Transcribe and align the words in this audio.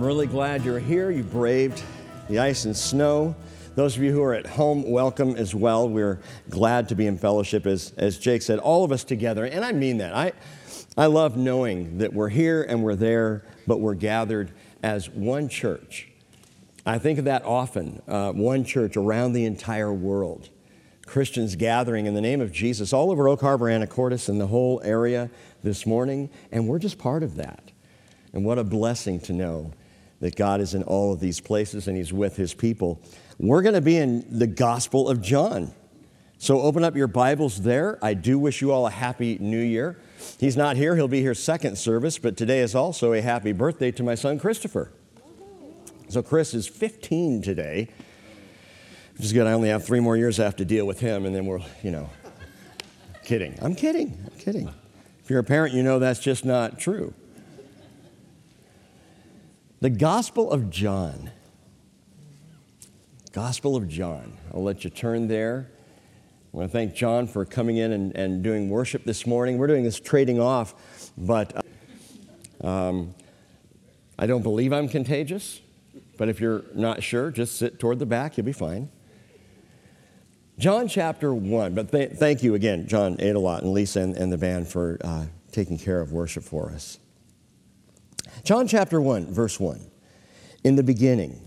I'm 0.00 0.06
really 0.06 0.26
glad 0.26 0.64
you're 0.64 0.78
here. 0.78 1.10
You 1.10 1.22
braved 1.22 1.82
the 2.30 2.38
ice 2.38 2.64
and 2.64 2.74
snow. 2.74 3.36
Those 3.74 3.98
of 3.98 4.02
you 4.02 4.12
who 4.12 4.22
are 4.22 4.32
at 4.32 4.46
home, 4.46 4.90
welcome 4.90 5.36
as 5.36 5.54
well. 5.54 5.90
We're 5.90 6.22
glad 6.48 6.88
to 6.88 6.94
be 6.94 7.06
in 7.06 7.18
fellowship, 7.18 7.66
as, 7.66 7.92
as 7.98 8.16
Jake 8.16 8.40
said, 8.40 8.60
all 8.60 8.82
of 8.82 8.92
us 8.92 9.04
together. 9.04 9.44
And 9.44 9.62
I 9.62 9.72
mean 9.72 9.98
that. 9.98 10.16
I, 10.16 10.32
I 10.96 11.04
love 11.04 11.36
knowing 11.36 11.98
that 11.98 12.14
we're 12.14 12.30
here 12.30 12.62
and 12.62 12.82
we're 12.82 12.94
there, 12.94 13.44
but 13.66 13.80
we're 13.80 13.92
gathered 13.92 14.52
as 14.82 15.10
one 15.10 15.50
church. 15.50 16.08
I 16.86 16.96
think 16.96 17.18
of 17.18 17.26
that 17.26 17.44
often 17.44 18.00
uh, 18.08 18.32
one 18.32 18.64
church 18.64 18.96
around 18.96 19.34
the 19.34 19.44
entire 19.44 19.92
world. 19.92 20.48
Christians 21.04 21.56
gathering 21.56 22.06
in 22.06 22.14
the 22.14 22.22
name 22.22 22.40
of 22.40 22.52
Jesus 22.52 22.94
all 22.94 23.10
over 23.10 23.28
Oak 23.28 23.42
Harbor, 23.42 23.66
Anacortes, 23.66 24.30
and 24.30 24.40
the 24.40 24.46
whole 24.46 24.80
area 24.82 25.28
this 25.62 25.84
morning, 25.84 26.30
and 26.50 26.66
we're 26.66 26.78
just 26.78 26.96
part 26.96 27.22
of 27.22 27.36
that. 27.36 27.70
And 28.32 28.46
what 28.46 28.58
a 28.58 28.64
blessing 28.64 29.20
to 29.20 29.34
know 29.34 29.74
that 30.20 30.36
God 30.36 30.60
is 30.60 30.74
in 30.74 30.82
all 30.84 31.12
of 31.12 31.20
these 31.20 31.40
places 31.40 31.88
and 31.88 31.96
He's 31.96 32.12
with 32.12 32.36
His 32.36 32.54
people. 32.54 33.00
We're 33.38 33.62
going 33.62 33.74
to 33.74 33.80
be 33.80 33.96
in 33.96 34.24
the 34.38 34.46
Gospel 34.46 35.08
of 35.08 35.20
John. 35.20 35.72
So 36.38 36.60
open 36.60 36.84
up 36.84 36.96
your 36.96 37.06
Bibles 37.06 37.62
there. 37.62 37.98
I 38.02 38.14
do 38.14 38.38
wish 38.38 38.62
you 38.62 38.72
all 38.72 38.86
a 38.86 38.90
happy 38.90 39.36
new 39.38 39.60
year. 39.60 39.98
He's 40.38 40.56
not 40.56 40.76
here, 40.76 40.96
he'll 40.96 41.08
be 41.08 41.20
here 41.20 41.34
second 41.34 41.76
service, 41.76 42.18
but 42.18 42.36
today 42.36 42.60
is 42.60 42.74
also 42.74 43.12
a 43.12 43.20
happy 43.20 43.52
birthday 43.52 43.90
to 43.92 44.02
my 44.02 44.14
son 44.14 44.38
Christopher. 44.38 44.92
So 46.08 46.22
Chris 46.22 46.54
is 46.54 46.66
15 46.66 47.42
today. 47.42 47.88
Which 49.20 49.26
is 49.26 49.32
good. 49.34 49.46
I 49.46 49.52
only 49.52 49.68
have 49.68 49.84
three 49.84 50.00
more 50.00 50.16
years 50.16 50.40
I 50.40 50.44
have 50.44 50.56
to 50.56 50.64
deal 50.64 50.86
with 50.86 50.98
him, 50.98 51.26
and 51.26 51.36
then 51.36 51.44
we're, 51.44 51.60
you 51.82 51.90
know, 51.90 52.08
kidding. 53.22 53.58
I'm 53.60 53.74
kidding. 53.74 54.18
I'm 54.24 54.38
kidding. 54.38 54.70
If 55.22 55.28
you're 55.28 55.40
a 55.40 55.44
parent, 55.44 55.74
you 55.74 55.82
know 55.82 55.98
that's 55.98 56.20
just 56.20 56.46
not 56.46 56.78
true. 56.78 57.12
The 59.80 59.88
Gospel 59.88 60.50
of 60.52 60.68
John. 60.68 61.30
Gospel 63.32 63.76
of 63.76 63.88
John. 63.88 64.36
I'll 64.52 64.62
let 64.62 64.84
you 64.84 64.90
turn 64.90 65.26
there. 65.26 65.70
I 66.52 66.56
want 66.56 66.68
to 66.68 66.72
thank 66.72 66.94
John 66.94 67.26
for 67.26 67.46
coming 67.46 67.78
in 67.78 67.92
and, 67.92 68.14
and 68.14 68.42
doing 68.42 68.68
worship 68.68 69.04
this 69.04 69.26
morning. 69.26 69.56
We're 69.56 69.68
doing 69.68 69.82
this 69.82 69.98
trading 69.98 70.38
off, 70.38 70.74
but 71.16 71.64
um, 72.60 73.14
I 74.18 74.26
don't 74.26 74.42
believe 74.42 74.70
I'm 74.74 74.86
contagious. 74.86 75.62
But 76.18 76.28
if 76.28 76.40
you're 76.40 76.62
not 76.74 77.02
sure, 77.02 77.30
just 77.30 77.56
sit 77.56 77.78
toward 77.78 77.98
the 78.00 78.06
back, 78.06 78.36
you'll 78.36 78.44
be 78.44 78.52
fine. 78.52 78.90
John 80.58 80.88
chapter 80.88 81.32
1. 81.32 81.74
But 81.74 81.90
th- 81.90 82.10
thank 82.12 82.42
you 82.42 82.54
again, 82.54 82.86
John 82.86 83.16
Adelot 83.16 83.62
and 83.62 83.72
Lisa 83.72 84.00
and, 84.00 84.14
and 84.14 84.30
the 84.30 84.36
band 84.36 84.68
for 84.68 84.98
uh, 85.02 85.24
taking 85.52 85.78
care 85.78 86.02
of 86.02 86.12
worship 86.12 86.44
for 86.44 86.68
us. 86.68 86.99
John 88.42 88.66
chapter 88.66 89.00
1, 89.00 89.32
verse 89.32 89.60
1. 89.60 89.80
In 90.64 90.76
the 90.76 90.82
beginning 90.82 91.40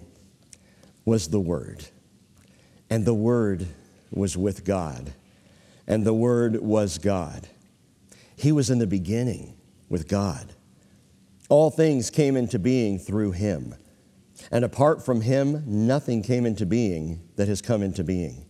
was 1.06 1.28
the 1.28 1.40
Word, 1.40 1.86
and 2.90 3.06
the 3.06 3.14
Word 3.14 3.68
was 4.12 4.38
with 4.38 4.64
God, 4.64 5.14
and 5.88 6.06
the 6.06 6.14
Word 6.14 6.62
was 6.62 6.98
God. 6.98 7.48
He 8.36 8.52
was 8.52 8.70
in 8.70 8.80
the 8.80 8.88
beginning 8.88 9.56
with 9.90 10.08
God. 10.08 10.54
All 11.50 11.70
things 11.70 12.10
came 12.10 12.38
into 12.38 12.59
being 12.59 13.00
through 13.00 13.32
him, 13.32 13.76
and 14.52 14.64
apart 14.64 15.06
from 15.06 15.22
him, 15.22 15.64
nothing 15.66 16.22
came 16.24 16.46
into 16.46 16.66
being 16.66 17.22
that 17.36 17.48
has 17.48 17.62
come 17.62 17.84
into 17.84 18.03
being. 18.03 18.46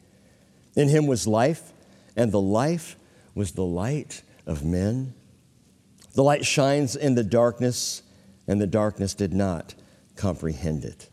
In 0.76 0.90
him 0.90 1.08
was 1.08 1.28
life, 1.28 1.72
and 2.16 2.32
the 2.32 2.42
life 2.42 2.98
was 3.36 3.54
the 3.54 3.66
light 3.66 4.22
of 4.46 4.64
men. 4.64 5.14
The 6.14 6.24
light 6.24 6.46
shines 6.46 6.96
in 6.96 7.16
the 7.16 7.24
darkness 7.24 8.03
and 8.48 8.60
the 8.60 8.68
darkness 8.68 9.14
did 9.14 9.34
not 9.34 9.76
comprehend 10.16 10.86
it. 10.86 11.10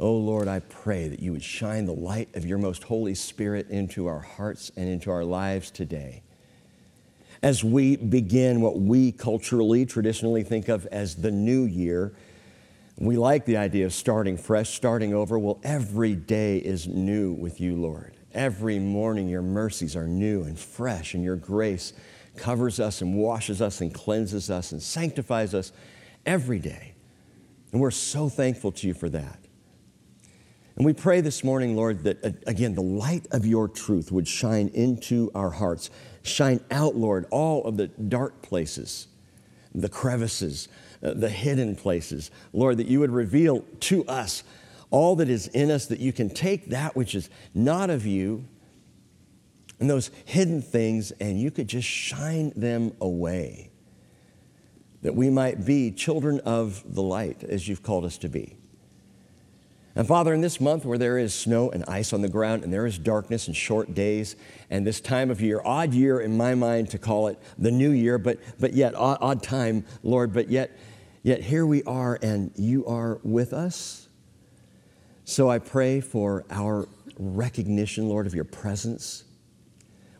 Oh 0.00 0.16
Lord, 0.16 0.48
I 0.48 0.58
pray 0.58 1.08
that 1.08 1.20
you 1.20 1.32
would 1.32 1.44
shine 1.44 1.86
the 1.86 1.92
light 1.92 2.34
of 2.34 2.44
your 2.44 2.58
most 2.58 2.82
Holy 2.82 3.14
Spirit 3.14 3.68
into 3.70 4.06
our 4.06 4.18
hearts 4.18 4.72
and 4.76 4.88
into 4.88 5.10
our 5.10 5.24
lives 5.24 5.70
today. 5.70 6.22
As 7.42 7.62
we 7.62 7.96
begin 7.96 8.60
what 8.60 8.80
we 8.80 9.12
culturally, 9.12 9.86
traditionally 9.86 10.42
think 10.42 10.68
of 10.68 10.86
as 10.86 11.16
the 11.16 11.30
new 11.30 11.62
year, 11.62 12.12
we 12.98 13.16
like 13.16 13.44
the 13.44 13.56
idea 13.56 13.86
of 13.86 13.92
starting 13.92 14.36
fresh, 14.36 14.70
starting 14.70 15.14
over. 15.14 15.38
Well, 15.38 15.60
every 15.64 16.14
day 16.14 16.58
is 16.58 16.86
new 16.86 17.32
with 17.32 17.60
you, 17.60 17.76
Lord. 17.76 18.14
Every 18.34 18.78
morning, 18.78 19.28
your 19.28 19.42
mercies 19.42 19.96
are 19.96 20.06
new 20.06 20.42
and 20.42 20.58
fresh, 20.58 21.14
and 21.14 21.22
your 21.22 21.36
grace 21.36 21.92
covers 22.36 22.80
us 22.80 23.02
and 23.02 23.16
washes 23.16 23.60
us 23.60 23.80
and 23.80 23.92
cleanses 23.92 24.50
us 24.50 24.72
and 24.72 24.82
sanctifies 24.82 25.54
us 25.54 25.72
every 26.26 26.58
day. 26.58 26.94
And 27.72 27.80
we're 27.80 27.90
so 27.90 28.28
thankful 28.28 28.72
to 28.72 28.86
you 28.86 28.94
for 28.94 29.08
that. 29.08 29.38
And 30.76 30.86
we 30.86 30.92
pray 30.92 31.20
this 31.20 31.44
morning, 31.44 31.76
Lord, 31.76 32.04
that 32.04 32.24
uh, 32.24 32.30
again, 32.46 32.74
the 32.74 32.82
light 32.82 33.26
of 33.30 33.44
your 33.44 33.68
truth 33.68 34.10
would 34.10 34.26
shine 34.26 34.68
into 34.68 35.30
our 35.34 35.50
hearts. 35.50 35.90
Shine 36.22 36.60
out, 36.70 36.96
Lord, 36.96 37.26
all 37.30 37.64
of 37.64 37.76
the 37.76 37.88
dark 37.88 38.42
places, 38.42 39.08
the 39.74 39.88
crevices, 39.88 40.68
uh, 41.02 41.14
the 41.14 41.28
hidden 41.28 41.76
places. 41.76 42.30
Lord, 42.52 42.78
that 42.78 42.86
you 42.86 43.00
would 43.00 43.10
reveal 43.10 43.64
to 43.80 44.04
us 44.06 44.44
all 44.90 45.16
that 45.16 45.28
is 45.28 45.48
in 45.48 45.70
us, 45.70 45.86
that 45.86 46.00
you 46.00 46.12
can 46.12 46.28
take 46.30 46.66
that 46.66 46.94
which 46.94 47.14
is 47.14 47.30
not 47.54 47.90
of 47.90 48.06
you 48.06 48.44
and 49.80 49.90
those 49.90 50.10
hidden 50.26 50.62
things, 50.62 51.10
and 51.12 51.40
you 51.40 51.50
could 51.50 51.66
just 51.66 51.88
shine 51.88 52.52
them 52.54 52.94
away 53.00 53.71
that 55.02 55.14
we 55.14 55.30
might 55.30 55.64
be 55.64 55.90
children 55.90 56.40
of 56.40 56.82
the 56.94 57.02
light 57.02 57.44
as 57.44 57.68
you've 57.68 57.82
called 57.82 58.04
us 58.04 58.16
to 58.18 58.28
be. 58.28 58.56
And 59.94 60.06
Father, 60.08 60.32
in 60.32 60.40
this 60.40 60.60
month 60.60 60.86
where 60.86 60.96
there 60.96 61.18
is 61.18 61.34
snow 61.34 61.70
and 61.70 61.84
ice 61.84 62.14
on 62.14 62.22
the 62.22 62.28
ground 62.28 62.64
and 62.64 62.72
there 62.72 62.86
is 62.86 62.98
darkness 62.98 63.46
and 63.46 63.54
short 63.54 63.92
days 63.92 64.36
and 64.70 64.86
this 64.86 65.00
time 65.00 65.30
of 65.30 65.40
year, 65.42 65.60
odd 65.64 65.92
year 65.92 66.20
in 66.20 66.36
my 66.36 66.54
mind 66.54 66.88
to 66.90 66.98
call 66.98 67.28
it 67.28 67.38
the 67.58 67.70
new 67.70 67.90
year, 67.90 68.16
but, 68.16 68.38
but 68.58 68.72
yet 68.72 68.94
odd, 68.94 69.18
odd 69.20 69.42
time, 69.42 69.84
Lord, 70.02 70.32
but 70.32 70.48
yet, 70.48 70.78
yet 71.22 71.42
here 71.42 71.66
we 71.66 71.82
are 71.82 72.18
and 72.22 72.52
you 72.56 72.86
are 72.86 73.20
with 73.22 73.52
us. 73.52 74.08
So 75.24 75.50
I 75.50 75.58
pray 75.58 76.00
for 76.00 76.44
our 76.50 76.88
recognition, 77.18 78.08
Lord, 78.08 78.26
of 78.26 78.34
your 78.34 78.44
presence 78.44 79.24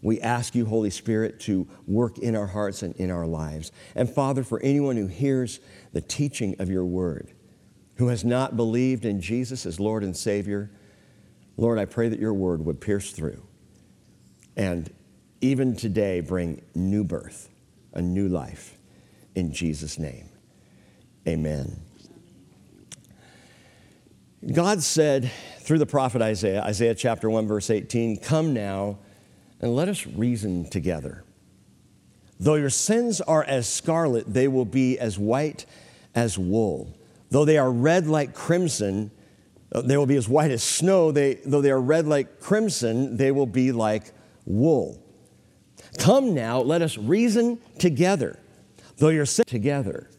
we 0.02 0.20
ask 0.20 0.56
you, 0.56 0.66
Holy 0.66 0.90
Spirit, 0.90 1.38
to 1.40 1.66
work 1.86 2.18
in 2.18 2.34
our 2.34 2.48
hearts 2.48 2.82
and 2.82 2.94
in 2.96 3.10
our 3.10 3.26
lives. 3.26 3.70
And 3.94 4.10
Father, 4.10 4.42
for 4.42 4.60
anyone 4.60 4.96
who 4.96 5.06
hears 5.06 5.60
the 5.92 6.00
teaching 6.00 6.56
of 6.58 6.68
your 6.68 6.84
word, 6.84 7.32
who 7.96 8.08
has 8.08 8.24
not 8.24 8.56
believed 8.56 9.04
in 9.04 9.20
Jesus 9.20 9.64
as 9.64 9.78
Lord 9.78 10.02
and 10.02 10.16
Savior, 10.16 10.70
Lord, 11.56 11.78
I 11.78 11.84
pray 11.84 12.08
that 12.08 12.18
your 12.18 12.34
word 12.34 12.64
would 12.64 12.80
pierce 12.80 13.12
through 13.12 13.42
and 14.56 14.92
even 15.40 15.76
today 15.76 16.20
bring 16.20 16.62
new 16.74 17.04
birth, 17.04 17.48
a 17.92 18.02
new 18.02 18.28
life. 18.28 18.76
In 19.36 19.52
Jesus' 19.52 19.98
name, 19.98 20.28
amen. 21.28 21.80
God 24.52 24.82
said 24.82 25.30
through 25.60 25.78
the 25.78 25.86
prophet 25.86 26.20
Isaiah, 26.20 26.62
Isaiah 26.62 26.96
chapter 26.96 27.30
1, 27.30 27.46
verse 27.46 27.70
18, 27.70 28.16
Come 28.16 28.52
now 28.52 28.98
and 29.62 29.74
let 29.74 29.88
us 29.88 30.06
reason 30.06 30.68
together. 30.68 31.24
Though 32.38 32.56
your 32.56 32.70
sins 32.70 33.20
are 33.20 33.44
as 33.44 33.68
scarlet, 33.68 34.32
they 34.32 34.48
will 34.48 34.64
be 34.64 34.98
as 34.98 35.18
white 35.18 35.64
as 36.14 36.36
wool. 36.36 36.92
Though 37.30 37.44
they 37.44 37.56
are 37.56 37.70
red 37.70 38.08
like 38.08 38.34
crimson, 38.34 39.12
uh, 39.72 39.82
they 39.82 39.96
will 39.96 40.06
be 40.06 40.16
as 40.16 40.28
white 40.28 40.50
as 40.50 40.62
snow. 40.62 41.12
They, 41.12 41.34
though 41.34 41.62
they 41.62 41.70
are 41.70 41.80
red 41.80 42.06
like 42.06 42.40
crimson, 42.40 43.16
they 43.16 43.30
will 43.30 43.46
be 43.46 43.70
like 43.70 44.12
wool. 44.44 45.00
Come 45.98 46.34
now, 46.34 46.60
let 46.60 46.82
us 46.82 46.98
reason 46.98 47.60
together. 47.78 48.38
Though 48.96 49.08
you're 49.08 49.24
sick 49.24 49.46
together. 49.46 50.10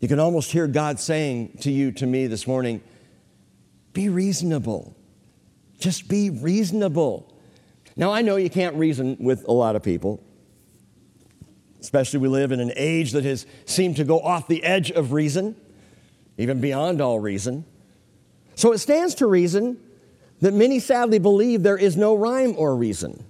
You 0.00 0.08
can 0.08 0.18
almost 0.18 0.50
hear 0.50 0.66
God 0.66 1.00
saying 1.00 1.58
to 1.60 1.70
you, 1.70 1.92
to 1.92 2.06
me 2.06 2.26
this 2.26 2.46
morning, 2.46 2.82
be 3.92 4.08
reasonable. 4.08 4.94
Just 5.78 6.08
be 6.08 6.30
reasonable. 6.30 7.32
Now, 7.96 8.12
I 8.12 8.22
know 8.22 8.36
you 8.36 8.50
can't 8.50 8.76
reason 8.76 9.16
with 9.20 9.46
a 9.46 9.52
lot 9.52 9.76
of 9.76 9.82
people, 9.82 10.22
especially 11.80 12.20
we 12.20 12.28
live 12.28 12.52
in 12.52 12.60
an 12.60 12.72
age 12.76 13.12
that 13.12 13.24
has 13.24 13.46
seemed 13.66 13.96
to 13.96 14.04
go 14.04 14.20
off 14.20 14.48
the 14.48 14.64
edge 14.64 14.90
of 14.90 15.12
reason, 15.12 15.54
even 16.38 16.60
beyond 16.60 17.00
all 17.00 17.20
reason. 17.20 17.64
So 18.54 18.72
it 18.72 18.78
stands 18.78 19.14
to 19.16 19.26
reason 19.26 19.78
that 20.40 20.54
many 20.54 20.78
sadly 20.78 21.18
believe 21.18 21.62
there 21.62 21.78
is 21.78 21.96
no 21.96 22.14
rhyme 22.14 22.54
or 22.56 22.76
reason. 22.76 23.24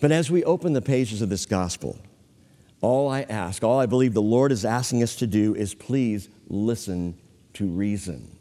But 0.00 0.12
as 0.12 0.30
we 0.30 0.44
open 0.44 0.72
the 0.72 0.82
pages 0.82 1.22
of 1.22 1.28
this 1.28 1.46
gospel, 1.46 1.98
all 2.80 3.08
I 3.08 3.22
ask, 3.22 3.64
all 3.64 3.80
I 3.80 3.86
believe 3.86 4.12
the 4.12 4.22
Lord 4.22 4.52
is 4.52 4.64
asking 4.64 5.02
us 5.02 5.16
to 5.16 5.26
do 5.26 5.54
is 5.54 5.74
please 5.74 6.28
listen 6.48 7.18
to 7.54 7.66
reason. 7.66 8.35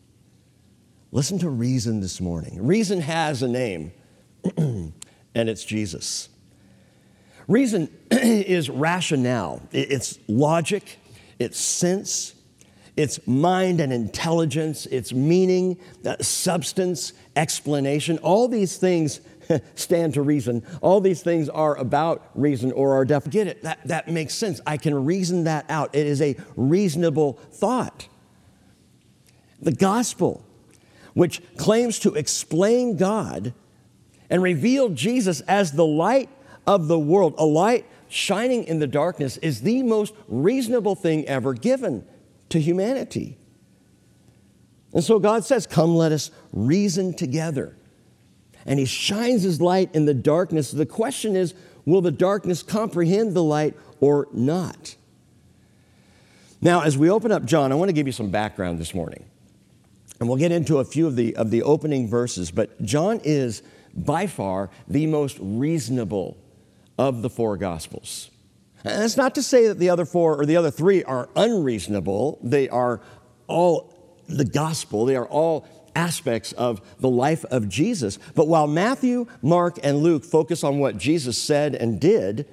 Listen 1.15 1.39
to 1.39 1.49
reason 1.49 2.01
this 2.01 2.19
morning. 2.19 2.61
Reason 2.61 2.99
has 2.99 3.41
a 3.41 3.47
name, 3.47 3.93
and 4.57 4.91
it's 5.33 5.63
Jesus. 5.63 6.27
Reason 7.47 7.89
is 8.11 8.69
rationale, 8.69 9.61
it's 9.71 10.19
logic, 10.27 10.99
its 11.39 11.57
sense, 11.57 12.35
its 12.97 13.25
mind 13.25 13.79
and 13.79 13.93
intelligence, 13.93 14.87
its 14.87 15.13
meaning, 15.13 15.79
uh, 16.05 16.17
substance, 16.19 17.13
explanation. 17.37 18.17
All 18.17 18.49
these 18.49 18.75
things 18.75 19.21
stand 19.75 20.15
to 20.15 20.21
reason. 20.21 20.63
All 20.81 20.99
these 20.99 21.23
things 21.23 21.47
are 21.47 21.77
about 21.77 22.29
reason 22.35 22.73
or 22.73 22.93
are 22.97 23.05
definite. 23.05 23.31
Get 23.31 23.47
it? 23.47 23.63
That, 23.63 23.79
that 23.87 24.09
makes 24.09 24.33
sense. 24.33 24.59
I 24.67 24.75
can 24.75 25.05
reason 25.05 25.45
that 25.45 25.65
out. 25.69 25.95
It 25.95 26.07
is 26.07 26.21
a 26.21 26.35
reasonable 26.57 27.39
thought. 27.53 28.09
The 29.61 29.71
gospel, 29.71 30.44
which 31.15 31.41
claims 31.57 31.97
to 31.97 32.13
explain 32.13 32.95
God 32.95 33.55
and 34.29 34.43
reveal 34.43 34.89
Jesus 34.89 35.41
as 35.41 35.71
the 35.71 35.85
light 35.85 36.29
of 36.67 36.87
the 36.87 36.99
world, 36.99 37.33
a 37.39 37.45
light 37.45 37.87
shining 38.07 38.63
in 38.65 38.77
the 38.77 38.85
darkness, 38.85 39.37
is 39.37 39.61
the 39.61 39.81
most 39.81 40.13
reasonable 40.27 40.93
thing 40.93 41.25
ever 41.25 41.55
given 41.55 42.05
to 42.49 42.59
humanity. 42.59 43.39
And 44.93 45.03
so 45.03 45.17
God 45.17 45.43
says, 45.43 45.65
Come, 45.65 45.95
let 45.95 46.11
us 46.11 46.29
reason 46.53 47.15
together 47.15 47.75
and 48.65 48.79
he 48.79 48.85
shines 48.85 49.43
his 49.43 49.61
light 49.61 49.93
in 49.93 50.05
the 50.05 50.13
darkness. 50.13 50.71
The 50.71 50.85
question 50.85 51.35
is 51.35 51.53
will 51.85 52.01
the 52.01 52.11
darkness 52.11 52.63
comprehend 52.63 53.33
the 53.33 53.43
light 53.43 53.75
or 53.99 54.27
not? 54.33 54.95
Now, 56.61 56.81
as 56.81 56.97
we 56.97 57.09
open 57.09 57.31
up 57.31 57.45
John, 57.45 57.71
I 57.71 57.75
want 57.75 57.89
to 57.89 57.93
give 57.93 58.07
you 58.07 58.13
some 58.13 58.31
background 58.31 58.79
this 58.79 58.95
morning. 58.95 59.25
And 60.19 60.29
we'll 60.29 60.37
get 60.37 60.51
into 60.51 60.79
a 60.79 60.85
few 60.85 61.07
of 61.07 61.15
the, 61.15 61.35
of 61.35 61.51
the 61.51 61.63
opening 61.63 62.07
verses, 62.07 62.51
but 62.51 62.81
John 62.81 63.19
is 63.23 63.61
by 63.93 64.27
far 64.27 64.69
the 64.87 65.07
most 65.07 65.37
reasonable 65.41 66.37
of 66.97 67.21
the 67.21 67.29
four 67.29 67.57
Gospels. 67.57 68.29
And 68.83 69.01
that's 69.01 69.17
not 69.17 69.35
to 69.35 69.43
say 69.43 69.67
that 69.67 69.79
the 69.79 69.89
other 69.89 70.05
four 70.05 70.39
or 70.39 70.45
the 70.45 70.57
other 70.57 70.71
three 70.71 71.03
are 71.03 71.27
unreasonable. 71.35 72.39
They 72.43 72.69
are 72.69 73.01
all 73.47 73.93
the 74.27 74.45
gospel, 74.45 75.05
they 75.05 75.15
are 75.15 75.27
all 75.27 75.67
aspects 75.95 76.51
of 76.53 76.81
the 76.99 77.09
life 77.09 77.45
of 77.45 77.69
Jesus. 77.69 78.17
But 78.35 78.47
while 78.47 78.67
Matthew, 78.67 79.27
Mark, 79.41 79.79
and 79.83 79.99
Luke 79.99 80.23
focus 80.23 80.63
on 80.63 80.79
what 80.79 80.97
Jesus 80.97 81.37
said 81.37 81.73
and 81.73 81.99
did, 81.99 82.47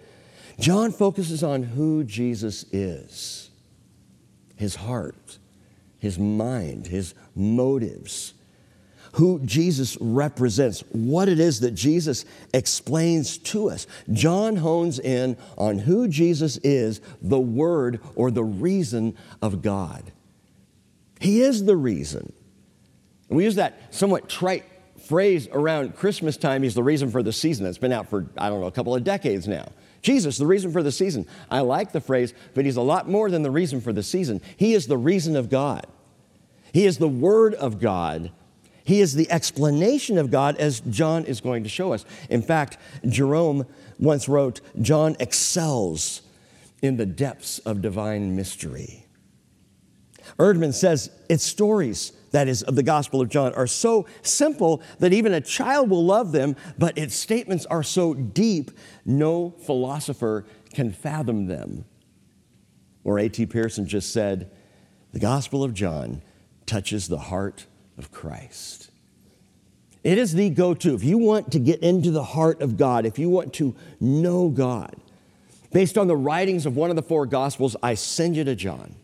John 0.59 0.93
focuses 0.93 1.43
on 1.43 1.63
who 1.63 2.05
Jesus 2.05 2.65
is 2.73 3.51
his 4.57 4.77
heart, 4.77 5.39
his 6.03 6.19
mind, 6.19 6.89
his 6.89 7.15
motives, 7.37 8.35
who 9.13 9.39
Jesus 9.45 9.97
represents, 10.01 10.83
what 10.91 11.29
it 11.29 11.39
is 11.39 11.61
that 11.61 11.77
Jesus 11.77 12.25
explains 12.53 13.39
to 13.39 13.71
us. 13.71 13.87
John 14.13 14.57
hones 14.57 14.99
in 14.99 15.37
on 15.57 15.79
who 15.79 16.09
Jesus 16.09 16.57
is, 16.65 17.01
the 17.21 17.39
Word 17.39 18.01
or 18.17 18.33
the 18.33 18.43
reason 18.43 19.17
of 19.41 19.63
God. 19.63 20.11
He 21.21 21.41
is 21.41 21.67
the 21.67 21.77
reason. 21.77 22.33
And 23.29 23.37
we 23.37 23.45
use 23.45 23.55
that 23.55 23.95
somewhat 23.95 24.29
trite 24.29 24.65
phrase 25.05 25.47
around 25.53 25.95
Christmas 25.95 26.37
time. 26.37 26.65
He's 26.65 26.75
the 26.75 26.83
reason 26.83 27.13
for 27.13 27.23
the 27.23 27.33
season. 27.33 27.65
That's 27.65 27.79
been 27.79 27.93
out 27.93 28.11
for, 28.11 28.27
I 28.37 28.49
don't 28.49 28.61
know, 28.61 28.67
a 28.67 28.73
couple 28.73 28.93
of 28.93 29.05
decades 29.05 29.47
now. 29.47 29.69
Jesus, 30.03 30.37
the 30.37 30.47
reason 30.47 30.73
for 30.73 30.83
the 30.83 30.91
season. 30.91 31.27
I 31.49 31.61
like 31.61 31.93
the 31.93 32.01
phrase, 32.01 32.35
but 32.55 32.65
he's 32.65 32.77
a 32.77 32.83
lot 32.83 33.09
more 33.09 33.31
than 33.31 33.43
the 33.43 33.53
reason 33.53 33.81
for 33.81 33.93
the 33.93 34.03
season. 34.03 34.41
He 34.57 34.75
is 34.75 34.89
the 34.89 34.99
reason 34.99 35.37
of 35.37 35.49
God. 35.49 35.87
He 36.73 36.87
is 36.87 36.99
the 36.99 37.09
Word 37.09 37.55
of 37.55 37.81
God. 37.81 38.33
He 38.85 39.01
is 39.01 39.15
the 39.15 39.31
explanation 39.31 40.19
of 40.19 40.31
God, 40.31 40.57
as 40.57 40.81
John 40.81 41.25
is 41.25 41.41
going 41.41 41.63
to 41.63 41.69
show 41.69 41.93
us. 41.93 42.05
In 42.29 42.43
fact, 42.43 42.79
Jerome 43.07 43.67
once 43.99 44.29
wrote, 44.29 44.61
John 44.81 45.17
excels 45.21 46.23
in 46.81 46.97
the 46.97 47.07
depths 47.07 47.61
of 47.61 47.81
divine 47.81 48.35
mystery. 48.35 49.07
Erdman 50.39 50.75
says, 50.75 51.11
it's 51.29 51.45
stories 51.45 52.13
that 52.33 52.49
is, 52.49 52.63
of 52.63 52.75
the 52.75 52.83
Gospel 52.83 53.21
of 53.21 53.29
John, 53.29 53.53
are 53.55 53.67
so 53.67 54.07
simple 54.23 54.83
that 54.99 55.13
even 55.13 55.35
a 55.35 55.41
child 55.41 55.91
will 55.91 56.05
love 56.05 56.33
them, 56.33 56.57
but 56.79 56.97
its 56.97 57.15
statements 57.15 57.67
are 57.67 57.83
so 57.83 58.15
deep, 58.15 58.71
no 59.05 59.51
philosopher 59.51 60.47
can 60.73 60.91
fathom 60.91 61.47
them. 61.47 61.85
Or 63.05 63.19
A.T. 63.19 63.47
Pierson 63.47 63.87
just 63.87 64.13
said, 64.13 64.51
the 65.13 65.21
Gospel 65.21 65.63
of 65.63 65.75
John 65.75 66.23
touches 66.67 67.09
the 67.09 67.19
heart 67.19 67.67
of 67.99 68.11
Christ. 68.11 68.91
It 70.05 70.19
is 70.19 70.35
the 70.35 70.51
go 70.51 70.75
to. 70.75 70.95
If 70.95 71.05
you 71.05 71.19
want 71.19 71.53
to 71.53 71.59
get 71.59 71.81
into 71.81 72.11
the 72.11 72.25
heart 72.25 72.61
of 72.61 72.77
God, 72.77 73.07
if 73.07 73.19
you 73.19 73.29
want 73.29 73.55
to 73.55 73.75
know 74.01 74.49
God, 74.49 74.97
based 75.73 75.97
on 75.97 76.09
the 76.09 76.17
writings 76.17 76.67
of 76.67 76.77
one 76.77 76.91
of 76.91 76.97
the 76.97 77.03
four 77.03 77.25
Gospels, 77.27 77.77
I 77.83 77.95
send 77.95 78.37
you 78.37 78.45
to 78.45 78.57
John 78.57 78.97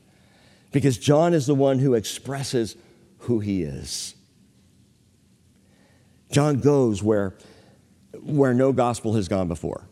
because 0.73 0.99
John 0.99 1.35
is 1.35 1.47
the 1.47 1.55
one 1.55 1.79
who 1.79 1.95
expresses 1.95 2.77
who 3.21 3.41
he 3.41 3.63
is. 3.63 4.15
John 6.31 6.61
goes 6.61 7.03
where, 7.03 7.35
where 8.23 8.53
no 8.53 8.73
gospel 8.73 9.15
has 9.15 9.29
gone 9.29 9.49
before. 9.49 9.85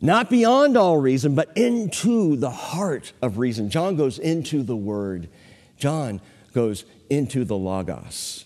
Not 0.00 0.28
beyond 0.28 0.76
all 0.76 0.98
reason, 0.98 1.34
but 1.34 1.56
into 1.56 2.36
the 2.36 2.50
heart 2.50 3.12
of 3.22 3.38
reason. 3.38 3.70
John 3.70 3.96
goes 3.96 4.18
into 4.18 4.62
the 4.62 4.76
Word. 4.76 5.30
John 5.76 6.20
goes 6.52 6.84
into 7.10 7.44
the 7.44 7.56
Logos. 7.56 8.44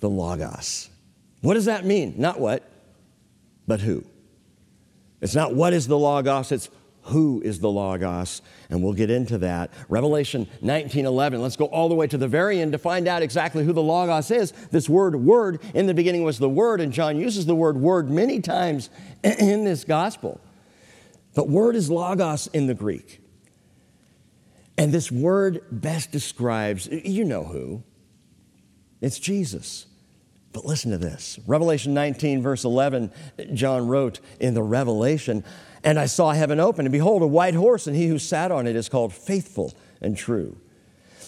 The 0.00 0.08
Logos. 0.08 0.90
What 1.40 1.54
does 1.54 1.66
that 1.66 1.84
mean? 1.84 2.14
Not 2.16 2.40
what, 2.40 2.68
but 3.66 3.80
who. 3.80 4.04
It's 5.20 5.34
not 5.34 5.54
what 5.54 5.72
is 5.72 5.86
the 5.86 5.98
Logos, 5.98 6.50
it's 6.50 6.68
who 7.02 7.40
is 7.44 7.58
the 7.58 7.70
Logos, 7.70 8.42
and 8.70 8.82
we'll 8.82 8.92
get 8.92 9.10
into 9.10 9.38
that. 9.38 9.70
Revelation 9.88 10.46
19:11. 10.62 11.40
Let's 11.40 11.56
go 11.56 11.66
all 11.66 11.88
the 11.88 11.94
way 11.94 12.06
to 12.06 12.18
the 12.18 12.28
very 12.28 12.60
end 12.60 12.72
to 12.72 12.78
find 12.78 13.08
out 13.08 13.22
exactly 13.22 13.64
who 13.64 13.72
the 13.72 13.82
Logos 13.82 14.30
is. 14.30 14.52
This 14.70 14.88
word 14.88 15.16
word 15.16 15.60
in 15.74 15.86
the 15.86 15.94
beginning 15.94 16.22
was 16.22 16.38
the 16.38 16.48
word, 16.48 16.80
and 16.80 16.92
John 16.92 17.18
uses 17.18 17.46
the 17.46 17.56
word 17.56 17.76
word 17.76 18.08
many 18.10 18.40
times 18.40 18.88
in 19.24 19.64
this 19.64 19.84
gospel. 19.84 20.40
But 21.34 21.48
word 21.48 21.76
is 21.76 21.90
Logos 21.90 22.48
in 22.48 22.66
the 22.66 22.74
Greek. 22.74 23.21
And 24.82 24.90
this 24.90 25.12
word 25.12 25.62
best 25.70 26.10
describes, 26.10 26.88
you 26.88 27.24
know 27.24 27.44
who. 27.44 27.84
It's 29.00 29.20
Jesus. 29.20 29.86
But 30.52 30.64
listen 30.64 30.90
to 30.90 30.98
this 30.98 31.38
Revelation 31.46 31.94
19, 31.94 32.42
verse 32.42 32.64
11, 32.64 33.12
John 33.54 33.86
wrote 33.86 34.18
in 34.40 34.54
the 34.54 34.62
Revelation, 34.64 35.44
and 35.84 36.00
I 36.00 36.06
saw 36.06 36.32
heaven 36.32 36.58
open, 36.58 36.84
and 36.84 36.92
behold, 36.92 37.22
a 37.22 37.28
white 37.28 37.54
horse, 37.54 37.86
and 37.86 37.94
he 37.94 38.08
who 38.08 38.18
sat 38.18 38.50
on 38.50 38.66
it 38.66 38.74
is 38.74 38.88
called 38.88 39.12
faithful 39.12 39.72
and 40.00 40.16
true. 40.16 40.56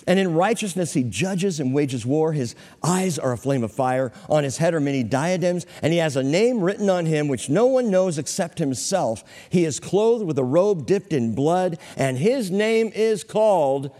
And 0.06 0.18
in 0.18 0.34
righteousness 0.34 0.92
he 0.92 1.02
judges 1.02 1.60
and 1.60 1.74
wages 1.74 2.04
war. 2.04 2.32
His 2.32 2.54
eyes 2.82 3.18
are 3.18 3.32
a 3.32 3.38
flame 3.38 3.64
of 3.64 3.72
fire. 3.72 4.12
On 4.28 4.44
his 4.44 4.58
head 4.58 4.74
are 4.74 4.80
many 4.80 5.02
diadems, 5.02 5.66
and 5.82 5.92
he 5.92 5.98
has 5.98 6.16
a 6.16 6.22
name 6.22 6.60
written 6.60 6.90
on 6.90 7.06
him 7.06 7.28
which 7.28 7.48
no 7.48 7.66
one 7.66 7.90
knows 7.90 8.18
except 8.18 8.58
himself. 8.58 9.24
He 9.48 9.64
is 9.64 9.80
clothed 9.80 10.26
with 10.26 10.38
a 10.38 10.44
robe 10.44 10.86
dipped 10.86 11.12
in 11.12 11.34
blood, 11.34 11.78
and 11.96 12.18
his 12.18 12.50
name 12.50 12.92
is 12.94 13.24
called 13.24 13.90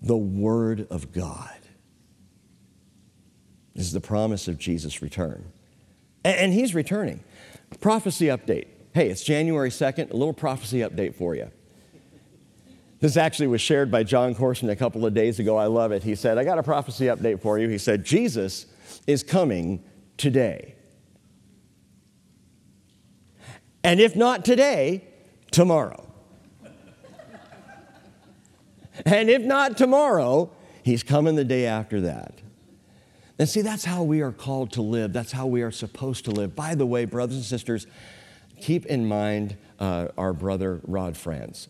the 0.00 0.16
Word 0.16 0.86
of 0.90 1.12
God. 1.12 1.50
This 3.74 3.86
is 3.86 3.92
the 3.92 4.00
promise 4.00 4.48
of 4.48 4.58
Jesus' 4.58 5.02
return. 5.02 5.50
And 6.24 6.52
he's 6.52 6.74
returning. 6.74 7.24
Prophecy 7.80 8.26
update. 8.26 8.66
Hey, 8.94 9.08
it's 9.08 9.24
January 9.24 9.70
2nd, 9.70 10.10
a 10.10 10.16
little 10.16 10.34
prophecy 10.34 10.80
update 10.80 11.14
for 11.14 11.34
you. 11.34 11.50
This 13.02 13.16
actually 13.16 13.48
was 13.48 13.60
shared 13.60 13.90
by 13.90 14.04
Jon 14.04 14.32
Courson 14.32 14.70
a 14.70 14.76
couple 14.76 15.04
of 15.04 15.12
days 15.12 15.40
ago. 15.40 15.56
I 15.56 15.66
love 15.66 15.90
it. 15.90 16.04
He 16.04 16.14
said, 16.14 16.38
I 16.38 16.44
got 16.44 16.60
a 16.60 16.62
prophecy 16.62 17.06
update 17.06 17.42
for 17.42 17.58
you. 17.58 17.68
He 17.68 17.76
said, 17.76 18.04
Jesus 18.04 18.66
is 19.08 19.24
coming 19.24 19.82
today. 20.16 20.76
And 23.82 23.98
if 23.98 24.14
not 24.14 24.44
today, 24.44 25.02
tomorrow. 25.50 26.08
and 29.04 29.28
if 29.28 29.42
not 29.42 29.76
tomorrow, 29.76 30.52
he's 30.84 31.02
coming 31.02 31.34
the 31.34 31.44
day 31.44 31.66
after 31.66 32.02
that. 32.02 32.40
And 33.36 33.48
see, 33.48 33.62
that's 33.62 33.84
how 33.84 34.04
we 34.04 34.20
are 34.20 34.30
called 34.30 34.70
to 34.74 34.82
live. 34.82 35.12
That's 35.12 35.32
how 35.32 35.48
we 35.48 35.62
are 35.62 35.72
supposed 35.72 36.24
to 36.26 36.30
live. 36.30 36.54
By 36.54 36.76
the 36.76 36.86
way, 36.86 37.06
brothers 37.06 37.34
and 37.34 37.44
sisters, 37.44 37.88
keep 38.60 38.86
in 38.86 39.08
mind 39.08 39.56
uh, 39.80 40.06
our 40.16 40.32
brother 40.32 40.80
Rod 40.84 41.16
Franz. 41.16 41.66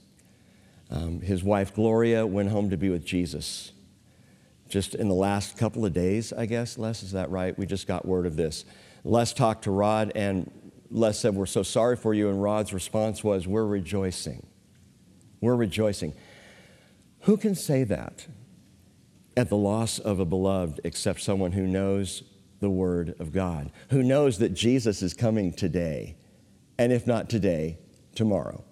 Um, 0.92 1.20
his 1.20 1.42
wife 1.42 1.74
Gloria 1.74 2.26
went 2.26 2.50
home 2.50 2.70
to 2.70 2.76
be 2.76 2.90
with 2.90 3.04
Jesus 3.04 3.72
just 4.68 4.94
in 4.94 5.08
the 5.08 5.14
last 5.14 5.58
couple 5.58 5.84
of 5.84 5.92
days, 5.92 6.32
I 6.32 6.46
guess. 6.46 6.78
Les, 6.78 7.02
is 7.02 7.12
that 7.12 7.30
right? 7.30 7.58
We 7.58 7.66
just 7.66 7.86
got 7.86 8.06
word 8.06 8.26
of 8.26 8.36
this. 8.36 8.64
Les 9.04 9.32
talked 9.32 9.64
to 9.64 9.70
Rod, 9.70 10.12
and 10.14 10.50
Les 10.90 11.18
said, 11.18 11.34
We're 11.34 11.46
so 11.46 11.62
sorry 11.62 11.96
for 11.96 12.14
you. 12.14 12.28
And 12.28 12.42
Rod's 12.42 12.72
response 12.72 13.24
was, 13.24 13.48
We're 13.48 13.66
rejoicing. 13.66 14.46
We're 15.40 15.56
rejoicing. 15.56 16.14
Who 17.22 17.36
can 17.36 17.54
say 17.54 17.84
that 17.84 18.26
at 19.36 19.48
the 19.48 19.56
loss 19.56 19.98
of 19.98 20.20
a 20.20 20.24
beloved 20.24 20.80
except 20.84 21.20
someone 21.20 21.52
who 21.52 21.66
knows 21.66 22.22
the 22.60 22.70
Word 22.70 23.16
of 23.18 23.32
God, 23.32 23.72
who 23.90 24.02
knows 24.02 24.38
that 24.38 24.54
Jesus 24.54 25.02
is 25.02 25.14
coming 25.14 25.52
today? 25.52 26.16
and 26.82 26.92
if 26.92 27.06
not 27.06 27.30
today, 27.30 27.78
tomorrow. 28.14 28.64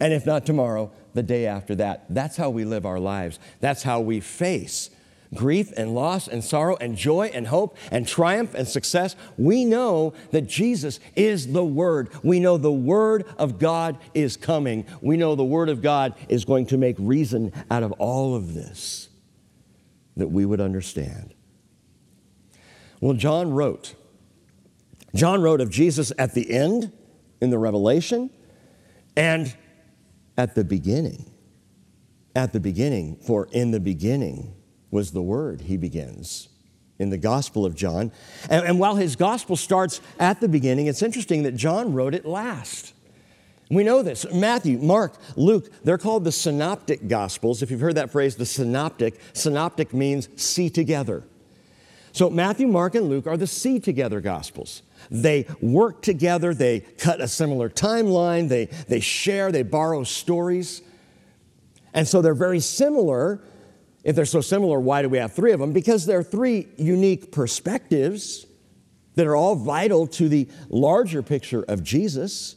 And 0.00 0.12
if 0.12 0.24
not 0.24 0.46
tomorrow, 0.46 0.90
the 1.18 1.22
day 1.24 1.46
after 1.46 1.74
that. 1.74 2.04
That's 2.08 2.36
how 2.36 2.48
we 2.48 2.64
live 2.64 2.86
our 2.86 3.00
lives. 3.00 3.40
That's 3.60 3.82
how 3.82 3.98
we 3.98 4.20
face 4.20 4.90
grief 5.34 5.72
and 5.76 5.94
loss 5.94 6.26
and 6.28 6.42
sorrow 6.42 6.76
and 6.76 6.96
joy 6.96 7.30
and 7.34 7.48
hope 7.48 7.76
and 7.90 8.06
triumph 8.06 8.54
and 8.54 8.66
success. 8.66 9.16
We 9.36 9.64
know 9.64 10.14
that 10.30 10.46
Jesus 10.46 11.00
is 11.16 11.52
the 11.52 11.64
Word. 11.64 12.08
We 12.22 12.38
know 12.38 12.56
the 12.56 12.72
Word 12.72 13.26
of 13.36 13.58
God 13.58 13.98
is 14.14 14.36
coming. 14.36 14.86
We 15.02 15.16
know 15.16 15.34
the 15.34 15.44
Word 15.44 15.68
of 15.68 15.82
God 15.82 16.14
is 16.28 16.44
going 16.44 16.66
to 16.66 16.78
make 16.78 16.96
reason 17.00 17.52
out 17.68 17.82
of 17.82 17.90
all 17.92 18.36
of 18.36 18.54
this 18.54 19.08
that 20.16 20.28
we 20.28 20.46
would 20.46 20.60
understand. 20.60 21.34
Well, 23.00 23.14
John 23.14 23.50
wrote. 23.50 23.96
John 25.16 25.42
wrote 25.42 25.60
of 25.60 25.68
Jesus 25.68 26.12
at 26.16 26.34
the 26.34 26.50
end 26.50 26.92
in 27.40 27.50
the 27.50 27.58
Revelation 27.58 28.30
and 29.16 29.54
at 30.38 30.54
the 30.54 30.64
beginning. 30.64 31.30
At 32.34 32.52
the 32.52 32.60
beginning, 32.60 33.16
for 33.16 33.48
in 33.52 33.72
the 33.72 33.80
beginning 33.80 34.54
was 34.90 35.10
the 35.10 35.20
Word, 35.20 35.62
he 35.62 35.76
begins 35.76 36.48
in 36.98 37.10
the 37.10 37.18
Gospel 37.18 37.66
of 37.66 37.74
John. 37.74 38.12
And, 38.48 38.64
and, 38.64 38.78
while 38.78 38.96
his 38.96 39.16
Gospel 39.16 39.56
starts 39.56 40.00
at 40.18 40.40
the 40.40 40.48
beginning, 40.48 40.86
it's 40.86 41.02
interesting 41.02 41.42
that 41.42 41.56
John 41.56 41.92
wrote 41.92 42.14
it 42.14 42.24
last. 42.24 42.94
We 43.70 43.84
know 43.84 44.02
this. 44.02 44.24
Matthew, 44.32 44.78
Mark, 44.78 45.14
Luke, 45.36 45.70
they're 45.84 45.98
called 45.98 46.24
the 46.24 46.32
synoptic 46.32 47.06
Gospels. 47.06 47.62
If 47.62 47.70
you've 47.70 47.80
heard 47.80 47.96
that 47.96 48.10
phrase, 48.10 48.36
the 48.36 48.46
synoptic, 48.46 49.20
synoptic 49.32 49.92
means 49.92 50.28
see 50.36 50.70
together. 50.70 51.24
So 52.18 52.28
Matthew, 52.28 52.66
Mark, 52.66 52.96
and 52.96 53.08
Luke 53.08 53.28
are 53.28 53.36
the 53.36 53.46
see 53.46 53.78
together 53.78 54.20
Gospels. 54.20 54.82
They 55.08 55.46
work 55.60 56.02
together, 56.02 56.52
they 56.52 56.80
cut 56.80 57.20
a 57.20 57.28
similar 57.28 57.70
timeline, 57.70 58.48
they, 58.48 58.64
they 58.88 58.98
share, 58.98 59.52
they 59.52 59.62
borrow 59.62 60.02
stories. 60.02 60.82
And 61.94 62.08
so 62.08 62.20
they're 62.20 62.34
very 62.34 62.58
similar 62.58 63.40
if 64.02 64.16
they're 64.16 64.24
so 64.24 64.40
similar, 64.40 64.80
why 64.80 65.02
do 65.02 65.08
we 65.08 65.18
have 65.18 65.32
three 65.32 65.52
of 65.52 65.60
them? 65.60 65.72
Because 65.72 66.06
they're 66.06 66.24
three 66.24 66.66
unique 66.76 67.30
perspectives 67.30 68.46
that 69.14 69.28
are 69.28 69.36
all 69.36 69.54
vital 69.54 70.08
to 70.08 70.28
the 70.28 70.48
larger 70.68 71.22
picture 71.22 71.64
of 71.68 71.84
Jesus. 71.84 72.56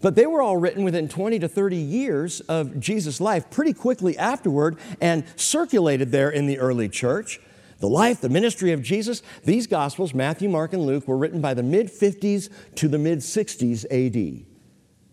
But 0.00 0.14
they 0.14 0.26
were 0.26 0.42
all 0.42 0.56
written 0.56 0.84
within 0.84 1.08
20 1.08 1.40
to 1.40 1.48
30 1.48 1.76
years 1.76 2.38
of 2.42 2.78
Jesus' 2.78 3.20
life, 3.20 3.50
pretty 3.50 3.72
quickly 3.72 4.16
afterward, 4.16 4.78
and 5.00 5.24
circulated 5.34 6.12
there 6.12 6.30
in 6.30 6.46
the 6.46 6.60
early 6.60 6.88
church. 6.88 7.40
The 7.80 7.88
life, 7.88 8.20
the 8.20 8.28
ministry 8.28 8.72
of 8.72 8.82
Jesus, 8.82 9.22
these 9.44 9.66
Gospels, 9.66 10.14
Matthew, 10.14 10.48
Mark, 10.48 10.72
and 10.72 10.82
Luke, 10.82 11.08
were 11.08 11.16
written 11.16 11.40
by 11.40 11.54
the 11.54 11.62
mid 11.62 11.88
50s 11.88 12.50
to 12.76 12.88
the 12.88 12.98
mid 12.98 13.18
60s 13.18 13.84
AD, 13.90 14.44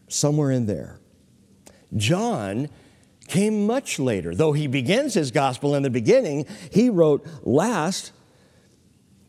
somewhere 0.09 0.51
in 0.51 0.65
there. 0.65 1.00
John 1.95 2.69
came 3.27 3.65
much 3.65 4.00
later. 4.00 4.36
Though 4.36 4.51
he 4.51 4.67
begins 4.67 5.13
his 5.13 5.31
gospel 5.31 5.75
in 5.75 5.83
the 5.83 5.89
beginning, 5.89 6.45
he 6.71 6.89
wrote 6.89 7.25
last. 7.43 8.12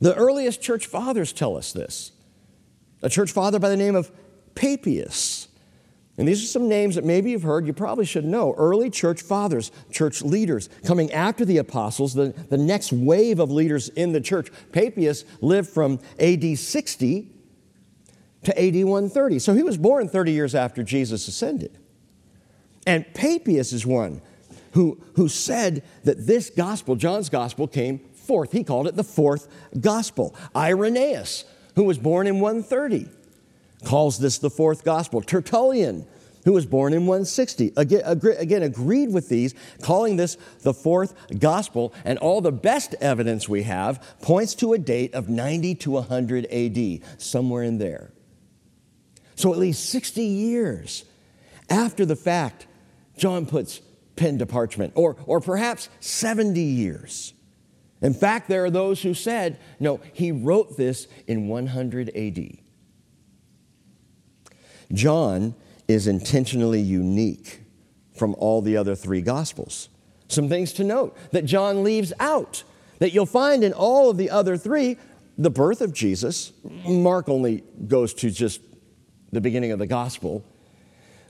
The 0.00 0.14
earliest 0.14 0.62
church 0.62 0.86
fathers 0.86 1.32
tell 1.32 1.56
us 1.56 1.72
this. 1.72 2.12
A 3.02 3.08
church 3.08 3.32
father 3.32 3.58
by 3.58 3.68
the 3.68 3.76
name 3.76 3.96
of 3.96 4.10
Papias. 4.54 5.47
And 6.18 6.26
these 6.26 6.42
are 6.42 6.46
some 6.46 6.68
names 6.68 6.96
that 6.96 7.04
maybe 7.04 7.30
you've 7.30 7.44
heard, 7.44 7.64
you 7.64 7.72
probably 7.72 8.04
should 8.04 8.24
know. 8.24 8.52
Early 8.58 8.90
church 8.90 9.22
fathers, 9.22 9.70
church 9.92 10.20
leaders, 10.20 10.68
coming 10.84 11.12
after 11.12 11.44
the 11.44 11.58
apostles, 11.58 12.12
the, 12.12 12.34
the 12.50 12.58
next 12.58 12.92
wave 12.92 13.38
of 13.38 13.52
leaders 13.52 13.88
in 13.90 14.10
the 14.10 14.20
church. 14.20 14.50
Papias 14.72 15.24
lived 15.40 15.70
from 15.70 16.00
AD 16.18 16.58
60 16.58 17.30
to 18.42 18.60
AD 18.60 18.74
130. 18.74 19.38
So 19.38 19.54
he 19.54 19.62
was 19.62 19.78
born 19.78 20.08
30 20.08 20.32
years 20.32 20.56
after 20.56 20.82
Jesus 20.82 21.28
ascended. 21.28 21.78
And 22.84 23.06
Papias 23.14 23.72
is 23.72 23.86
one 23.86 24.20
who, 24.72 25.00
who 25.14 25.28
said 25.28 25.84
that 26.02 26.26
this 26.26 26.50
gospel, 26.50 26.96
John's 26.96 27.28
gospel, 27.28 27.68
came 27.68 28.00
forth. 28.14 28.50
He 28.50 28.64
called 28.64 28.88
it 28.88 28.96
the 28.96 29.04
fourth 29.04 29.46
gospel. 29.80 30.34
Irenaeus, 30.56 31.44
who 31.76 31.84
was 31.84 31.96
born 31.96 32.26
in 32.26 32.40
130, 32.40 33.08
calls 33.84 34.18
this 34.18 34.38
the 34.38 34.50
fourth 34.50 34.84
gospel. 34.84 35.20
Tertullian, 35.22 36.06
who 36.44 36.52
was 36.52 36.66
born 36.66 36.92
in 36.92 37.06
160, 37.06 37.72
again, 37.76 38.02
again, 38.38 38.62
agreed 38.62 39.12
with 39.12 39.28
these, 39.28 39.54
calling 39.82 40.16
this 40.16 40.36
the 40.62 40.74
fourth 40.74 41.14
gospel. 41.38 41.92
And 42.04 42.18
all 42.18 42.40
the 42.40 42.52
best 42.52 42.94
evidence 43.00 43.48
we 43.48 43.64
have 43.64 44.16
points 44.22 44.54
to 44.56 44.72
a 44.72 44.78
date 44.78 45.14
of 45.14 45.28
90 45.28 45.74
to 45.76 45.90
100 45.92 46.46
AD, 46.46 47.20
somewhere 47.20 47.62
in 47.62 47.78
there. 47.78 48.12
So 49.34 49.52
at 49.52 49.58
least 49.58 49.90
60 49.90 50.22
years 50.22 51.04
after 51.70 52.04
the 52.04 52.16
fact, 52.16 52.66
John 53.16 53.46
puts 53.46 53.80
pen 54.16 54.38
to 54.38 54.46
parchment, 54.46 54.92
or, 54.96 55.16
or 55.26 55.40
perhaps 55.40 55.88
70 56.00 56.60
years. 56.60 57.32
In 58.00 58.14
fact, 58.14 58.48
there 58.48 58.64
are 58.64 58.70
those 58.70 59.02
who 59.02 59.14
said, 59.14 59.58
no, 59.80 60.00
he 60.12 60.32
wrote 60.32 60.76
this 60.76 61.08
in 61.26 61.48
100 61.48 62.10
AD. 62.16 62.58
John 64.92 65.54
is 65.86 66.06
intentionally 66.06 66.80
unique 66.80 67.62
from 68.14 68.34
all 68.38 68.62
the 68.62 68.76
other 68.76 68.94
three 68.94 69.22
Gospels. 69.22 69.88
Some 70.28 70.48
things 70.48 70.72
to 70.74 70.84
note 70.84 71.16
that 71.32 71.44
John 71.44 71.84
leaves 71.84 72.12
out 72.20 72.64
that 72.98 73.12
you'll 73.12 73.26
find 73.26 73.64
in 73.64 73.72
all 73.72 74.10
of 74.10 74.16
the 74.16 74.30
other 74.30 74.56
three 74.56 74.96
the 75.36 75.50
birth 75.50 75.80
of 75.80 75.92
Jesus. 75.92 76.52
Mark 76.86 77.28
only 77.28 77.62
goes 77.86 78.12
to 78.14 78.30
just 78.30 78.60
the 79.30 79.40
beginning 79.40 79.70
of 79.70 79.78
the 79.78 79.86
Gospel. 79.86 80.44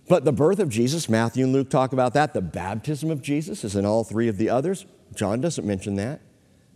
But 0.08 0.24
the 0.24 0.32
birth 0.32 0.58
of 0.58 0.70
Jesus, 0.70 1.08
Matthew 1.08 1.44
and 1.44 1.52
Luke 1.52 1.68
talk 1.68 1.92
about 1.92 2.14
that. 2.14 2.32
The 2.32 2.40
baptism 2.40 3.10
of 3.10 3.20
Jesus 3.20 3.64
is 3.64 3.76
in 3.76 3.84
all 3.84 4.04
three 4.04 4.28
of 4.28 4.38
the 4.38 4.48
others. 4.48 4.86
John 5.14 5.42
doesn't 5.42 5.66
mention 5.66 5.96
that. 5.96 6.22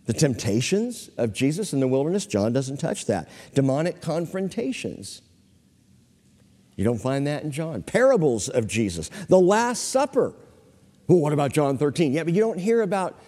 The 0.04 0.12
temptations 0.12 1.08
of 1.16 1.32
Jesus 1.32 1.72
in 1.72 1.80
the 1.80 1.88
wilderness, 1.88 2.26
John 2.26 2.52
doesn't 2.52 2.78
touch 2.78 3.06
that. 3.06 3.28
Demonic 3.54 4.02
confrontations. 4.02 5.22
You 6.76 6.84
don't 6.84 6.98
find 6.98 7.26
that 7.26 7.42
in 7.42 7.50
John. 7.50 7.82
Parables 7.82 8.48
of 8.48 8.66
Jesus. 8.66 9.10
The 9.28 9.38
Last 9.38 9.88
Supper. 9.88 10.34
Well, 11.06 11.18
what 11.18 11.32
about 11.32 11.52
John 11.52 11.78
13? 11.78 12.12
Yeah, 12.12 12.24
but 12.24 12.32
you 12.32 12.40
don't 12.40 12.58
hear 12.58 12.82
about 12.82 13.18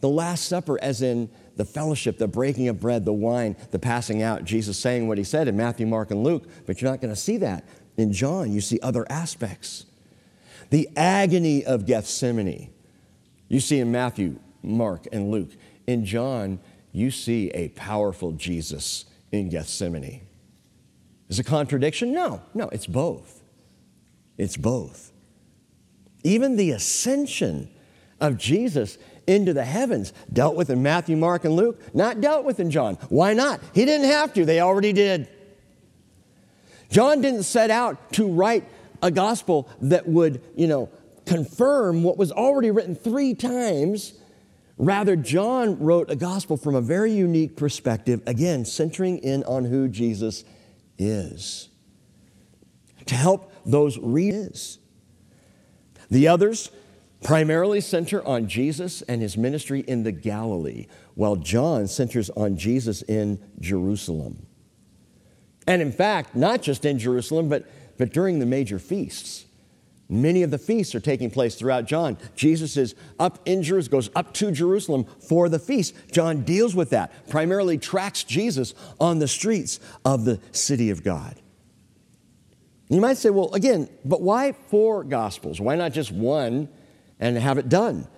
the 0.00 0.08
Last 0.08 0.46
Supper 0.46 0.78
as 0.82 1.02
in 1.02 1.30
the 1.56 1.64
fellowship, 1.64 2.18
the 2.18 2.26
breaking 2.26 2.68
of 2.68 2.80
bread, 2.80 3.04
the 3.04 3.12
wine, 3.12 3.54
the 3.70 3.78
passing 3.78 4.22
out, 4.22 4.44
Jesus 4.44 4.78
saying 4.78 5.06
what 5.06 5.18
he 5.18 5.24
said 5.24 5.46
in 5.46 5.56
Matthew, 5.56 5.86
Mark, 5.86 6.10
and 6.10 6.24
Luke, 6.24 6.48
but 6.66 6.80
you're 6.80 6.90
not 6.90 7.00
going 7.00 7.12
to 7.12 7.20
see 7.20 7.36
that 7.38 7.64
in 8.00 8.12
John, 8.12 8.52
you 8.52 8.60
see 8.60 8.80
other 8.82 9.06
aspects. 9.10 9.86
The 10.70 10.88
agony 10.96 11.64
of 11.64 11.86
Gethsemane, 11.86 12.72
you 13.48 13.60
see 13.60 13.80
in 13.80 13.92
Matthew, 13.92 14.38
Mark, 14.62 15.06
and 15.12 15.30
Luke. 15.30 15.50
In 15.86 16.04
John, 16.04 16.60
you 16.92 17.10
see 17.10 17.50
a 17.50 17.68
powerful 17.70 18.32
Jesus 18.32 19.04
in 19.32 19.48
Gethsemane. 19.48 20.22
Is 21.30 21.38
a 21.38 21.44
contradiction? 21.44 22.12
No, 22.12 22.42
no, 22.54 22.68
it's 22.70 22.86
both. 22.86 23.40
It's 24.36 24.56
both. 24.56 25.12
Even 26.24 26.56
the 26.56 26.72
ascension 26.72 27.70
of 28.20 28.36
Jesus 28.36 28.98
into 29.28 29.52
the 29.52 29.64
heavens, 29.64 30.12
dealt 30.32 30.56
with 30.56 30.70
in 30.70 30.82
Matthew, 30.82 31.16
Mark, 31.16 31.44
and 31.44 31.54
Luke, 31.54 31.80
not 31.94 32.20
dealt 32.20 32.44
with 32.44 32.58
in 32.58 32.70
John. 32.70 32.96
Why 33.10 33.32
not? 33.32 33.60
He 33.72 33.84
didn't 33.84 34.08
have 34.08 34.34
to, 34.34 34.44
they 34.44 34.60
already 34.60 34.92
did. 34.92 35.28
John 36.90 37.20
didn't 37.20 37.44
set 37.44 37.70
out 37.70 38.12
to 38.14 38.26
write 38.26 38.64
a 39.00 39.12
gospel 39.12 39.68
that 39.82 40.08
would, 40.08 40.42
you 40.56 40.66
know, 40.66 40.90
confirm 41.26 42.02
what 42.02 42.16
was 42.16 42.32
already 42.32 42.72
written 42.72 42.96
three 42.96 43.34
times. 43.34 44.14
Rather, 44.78 45.14
John 45.14 45.78
wrote 45.78 46.10
a 46.10 46.16
gospel 46.16 46.56
from 46.56 46.74
a 46.74 46.80
very 46.80 47.12
unique 47.12 47.56
perspective, 47.56 48.20
again, 48.26 48.64
centering 48.64 49.18
in 49.18 49.44
on 49.44 49.64
who 49.64 49.86
Jesus 49.86 50.42
is. 51.00 51.68
To 53.06 53.14
help 53.14 53.52
those 53.64 53.98
readers. 53.98 54.78
The 56.10 56.28
others 56.28 56.70
primarily 57.22 57.80
center 57.80 58.24
on 58.26 58.48
Jesus 58.48 59.02
and 59.02 59.20
his 59.20 59.36
ministry 59.36 59.80
in 59.80 60.04
the 60.04 60.12
Galilee, 60.12 60.86
while 61.14 61.36
John 61.36 61.86
centers 61.86 62.30
on 62.30 62.56
Jesus 62.56 63.02
in 63.02 63.42
Jerusalem. 63.60 64.46
And 65.66 65.82
in 65.82 65.92
fact, 65.92 66.34
not 66.34 66.62
just 66.62 66.84
in 66.84 66.98
Jerusalem, 66.98 67.48
but, 67.48 67.68
but 67.98 68.12
during 68.12 68.38
the 68.38 68.46
major 68.46 68.78
feasts. 68.78 69.44
Many 70.12 70.42
of 70.42 70.50
the 70.50 70.58
feasts 70.58 70.92
are 70.96 71.00
taking 71.00 71.30
place 71.30 71.54
throughout 71.54 71.84
John. 71.84 72.18
Jesus 72.34 72.76
is 72.76 72.96
up 73.20 73.38
in 73.46 73.62
Jerusalem, 73.62 73.92
goes 73.92 74.10
up 74.16 74.34
to 74.34 74.50
Jerusalem 74.50 75.04
for 75.04 75.48
the 75.48 75.60
feast. 75.60 75.94
John 76.10 76.42
deals 76.42 76.74
with 76.74 76.90
that, 76.90 77.28
primarily 77.28 77.78
tracks 77.78 78.24
Jesus 78.24 78.74
on 78.98 79.20
the 79.20 79.28
streets 79.28 79.78
of 80.04 80.24
the 80.24 80.40
city 80.50 80.90
of 80.90 81.04
God. 81.04 81.36
You 82.88 83.00
might 83.00 83.18
say, 83.18 83.30
well, 83.30 83.54
again, 83.54 83.88
but 84.04 84.20
why 84.20 84.50
four 84.50 85.04
gospels? 85.04 85.60
Why 85.60 85.76
not 85.76 85.92
just 85.92 86.10
one 86.10 86.68
and 87.20 87.38
have 87.38 87.56
it 87.56 87.68
done? 87.68 88.08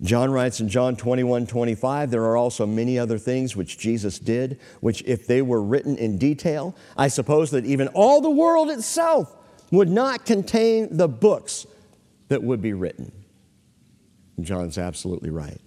John 0.00 0.30
writes 0.30 0.60
in 0.60 0.70
John 0.70 0.96
21 0.96 1.46
25, 1.46 2.10
there 2.10 2.24
are 2.24 2.36
also 2.38 2.66
many 2.66 2.98
other 2.98 3.18
things 3.18 3.54
which 3.54 3.76
Jesus 3.76 4.18
did, 4.18 4.58
which 4.80 5.02
if 5.04 5.26
they 5.26 5.42
were 5.42 5.62
written 5.62 5.98
in 5.98 6.16
detail, 6.16 6.74
I 6.96 7.08
suppose 7.08 7.50
that 7.50 7.66
even 7.66 7.88
all 7.88 8.22
the 8.22 8.30
world 8.30 8.70
itself 8.70 9.36
would 9.70 9.88
not 9.88 10.24
contain 10.24 10.96
the 10.96 11.08
books 11.08 11.66
that 12.28 12.42
would 12.42 12.62
be 12.62 12.72
written. 12.72 13.12
John's 14.40 14.78
absolutely 14.78 15.30
right. 15.30 15.60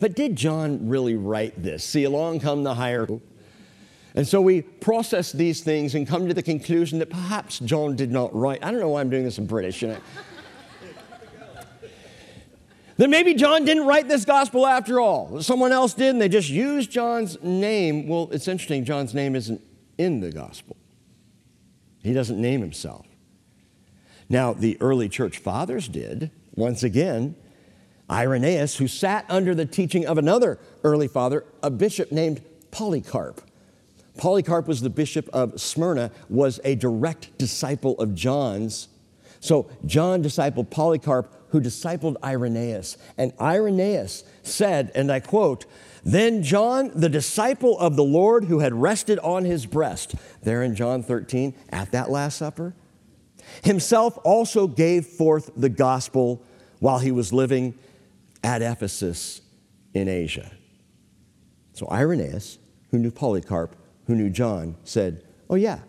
But 0.00 0.14
did 0.14 0.36
John 0.36 0.88
really 0.88 1.16
write 1.16 1.60
this? 1.62 1.84
See, 1.84 2.04
along 2.04 2.40
come 2.40 2.62
the 2.62 2.74
higher. 2.74 3.06
And 4.14 4.26
so 4.26 4.40
we 4.40 4.62
process 4.62 5.32
these 5.32 5.62
things 5.62 5.94
and 5.94 6.06
come 6.06 6.28
to 6.28 6.34
the 6.34 6.42
conclusion 6.42 6.98
that 7.00 7.10
perhaps 7.10 7.58
John 7.58 7.96
did 7.96 8.10
not 8.10 8.34
write. 8.34 8.64
I 8.64 8.70
don't 8.70 8.80
know 8.80 8.90
why 8.90 9.00
I'm 9.00 9.10
doing 9.10 9.24
this 9.24 9.38
in 9.38 9.46
British. 9.46 9.82
You 9.82 9.88
know? 9.88 9.98
that 12.96 13.10
maybe 13.10 13.34
John 13.34 13.64
didn't 13.64 13.86
write 13.86 14.08
this 14.08 14.24
gospel 14.24 14.66
after 14.66 15.00
all. 15.00 15.42
Someone 15.42 15.72
else 15.72 15.94
did, 15.94 16.10
and 16.10 16.20
they 16.20 16.28
just 16.28 16.48
used 16.48 16.90
John's 16.90 17.40
name. 17.42 18.06
Well, 18.06 18.28
it's 18.32 18.48
interesting, 18.48 18.84
John's 18.84 19.14
name 19.14 19.34
isn't 19.34 19.60
in 19.98 20.20
the 20.20 20.30
gospel, 20.30 20.76
he 22.02 22.12
doesn't 22.12 22.40
name 22.40 22.60
himself. 22.60 23.06
Now, 24.28 24.52
the 24.52 24.76
early 24.80 25.08
church 25.08 25.38
fathers 25.38 25.88
did, 25.88 26.30
once 26.54 26.82
again. 26.82 27.34
Irenaeus, 28.10 28.76
who 28.76 28.88
sat 28.88 29.24
under 29.28 29.54
the 29.54 29.66
teaching 29.66 30.06
of 30.06 30.18
another 30.18 30.58
early 30.82 31.08
father, 31.08 31.44
a 31.62 31.70
bishop 31.70 32.10
named 32.10 32.42
Polycarp. 32.70 33.42
Polycarp 34.16 34.66
was 34.66 34.80
the 34.80 34.90
bishop 34.90 35.28
of 35.32 35.60
Smyrna, 35.60 36.10
was 36.28 36.60
a 36.64 36.74
direct 36.74 37.36
disciple 37.38 37.98
of 37.98 38.14
John's. 38.14 38.88
So 39.40 39.70
John 39.86 40.22
discipled 40.22 40.70
Polycarp, 40.70 41.32
who 41.50 41.60
discipled 41.60 42.16
Irenaeus. 42.22 42.96
And 43.16 43.32
Irenaeus 43.40 44.24
said, 44.42 44.90
and 44.94 45.10
I 45.10 45.20
quote, 45.20 45.66
Then 46.04 46.42
John, 46.42 46.90
the 46.94 47.08
disciple 47.08 47.78
of 47.78 47.96
the 47.96 48.04
Lord 48.04 48.44
who 48.44 48.60
had 48.60 48.74
rested 48.74 49.18
on 49.20 49.44
his 49.44 49.66
breast, 49.66 50.14
there 50.42 50.62
in 50.62 50.74
John 50.74 51.02
13, 51.02 51.54
at 51.70 51.92
that 51.92 52.10
Last 52.10 52.38
Supper, 52.38 52.74
himself 53.62 54.18
also 54.24 54.66
gave 54.66 55.06
forth 55.06 55.50
the 55.56 55.68
gospel 55.68 56.42
while 56.80 56.98
he 56.98 57.10
was 57.10 57.32
living 57.32 57.78
at 58.42 58.62
Ephesus 58.62 59.40
in 59.94 60.08
Asia. 60.08 60.50
So 61.72 61.88
Irenaeus, 61.90 62.58
who 62.90 62.98
knew 62.98 63.10
Polycarp, 63.10 63.76
who 64.06 64.14
knew 64.14 64.30
John, 64.30 64.76
said, 64.84 65.22
Oh, 65.50 65.54
yeah, 65.54 65.80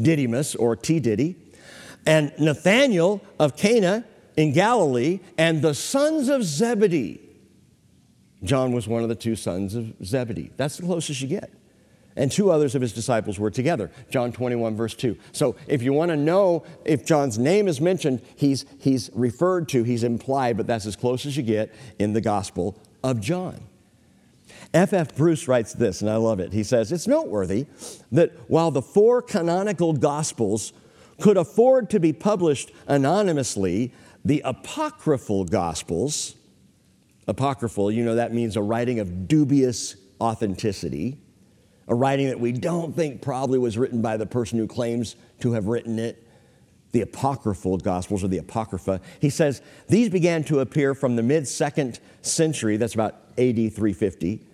Didymus 0.00 0.54
or 0.54 0.76
T. 0.76 1.00
Diddy, 1.00 1.36
and 2.06 2.32
Nathanael 2.38 3.20
of 3.38 3.56
Cana 3.56 4.04
in 4.36 4.52
Galilee, 4.52 5.20
and 5.36 5.62
the 5.62 5.74
sons 5.74 6.28
of 6.28 6.44
Zebedee. 6.44 7.20
John 8.42 8.72
was 8.72 8.88
one 8.88 9.02
of 9.02 9.08
the 9.08 9.14
two 9.14 9.36
sons 9.36 9.74
of 9.74 9.94
Zebedee. 10.04 10.50
That's 10.56 10.76
the 10.76 10.84
closest 10.84 11.20
you 11.20 11.28
get. 11.28 11.50
And 12.16 12.30
two 12.30 12.50
others 12.50 12.74
of 12.74 12.82
his 12.82 12.92
disciples 12.92 13.38
were 13.38 13.50
together. 13.50 13.90
John 14.10 14.32
21, 14.32 14.76
verse 14.76 14.94
2. 14.94 15.16
So 15.32 15.56
if 15.68 15.82
you 15.82 15.92
want 15.92 16.10
to 16.10 16.16
know 16.16 16.64
if 16.84 17.04
John's 17.04 17.38
name 17.38 17.68
is 17.68 17.80
mentioned, 17.80 18.20
he's, 18.36 18.64
he's 18.78 19.10
referred 19.14 19.68
to, 19.70 19.84
he's 19.84 20.02
implied, 20.02 20.56
but 20.56 20.66
that's 20.66 20.86
as 20.86 20.96
close 20.96 21.24
as 21.24 21.36
you 21.36 21.42
get 21.42 21.72
in 21.98 22.12
the 22.12 22.20
Gospel 22.20 22.76
of 23.04 23.20
John. 23.20 23.60
F. 24.74 24.92
F. 24.92 25.16
Bruce 25.16 25.48
writes 25.48 25.72
this, 25.72 26.00
and 26.00 26.10
I 26.10 26.16
love 26.16 26.40
it. 26.40 26.52
He 26.52 26.62
says, 26.62 26.92
It's 26.92 27.06
noteworthy 27.06 27.66
that 28.12 28.32
while 28.48 28.70
the 28.70 28.82
four 28.82 29.22
canonical 29.22 29.92
Gospels 29.92 30.72
could 31.20 31.36
afford 31.36 31.90
to 31.90 32.00
be 32.00 32.12
published 32.12 32.70
anonymously, 32.86 33.92
the 34.24 34.42
apocryphal 34.44 35.44
Gospels, 35.44 36.36
apocryphal, 37.30 37.90
you 37.90 38.04
know, 38.04 38.16
that 38.16 38.32
means 38.34 38.56
a 38.56 38.62
writing 38.62 39.00
of 39.00 39.26
dubious 39.26 39.96
authenticity, 40.20 41.18
a 41.88 41.94
writing 41.94 42.28
that 42.28 42.38
we 42.38 42.52
don't 42.52 42.94
think 42.94 43.22
probably 43.22 43.58
was 43.58 43.78
written 43.78 44.02
by 44.02 44.16
the 44.16 44.26
person 44.26 44.58
who 44.58 44.66
claims 44.66 45.16
to 45.40 45.52
have 45.52 45.66
written 45.66 45.98
it, 45.98 46.26
the 46.92 47.00
apocryphal 47.00 47.78
Gospels 47.78 48.24
or 48.24 48.28
the 48.28 48.38
Apocrypha. 48.38 49.00
He 49.20 49.30
says 49.30 49.62
these 49.88 50.08
began 50.08 50.44
to 50.44 50.60
appear 50.60 50.94
from 50.94 51.16
the 51.16 51.22
mid 51.22 51.46
second 51.46 52.00
century, 52.20 52.76
that's 52.76 52.94
about 52.94 53.14
AD 53.38 53.56
350 53.56 54.46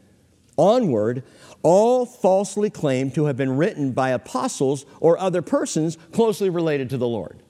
onward, 0.56 1.22
all 1.62 2.06
falsely 2.06 2.70
claimed 2.70 3.14
to 3.14 3.26
have 3.26 3.36
been 3.36 3.56
written 3.56 3.92
by 3.92 4.10
apostles 4.10 4.86
or 5.00 5.18
other 5.18 5.42
persons 5.42 5.96
closely 6.12 6.48
related 6.48 6.90
to 6.90 6.98
the 6.98 7.06
Lord. 7.06 7.42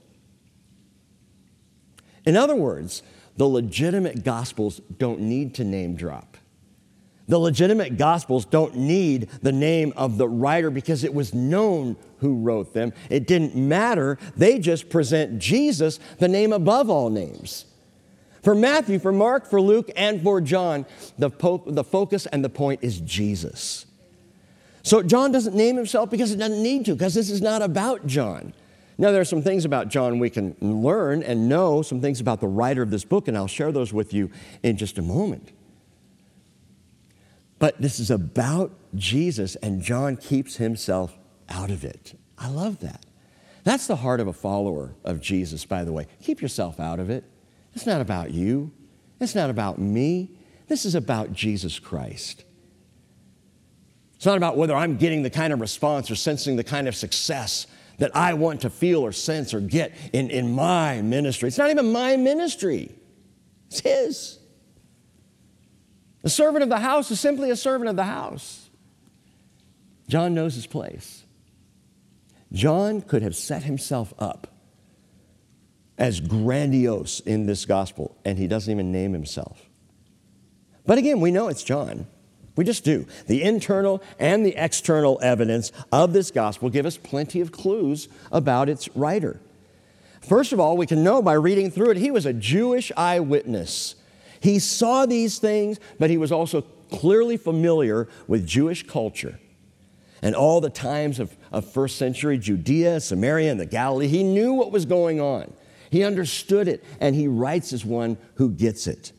In 2.24 2.36
other 2.36 2.56
words, 2.56 3.02
the 3.36 3.48
legitimate 3.48 4.24
gospels 4.24 4.80
don't 4.98 5.20
need 5.20 5.54
to 5.54 5.64
name 5.64 5.96
drop. 5.96 6.36
The 7.28 7.38
legitimate 7.38 7.98
gospels 7.98 8.44
don't 8.44 8.76
need 8.76 9.28
the 9.42 9.52
name 9.52 9.92
of 9.96 10.16
the 10.16 10.28
writer 10.28 10.70
because 10.70 11.02
it 11.02 11.12
was 11.12 11.34
known 11.34 11.96
who 12.18 12.36
wrote 12.36 12.72
them. 12.72 12.92
It 13.10 13.26
didn't 13.26 13.56
matter. 13.56 14.16
They 14.36 14.58
just 14.58 14.88
present 14.88 15.38
Jesus, 15.38 15.98
the 16.18 16.28
name 16.28 16.52
above 16.52 16.88
all 16.88 17.10
names. 17.10 17.64
For 18.42 18.54
Matthew, 18.54 19.00
for 19.00 19.10
Mark, 19.10 19.46
for 19.46 19.60
Luke, 19.60 19.90
and 19.96 20.22
for 20.22 20.40
John, 20.40 20.86
the, 21.18 21.30
the 21.66 21.82
focus 21.82 22.26
and 22.26 22.44
the 22.44 22.48
point 22.48 22.80
is 22.84 23.00
Jesus. 23.00 23.86
So 24.84 25.02
John 25.02 25.32
doesn't 25.32 25.56
name 25.56 25.74
himself 25.74 26.10
because 26.10 26.30
he 26.30 26.36
doesn't 26.36 26.62
need 26.62 26.84
to, 26.84 26.92
because 26.92 27.12
this 27.12 27.28
is 27.28 27.42
not 27.42 27.60
about 27.60 28.06
John. 28.06 28.52
Now, 28.98 29.10
there 29.10 29.20
are 29.20 29.26
some 29.26 29.42
things 29.42 29.64
about 29.64 29.88
John 29.88 30.18
we 30.18 30.30
can 30.30 30.56
learn 30.60 31.22
and 31.22 31.48
know, 31.48 31.82
some 31.82 32.00
things 32.00 32.20
about 32.20 32.40
the 32.40 32.48
writer 32.48 32.80
of 32.82 32.90
this 32.90 33.04
book, 33.04 33.28
and 33.28 33.36
I'll 33.36 33.46
share 33.46 33.70
those 33.70 33.92
with 33.92 34.14
you 34.14 34.30
in 34.62 34.78
just 34.78 34.96
a 34.96 35.02
moment. 35.02 35.52
But 37.58 37.80
this 37.80 38.00
is 38.00 38.10
about 38.10 38.72
Jesus, 38.94 39.56
and 39.56 39.82
John 39.82 40.16
keeps 40.16 40.56
himself 40.56 41.16
out 41.48 41.70
of 41.70 41.84
it. 41.84 42.18
I 42.38 42.48
love 42.48 42.80
that. 42.80 43.04
That's 43.64 43.86
the 43.86 43.96
heart 43.96 44.20
of 44.20 44.28
a 44.28 44.32
follower 44.32 44.94
of 45.04 45.20
Jesus, 45.20 45.64
by 45.64 45.84
the 45.84 45.92
way. 45.92 46.06
Keep 46.22 46.40
yourself 46.40 46.80
out 46.80 47.00
of 47.00 47.10
it. 47.10 47.24
It's 47.74 47.86
not 47.86 48.00
about 48.00 48.30
you. 48.30 48.72
It's 49.20 49.34
not 49.34 49.50
about 49.50 49.78
me. 49.78 50.30
This 50.68 50.84
is 50.84 50.94
about 50.94 51.32
Jesus 51.32 51.78
Christ. 51.78 52.44
It's 54.16 54.24
not 54.24 54.36
about 54.36 54.56
whether 54.56 54.74
I'm 54.74 54.96
getting 54.96 55.22
the 55.22 55.30
kind 55.30 55.52
of 55.52 55.60
response 55.60 56.10
or 56.10 56.16
sensing 56.16 56.56
the 56.56 56.64
kind 56.64 56.88
of 56.88 56.96
success 56.96 57.66
that 57.98 58.14
I 58.14 58.34
want 58.34 58.62
to 58.62 58.70
feel 58.70 59.00
or 59.00 59.12
sense 59.12 59.54
or 59.54 59.60
get 59.60 59.92
in, 60.12 60.30
in 60.30 60.52
my 60.52 61.02
ministry. 61.02 61.48
It's 61.48 61.58
not 61.58 61.70
even 61.70 61.92
my 61.92 62.16
ministry, 62.16 62.94
it's 63.68 63.80
His. 63.80 64.38
The 66.22 66.30
servant 66.30 66.64
of 66.64 66.68
the 66.68 66.80
house 66.80 67.10
is 67.12 67.20
simply 67.20 67.50
a 67.50 67.56
servant 67.56 67.88
of 67.88 67.94
the 67.94 68.04
house. 68.04 68.68
John 70.08 70.34
knows 70.34 70.54
his 70.54 70.66
place. 70.66 71.24
John 72.52 73.00
could 73.00 73.22
have 73.22 73.36
set 73.36 73.62
himself 73.62 74.12
up 74.18 74.48
as 75.98 76.20
grandiose 76.20 77.20
in 77.20 77.46
this 77.46 77.64
gospel, 77.64 78.16
and 78.24 78.38
he 78.38 78.46
doesn't 78.46 78.70
even 78.70 78.92
name 78.92 79.12
himself. 79.12 79.68
But 80.84 80.98
again, 80.98 81.20
we 81.20 81.30
know 81.30 81.48
it's 81.48 81.62
John. 81.62 82.06
We 82.56 82.64
just 82.64 82.84
do. 82.84 83.06
The 83.26 83.42
internal 83.42 84.02
and 84.18 84.44
the 84.44 84.54
external 84.56 85.18
evidence 85.22 85.72
of 85.92 86.12
this 86.12 86.30
gospel 86.30 86.70
give 86.70 86.86
us 86.86 86.96
plenty 86.96 87.40
of 87.40 87.52
clues 87.52 88.08
about 88.32 88.68
its 88.68 88.88
writer. 88.96 89.40
First 90.22 90.52
of 90.52 90.58
all, 90.58 90.76
we 90.76 90.86
can 90.86 91.04
know 91.04 91.22
by 91.22 91.34
reading 91.34 91.70
through 91.70 91.90
it, 91.90 91.96
he 91.98 92.10
was 92.10 92.26
a 92.26 92.32
Jewish 92.32 92.90
eyewitness. 92.96 93.94
He 94.40 94.58
saw 94.58 95.06
these 95.06 95.38
things, 95.38 95.78
but 95.98 96.10
he 96.10 96.16
was 96.16 96.32
also 96.32 96.62
clearly 96.90 97.36
familiar 97.36 98.08
with 98.26 98.46
Jewish 98.46 98.86
culture 98.86 99.38
and 100.22 100.34
all 100.34 100.60
the 100.60 100.70
times 100.70 101.20
of, 101.20 101.36
of 101.52 101.70
first 101.70 101.98
century 101.98 102.38
Judea, 102.38 103.00
Samaria, 103.00 103.50
and 103.50 103.60
the 103.60 103.66
Galilee. 103.66 104.08
He 104.08 104.22
knew 104.22 104.54
what 104.54 104.72
was 104.72 104.84
going 104.84 105.20
on. 105.20 105.52
He 105.90 106.02
understood 106.02 106.68
it, 106.68 106.84
and 107.00 107.14
he 107.14 107.28
writes 107.28 107.72
as 107.72 107.84
one 107.84 108.16
who 108.34 108.50
gets 108.50 108.86
it. 108.86 109.12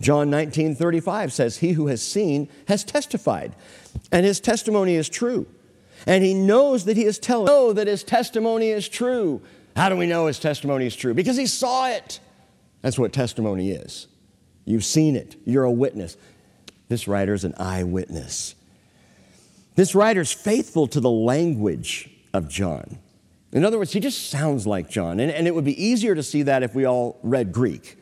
John 0.00 0.30
19 0.30 0.74
35 0.74 1.32
says, 1.32 1.58
He 1.58 1.72
who 1.72 1.88
has 1.88 2.02
seen 2.02 2.48
has 2.68 2.84
testified, 2.84 3.54
and 4.10 4.24
his 4.24 4.40
testimony 4.40 4.94
is 4.94 5.08
true. 5.08 5.46
And 6.06 6.24
he 6.24 6.32
knows 6.32 6.86
that 6.86 6.96
he 6.96 7.04
is 7.04 7.18
telling, 7.18 7.46
know 7.46 7.72
that 7.72 7.86
his 7.86 8.02
testimony 8.02 8.70
is 8.70 8.88
true. 8.88 9.42
How 9.76 9.88
do 9.88 9.96
we 9.96 10.06
know 10.06 10.26
his 10.26 10.38
testimony 10.38 10.86
is 10.86 10.96
true? 10.96 11.12
Because 11.12 11.36
he 11.36 11.46
saw 11.46 11.88
it. 11.88 12.20
That's 12.80 12.98
what 12.98 13.12
testimony 13.12 13.70
is. 13.70 14.06
You've 14.64 14.84
seen 14.84 15.16
it, 15.16 15.36
you're 15.44 15.64
a 15.64 15.70
witness. 15.70 16.16
This 16.88 17.06
writer 17.06 17.34
is 17.34 17.44
an 17.44 17.54
eyewitness. 17.58 18.54
This 19.76 19.94
writer's 19.94 20.32
faithful 20.32 20.86
to 20.88 21.00
the 21.00 21.10
language 21.10 22.10
of 22.32 22.48
John. 22.48 22.98
In 23.52 23.64
other 23.64 23.78
words, 23.78 23.92
he 23.92 24.00
just 24.00 24.30
sounds 24.30 24.66
like 24.66 24.88
John. 24.88 25.20
And, 25.20 25.30
and 25.30 25.46
it 25.46 25.54
would 25.54 25.64
be 25.64 25.82
easier 25.82 26.14
to 26.14 26.22
see 26.22 26.42
that 26.42 26.62
if 26.62 26.74
we 26.74 26.84
all 26.84 27.18
read 27.22 27.52
Greek, 27.52 27.96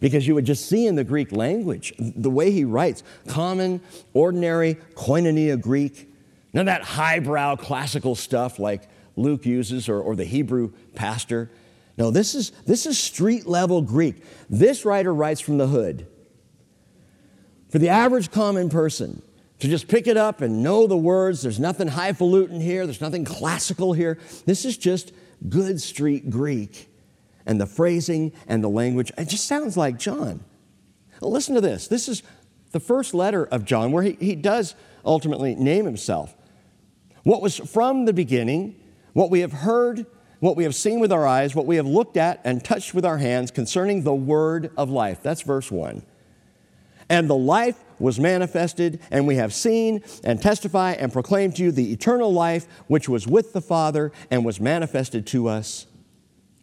because 0.00 0.26
you 0.26 0.34
would 0.34 0.46
just 0.46 0.66
see 0.66 0.86
in 0.86 0.96
the 0.96 1.04
Greek 1.04 1.30
language 1.30 1.92
the 1.98 2.30
way 2.30 2.50
he 2.50 2.64
writes 2.64 3.02
common, 3.28 3.80
ordinary, 4.12 4.76
koinonia 4.94 5.60
Greek. 5.60 6.12
None 6.52 6.62
of 6.62 6.66
that 6.66 6.82
highbrow 6.82 7.56
classical 7.56 8.14
stuff 8.14 8.58
like 8.58 8.88
Luke 9.16 9.46
uses 9.46 9.88
or, 9.88 10.00
or 10.00 10.16
the 10.16 10.24
Hebrew 10.24 10.72
pastor. 10.94 11.50
No, 11.96 12.10
this 12.10 12.34
is, 12.34 12.50
this 12.66 12.86
is 12.86 12.98
street 12.98 13.46
level 13.46 13.82
Greek. 13.82 14.24
This 14.48 14.84
writer 14.84 15.12
writes 15.12 15.40
from 15.40 15.58
the 15.58 15.66
hood. 15.66 16.06
For 17.68 17.78
the 17.78 17.90
average 17.90 18.30
common 18.30 18.68
person, 18.68 19.22
to 19.60 19.68
just 19.68 19.88
pick 19.88 20.06
it 20.06 20.16
up 20.16 20.40
and 20.40 20.62
know 20.62 20.86
the 20.86 20.96
words. 20.96 21.42
There's 21.42 21.60
nothing 21.60 21.88
highfalutin 21.88 22.60
here, 22.60 22.86
there's 22.86 23.00
nothing 23.00 23.24
classical 23.24 23.92
here. 23.92 24.18
This 24.46 24.64
is 24.64 24.76
just 24.76 25.12
good 25.48 25.80
street 25.80 26.30
Greek. 26.30 26.89
And 27.46 27.60
the 27.60 27.66
phrasing 27.66 28.32
and 28.46 28.62
the 28.62 28.68
language. 28.68 29.12
It 29.16 29.28
just 29.28 29.46
sounds 29.46 29.76
like 29.76 29.98
John. 29.98 30.44
Listen 31.20 31.54
to 31.54 31.60
this. 31.60 31.88
This 31.88 32.08
is 32.08 32.22
the 32.72 32.80
first 32.80 33.14
letter 33.14 33.44
of 33.44 33.64
John 33.64 33.92
where 33.92 34.02
he, 34.02 34.12
he 34.12 34.34
does 34.34 34.74
ultimately 35.04 35.54
name 35.54 35.84
himself. 35.84 36.34
What 37.22 37.42
was 37.42 37.58
from 37.58 38.06
the 38.06 38.12
beginning, 38.12 38.80
what 39.12 39.30
we 39.30 39.40
have 39.40 39.52
heard, 39.52 40.06
what 40.40 40.56
we 40.56 40.64
have 40.64 40.74
seen 40.74 41.00
with 41.00 41.12
our 41.12 41.26
eyes, 41.26 41.54
what 41.54 41.66
we 41.66 41.76
have 41.76 41.86
looked 41.86 42.16
at 42.16 42.40
and 42.44 42.64
touched 42.64 42.94
with 42.94 43.04
our 43.04 43.18
hands 43.18 43.50
concerning 43.50 44.02
the 44.02 44.14
word 44.14 44.70
of 44.76 44.88
life. 44.88 45.22
That's 45.22 45.42
verse 45.42 45.70
1. 45.70 46.02
And 47.10 47.28
the 47.28 47.36
life 47.36 47.78
was 47.98 48.18
manifested, 48.18 49.00
and 49.10 49.26
we 49.26 49.36
have 49.36 49.52
seen 49.52 50.02
and 50.24 50.40
testify 50.40 50.92
and 50.92 51.12
proclaim 51.12 51.52
to 51.52 51.64
you 51.64 51.72
the 51.72 51.92
eternal 51.92 52.32
life 52.32 52.66
which 52.86 53.08
was 53.08 53.26
with 53.26 53.52
the 53.52 53.60
Father 53.60 54.12
and 54.30 54.44
was 54.44 54.60
manifested 54.60 55.26
to 55.26 55.48
us. 55.48 55.86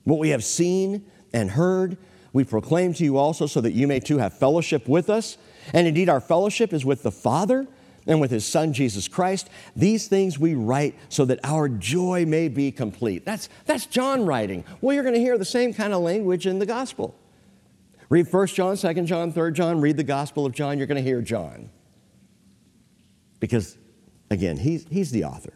What 0.08 0.20
we 0.20 0.30
have 0.30 0.46
seen 0.46 1.06
and 1.34 1.52
heard, 1.52 1.98
we 2.32 2.46
proclaim 2.46 2.94
to 2.94 3.04
you 3.04 3.18
also, 3.18 3.46
so 3.46 3.60
that 3.60 3.74
you 3.74 3.88
may 3.88 4.00
too 4.00 4.20
have 4.20 4.40
fellowship 4.40 4.88
with 4.88 5.10
us. 5.10 5.38
And 5.74 5.86
indeed, 5.86 6.08
our 6.08 6.22
fellowship 6.22 6.72
is 6.72 6.86
with 6.86 7.04
the 7.04 7.12
Father 7.12 7.68
and 8.06 8.22
with 8.22 8.32
his 8.32 8.46
Son, 8.46 8.72
Jesus 8.72 9.10
Christ. 9.10 9.50
These 9.76 10.08
things 10.08 10.40
we 10.40 10.56
write 10.56 10.96
so 11.10 11.26
that 11.26 11.42
our 11.44 11.68
joy 11.68 12.26
may 12.26 12.48
be 12.48 12.72
complete. 12.72 13.26
That's, 13.26 13.50
that's 13.66 13.86
John 13.86 14.26
writing. 14.26 14.64
Well, 14.80 14.94
you're 14.94 15.04
going 15.04 15.16
to 15.16 15.20
hear 15.20 15.38
the 15.38 15.44
same 15.44 15.74
kind 15.74 15.92
of 15.92 16.02
language 16.02 16.48
in 16.48 16.60
the 16.60 16.66
gospel. 16.66 17.14
Read 18.08 18.32
1 18.32 18.48
John, 18.48 18.78
2 18.78 18.94
John, 19.04 19.34
3 19.34 19.52
John, 19.52 19.82
read 19.82 19.98
the 19.98 20.06
Gospel 20.06 20.46
of 20.46 20.54
John, 20.54 20.78
you're 20.78 20.88
going 20.88 21.04
to 21.04 21.10
hear 21.10 21.22
John. 21.22 21.70
Because, 23.42 23.78
again, 24.30 24.56
he's, 24.56 24.86
he's 24.90 25.12
the 25.12 25.26
author. 25.26 25.52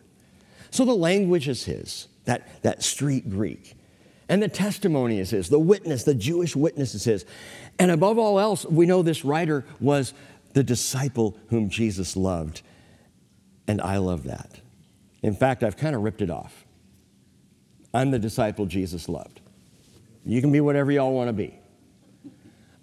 So 0.71 0.83
the 0.83 0.93
language 0.93 1.47
is 1.47 1.63
his, 1.63 2.09
that, 2.25 2.61
that 2.63 2.83
street 2.83 3.29
Greek. 3.29 3.77
And 4.31 4.41
the 4.41 4.47
testimony 4.47 5.19
is 5.19 5.31
his, 5.31 5.49
the 5.49 5.59
witness, 5.59 6.05
the 6.05 6.15
Jewish 6.15 6.55
witness 6.55 6.95
is 6.95 7.03
his. 7.03 7.25
And 7.77 7.91
above 7.91 8.17
all 8.17 8.39
else, 8.39 8.65
we 8.65 8.85
know 8.85 9.03
this 9.03 9.25
writer 9.25 9.65
was 9.81 10.13
the 10.53 10.63
disciple 10.63 11.37
whom 11.49 11.69
Jesus 11.69 12.15
loved. 12.15 12.61
And 13.67 13.81
I 13.81 13.97
love 13.97 14.23
that. 14.23 14.61
In 15.21 15.35
fact, 15.35 15.63
I've 15.63 15.75
kind 15.75 15.97
of 15.97 16.01
ripped 16.01 16.21
it 16.21 16.29
off. 16.29 16.65
I'm 17.93 18.11
the 18.11 18.19
disciple 18.19 18.65
Jesus 18.67 19.09
loved. 19.09 19.41
You 20.25 20.39
can 20.39 20.53
be 20.53 20.61
whatever 20.61 20.93
y'all 20.93 21.11
want 21.11 21.27
to 21.27 21.33
be. 21.33 21.59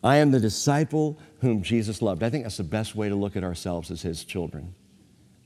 I 0.05 0.17
am 0.19 0.33
the 0.33 0.41
disciple 0.41 1.19
whom 1.41 1.63
Jesus 1.63 2.03
loved. 2.03 2.23
I 2.23 2.29
think 2.29 2.45
that's 2.45 2.59
the 2.59 2.63
best 2.63 2.95
way 2.95 3.09
to 3.09 3.15
look 3.15 3.37
at 3.37 3.43
ourselves 3.43 3.91
as 3.91 4.03
his 4.03 4.23
children. 4.23 4.75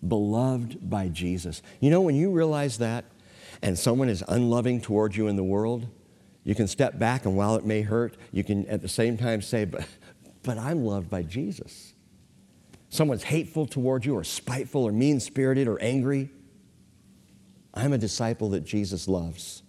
Beloved 0.07 0.91
by 0.91 1.07
Jesus. 1.11 1.63
You 1.79 1.91
know, 1.91 2.01
when 2.01 2.17
you 2.17 2.33
realize 2.33 2.79
that 2.79 3.05
and 3.63 3.79
someone 3.79 4.09
is 4.09 4.25
unloving 4.29 4.81
toward 4.81 5.15
you 5.17 5.29
in 5.29 5.37
the 5.37 5.45
world, 5.45 5.87
you 6.45 6.55
can 6.55 6.67
step 6.67 6.99
back 6.99 7.25
and 7.25 7.37
while 7.37 7.57
it 7.57 7.65
may 7.65 7.83
hurt, 7.83 8.17
you 8.33 8.43
can 8.43 8.67
at 8.67 8.83
the 8.83 8.89
same 8.89 9.17
time 9.17 9.41
say, 9.41 9.65
but, 9.65 9.87
but 10.43 10.59
I'm 10.59 10.85
loved 10.85 11.09
by 11.09 11.23
Jesus 11.23 11.93
someone's 12.93 13.23
hateful 13.23 13.65
toward 13.65 14.05
you 14.05 14.15
or 14.15 14.23
spiteful 14.23 14.85
or 14.85 14.93
mean 14.93 15.19
spirited 15.19 15.67
or 15.67 15.81
angry, 15.81 16.29
I'm 17.73 17.95
a 17.95 17.99
disciple 17.99 18.51
that 18.51 18.65
Jesus 18.65 19.09
loves. 19.09 19.63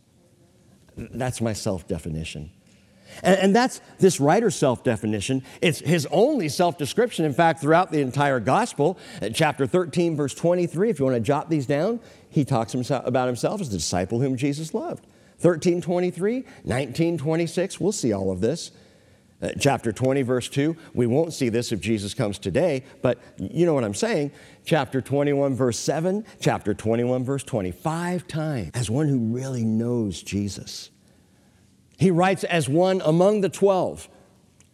That's 0.98 1.40
my 1.40 1.54
self 1.54 1.88
definition. 1.88 2.52
And, 3.22 3.40
and, 3.40 3.56
that's 3.56 3.80
this 4.00 4.20
writer's 4.20 4.56
self 4.56 4.84
definition. 4.84 5.44
It's 5.62 5.80
his 5.80 6.06
only 6.12 6.50
self 6.50 6.78
description, 6.78 7.24
in 7.24 7.34
fact, 7.34 7.62
throughout 7.62 7.92
the 7.92 8.02
entire 8.02 8.40
gospel. 8.42 8.98
Chapter 9.34 9.66
13, 9.68 10.18
verse 10.18 10.34
23, 10.34 10.90
if 10.90 11.00
you 11.00 11.06
want 11.06 11.16
to 11.16 11.22
jot 11.22 11.50
these 11.50 11.66
down, 11.66 12.02
he 12.34 12.44
talks 12.44 12.72
himself, 12.72 13.06
about 13.06 13.28
himself 13.28 13.62
as 13.62 13.70
the 13.70 13.78
disciple 13.78 14.20
whom 14.20 14.36
Jesus 14.36 14.74
loved. 14.74 15.06
13, 15.38 15.82
23, 15.82 16.46
19, 16.64 17.18
26, 17.18 17.80
we'll 17.80 17.92
see 17.92 18.12
all 18.12 18.32
of 18.32 18.42
this. 18.42 18.72
Uh, 19.42 19.50
chapter 19.60 19.92
20, 19.92 20.22
verse 20.22 20.48
2. 20.48 20.76
We 20.94 21.06
won't 21.06 21.34
see 21.34 21.50
this 21.50 21.72
if 21.72 21.82
Jesus 21.82 22.14
comes 22.14 22.40
today, 22.40 22.86
but 23.02 23.20
you 23.38 23.66
know 23.66 23.74
what 23.74 23.84
I'm 23.84 23.94
saying. 23.94 24.32
Chapter 24.66 25.02
21, 25.02 25.54
verse 25.54 25.78
7, 25.78 26.26
chapter 26.40 26.74
21, 26.74 27.26
verse 27.26 27.44
25 27.44 28.28
times, 28.28 28.72
as 28.74 28.90
one 28.90 29.08
who 29.08 29.20
really 29.20 29.66
knows 29.66 30.24
Jesus. 30.24 30.92
He 31.98 32.10
writes 32.10 32.44
as 32.46 32.70
one 32.70 33.02
among 33.04 33.42
the 33.42 33.50
12. 33.50 34.08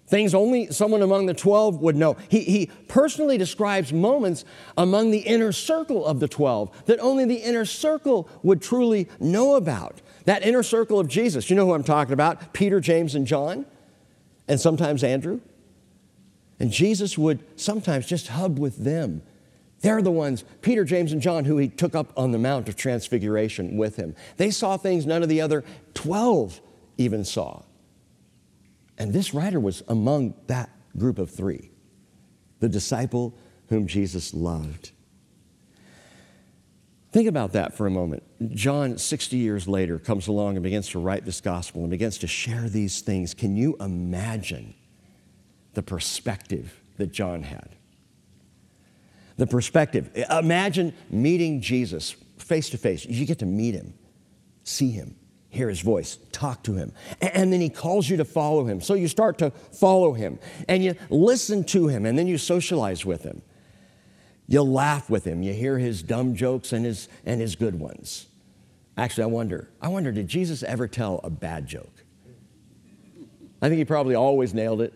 Things 0.10 0.34
only 0.34 0.72
someone 0.72 1.04
among 1.04 1.28
the 1.28 1.36
12 1.36 1.82
would 1.82 1.96
know. 1.96 2.18
He, 2.30 2.40
he 2.40 2.72
personally 2.88 3.38
describes 3.38 3.94
moments 3.94 4.44
among 4.76 5.12
the 5.12 5.20
inner 5.20 5.52
circle 5.52 6.04
of 6.04 6.20
the 6.20 6.28
12 6.28 6.88
that 6.88 7.00
only 7.00 7.26
the 7.26 7.36
inner 7.36 7.64
circle 7.64 8.28
would 8.42 8.60
truly 8.60 9.08
know 9.20 9.54
about. 9.54 10.02
That 10.26 10.44
inner 10.44 10.64
circle 10.64 11.00
of 11.00 11.08
Jesus. 11.08 11.52
You 11.52 11.56
know 11.56 11.68
who 11.68 11.76
I'm 11.76 11.84
talking 11.84 12.14
about? 12.14 12.54
Peter, 12.54 12.80
James, 12.80 13.14
and 13.14 13.28
John 13.28 13.68
and 14.48 14.60
sometimes 14.60 15.04
Andrew. 15.04 15.42
And 16.60 16.72
Jesus 16.72 17.16
would 17.16 17.44
sometimes 17.56 18.08
just 18.08 18.30
hub 18.30 18.58
with 18.58 18.84
them. 18.84 19.22
They're 19.82 20.02
the 20.02 20.10
ones, 20.10 20.44
Peter, 20.64 20.86
James, 20.86 21.14
and 21.14 21.22
John, 21.22 21.46
who 21.46 21.58
he 21.58 21.70
took 21.70 21.94
up 21.94 22.12
on 22.18 22.32
the 22.32 22.40
Mount 22.40 22.68
of 22.68 22.76
Transfiguration 22.76 23.78
with 23.78 23.96
him. 23.96 24.16
They 24.38 24.50
saw 24.50 24.76
things 24.76 25.06
none 25.06 25.22
of 25.22 25.30
the 25.30 25.40
other 25.40 25.64
12 25.94 26.62
even 26.98 27.24
saw. 27.24 27.62
And 29.00 29.14
this 29.14 29.34
writer 29.34 29.60
was 29.60 29.82
among 29.88 30.36
that 30.48 30.70
group 30.98 31.18
of 31.18 31.32
three, 31.32 31.72
the 32.60 32.70
disciple 32.70 33.34
whom 33.70 33.88
Jesus 33.88 34.34
loved. 34.34 34.92
Think 37.12 37.28
about 37.28 37.54
that 37.54 37.76
for 37.76 37.88
a 37.88 37.90
moment. 37.90 38.24
John, 38.54 38.98
60 38.98 39.38
years 39.38 39.68
later, 39.68 39.98
comes 39.98 40.28
along 40.28 40.58
and 40.58 40.64
begins 40.64 40.90
to 40.90 41.00
write 41.00 41.26
this 41.26 41.42
gospel 41.42 41.82
and 41.82 41.90
begins 41.90 42.20
to 42.20 42.28
share 42.28 42.70
these 42.70 43.02
things. 43.02 43.34
Can 43.34 43.56
you 43.56 43.76
imagine 43.80 44.76
the 45.74 45.82
perspective 45.82 46.80
that 46.98 47.12
John 47.12 47.42
had? 47.42 47.76
The 49.38 49.48
perspective. 49.48 50.12
Imagine 50.30 50.94
meeting 51.10 51.62
Jesus 51.62 52.16
face 52.38 52.70
to 52.72 52.78
face. 52.78 53.06
You 53.06 53.26
get 53.26 53.40
to 53.40 53.46
meet 53.46 53.74
him, 53.74 53.94
see 54.64 54.92
him, 54.92 55.16
hear 55.50 55.68
his 55.70 55.82
voice, 55.82 56.18
talk 56.32 56.64
to 56.64 56.74
him. 56.74 56.94
And 57.22 57.52
then 57.52 57.60
he 57.60 57.70
calls 57.70 58.08
you 58.08 58.18
to 58.18 58.26
follow 58.26 58.66
him. 58.66 58.82
So 58.82 58.94
you 58.94 59.08
start 59.08 59.40
to 59.40 59.50
follow 59.50 60.14
him 60.14 60.40
and 60.68 60.84
you 60.84 60.96
listen 61.10 61.64
to 61.66 61.88
him 61.88 62.06
and 62.06 62.18
then 62.18 62.28
you 62.28 62.38
socialize 62.38 63.06
with 63.06 63.24
him. 63.24 63.42
You 64.48 64.64
laugh 64.64 65.10
with 65.10 65.26
him. 65.26 65.44
You 65.44 65.54
hear 65.54 65.78
his 65.78 66.02
dumb 66.02 66.36
jokes 66.36 66.74
and 66.74 66.86
his, 66.86 67.08
and 67.26 67.40
his 67.40 67.56
good 67.56 67.80
ones. 67.80 68.28
Actually, 68.98 69.24
I 69.24 69.28
wonder, 69.28 69.70
I 69.82 69.88
wonder, 69.88 70.12
did 70.12 70.28
Jesus 70.28 70.62
ever 70.64 70.88
tell 70.88 71.22
a 71.24 71.30
bad 71.30 71.68
joke? 71.68 72.04
I 73.62 73.68
think 73.68 73.78
he 73.78 73.86
probably 73.86 74.16
always 74.16 74.54
nailed 74.54 74.82
it. 74.82 74.94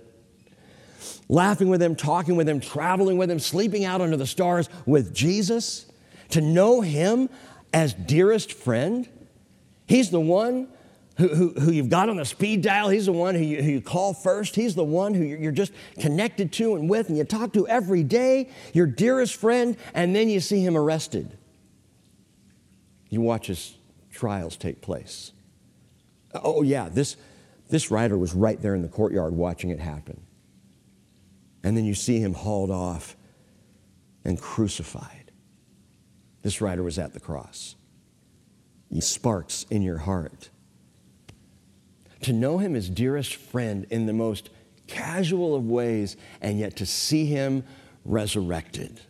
Laughing 1.30 1.70
with 1.70 1.82
him, 1.82 1.96
talking 1.96 2.36
with 2.36 2.48
him, 2.48 2.60
traveling 2.60 3.18
with 3.18 3.30
him, 3.30 3.40
sleeping 3.40 3.86
out 3.86 4.02
under 4.02 4.18
the 4.18 4.28
stars 4.28 4.70
with 4.86 5.14
Jesus, 5.14 5.86
to 6.30 6.42
know 6.42 6.82
him 6.82 7.30
as 7.74 7.94
dearest 7.94 8.54
friend. 8.54 9.08
He's 9.88 10.10
the 10.10 10.20
one 10.20 10.68
who, 11.18 11.28
who, 11.28 11.50
who, 11.50 11.72
you've 11.72 11.90
got 11.90 12.10
on 12.10 12.18
the 12.18 12.26
speed 12.26 12.62
dial. 12.62 12.90
He's 12.90 13.06
the 13.06 13.14
one 13.14 13.36
who 13.36 13.44
you, 13.44 13.62
who 13.62 13.70
you 13.70 13.82
call 13.82 14.14
first. 14.14 14.56
He's 14.56 14.74
the 14.76 14.84
one 14.84 15.14
who 15.14 15.24
you're, 15.24 15.52
just 15.52 15.72
connected 16.00 16.52
to 16.54 16.76
and 16.76 16.90
with 16.90 17.10
and 17.10 17.18
you 17.18 17.24
talk 17.24 17.54
to 17.54 17.68
every 17.68 18.04
day, 18.04 18.50
your 18.74 18.88
dearest 18.88 19.36
friend, 19.36 19.78
and 19.94 20.16
then 20.16 20.30
you 20.30 20.40
see 20.40 20.62
him 20.62 20.76
arrested. 20.76 21.38
You 23.10 23.22
watch 23.22 23.48
his 23.48 23.76
trials 24.12 24.58
take 24.58 24.82
place. 24.82 25.32
Oh, 26.34 26.64
yeah, 26.64 26.90
this, 26.90 27.16
this 27.70 27.92
writer 27.92 28.18
was 28.18 28.34
right 28.34 28.60
there 28.60 28.74
in 28.74 28.82
the 28.82 28.88
courtyard 28.88 29.34
watching 29.34 29.70
it 29.70 29.80
happen. 29.80 30.20
And 31.64 31.78
then 31.78 31.86
you 31.86 31.94
see 31.94 32.20
him 32.20 32.34
hauled 32.34 32.72
off 32.72 33.16
and 34.26 34.40
crucified. 34.40 35.32
This 36.42 36.60
writer 36.60 36.82
was 36.82 36.98
at 36.98 37.14
the 37.14 37.20
cross. 37.20 37.76
He 38.94 39.02
sparks 39.02 39.66
in 39.72 39.82
your 39.82 39.98
heart 39.98 40.52
to 42.22 42.32
know 42.32 42.60
him 42.60 42.76
as 42.76 42.92
dearest 42.92 43.34
friend 43.34 43.88
in 43.90 44.06
the 44.06 44.14
most 44.14 44.52
casual 44.86 45.56
of 45.56 45.66
ways, 45.66 46.16
and 46.42 46.60
yet 46.60 46.76
to 46.76 46.86
see 46.86 47.26
him 47.26 47.64
resurrected. 48.06 49.02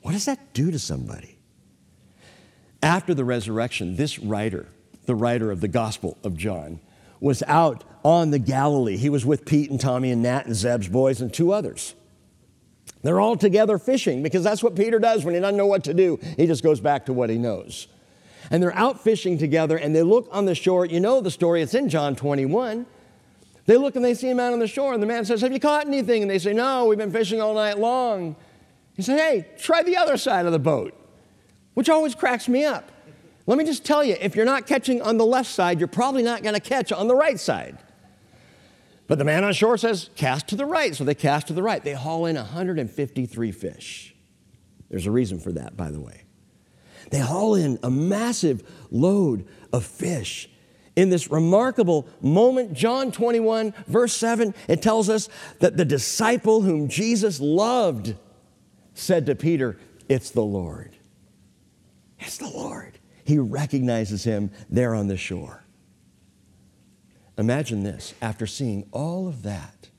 What 0.00 0.10
does 0.10 0.24
that 0.24 0.54
do 0.54 0.72
to 0.72 0.78
somebody? 0.80 1.38
After 2.82 3.14
the 3.14 3.24
resurrection, 3.24 3.94
this 3.94 4.18
writer, 4.18 4.66
the 5.06 5.14
writer 5.14 5.52
of 5.52 5.60
the 5.60 5.68
Gospel 5.68 6.18
of 6.24 6.36
John, 6.36 6.80
was 7.20 7.44
out 7.46 7.84
on 8.02 8.32
the 8.32 8.40
Galilee. 8.40 8.96
He 8.96 9.08
was 9.08 9.24
with 9.24 9.44
Pete 9.44 9.70
and 9.70 9.80
Tommy 9.80 10.10
and 10.10 10.20
Nat 10.20 10.46
and 10.46 10.56
Zeb's 10.56 10.88
boys 10.88 11.20
and 11.20 11.32
two 11.32 11.52
others. 11.52 11.94
They're 13.02 13.20
all 13.20 13.36
together 13.36 13.78
fishing 13.78 14.20
because 14.20 14.42
that's 14.42 14.64
what 14.64 14.74
Peter 14.74 14.98
does 14.98 15.24
when 15.24 15.34
he 15.34 15.40
doesn't 15.40 15.56
know 15.56 15.66
what 15.66 15.84
to 15.84 15.94
do. 15.94 16.18
He 16.36 16.48
just 16.48 16.64
goes 16.64 16.80
back 16.80 17.06
to 17.06 17.12
what 17.12 17.30
he 17.30 17.38
knows 17.38 17.86
and 18.50 18.62
they're 18.62 18.76
out 18.76 19.00
fishing 19.00 19.38
together 19.38 19.76
and 19.76 19.94
they 19.94 20.02
look 20.02 20.28
on 20.30 20.44
the 20.44 20.54
shore. 20.54 20.84
You 20.84 21.00
know 21.00 21.20
the 21.20 21.30
story, 21.30 21.62
it's 21.62 21.74
in 21.74 21.88
John 21.88 22.16
21. 22.16 22.86
They 23.66 23.76
look 23.76 23.96
and 23.96 24.04
they 24.04 24.14
see 24.14 24.30
a 24.30 24.34
man 24.34 24.52
on 24.52 24.58
the 24.58 24.66
shore, 24.66 24.92
and 24.92 25.02
the 25.02 25.06
man 25.06 25.24
says, 25.24 25.40
Have 25.40 25.52
you 25.52 25.60
caught 25.60 25.86
anything? 25.86 26.22
And 26.22 26.30
they 26.30 26.38
say, 26.38 26.52
No, 26.52 26.86
we've 26.86 26.98
been 26.98 27.12
fishing 27.12 27.40
all 27.40 27.54
night 27.54 27.78
long. 27.78 28.34
He 28.96 29.02
said, 29.02 29.18
Hey, 29.18 29.46
try 29.58 29.82
the 29.82 29.96
other 29.96 30.16
side 30.16 30.46
of 30.46 30.52
the 30.52 30.58
boat, 30.58 30.94
which 31.74 31.88
always 31.88 32.14
cracks 32.14 32.48
me 32.48 32.64
up. 32.64 32.90
Let 33.46 33.58
me 33.58 33.64
just 33.64 33.84
tell 33.84 34.04
you 34.04 34.16
if 34.20 34.36
you're 34.36 34.44
not 34.44 34.66
catching 34.66 35.02
on 35.02 35.16
the 35.16 35.26
left 35.26 35.50
side, 35.50 35.78
you're 35.78 35.88
probably 35.88 36.22
not 36.22 36.42
going 36.42 36.54
to 36.54 36.60
catch 36.60 36.92
on 36.92 37.08
the 37.08 37.14
right 37.14 37.38
side. 37.38 37.78
But 39.08 39.18
the 39.18 39.24
man 39.24 39.44
on 39.44 39.52
shore 39.52 39.76
says, 39.76 40.10
cast 40.16 40.48
to 40.48 40.56
the 40.56 40.64
right. 40.64 40.94
So 40.94 41.04
they 41.04 41.14
cast 41.14 41.48
to 41.48 41.52
the 41.52 41.62
right. 41.62 41.82
They 41.82 41.92
haul 41.92 42.26
in 42.26 42.36
153 42.36 43.52
fish. 43.52 44.14
There's 44.88 45.06
a 45.06 45.10
reason 45.10 45.40
for 45.40 45.52
that, 45.52 45.76
by 45.76 45.90
the 45.90 46.00
way. 46.00 46.22
They 47.12 47.18
haul 47.18 47.54
in 47.56 47.78
a 47.82 47.90
massive 47.90 48.62
load 48.90 49.46
of 49.70 49.84
fish. 49.84 50.48
In 50.96 51.10
this 51.10 51.30
remarkable 51.30 52.08
moment, 52.22 52.72
John 52.72 53.12
21, 53.12 53.74
verse 53.86 54.14
7, 54.14 54.54
it 54.66 54.80
tells 54.80 55.10
us 55.10 55.28
that 55.60 55.76
the 55.76 55.84
disciple 55.84 56.62
whom 56.62 56.88
Jesus 56.88 57.38
loved 57.38 58.16
said 58.94 59.26
to 59.26 59.34
Peter, 59.34 59.78
It's 60.08 60.30
the 60.30 60.42
Lord. 60.42 60.96
It's 62.18 62.38
the 62.38 62.48
Lord. 62.48 62.98
He 63.24 63.38
recognizes 63.38 64.24
him 64.24 64.50
there 64.70 64.94
on 64.94 65.08
the 65.08 65.18
shore. 65.18 65.64
Imagine 67.36 67.82
this 67.82 68.14
after 68.22 68.46
seeing 68.46 68.86
all 68.90 69.28
of 69.28 69.42
that, 69.42 69.90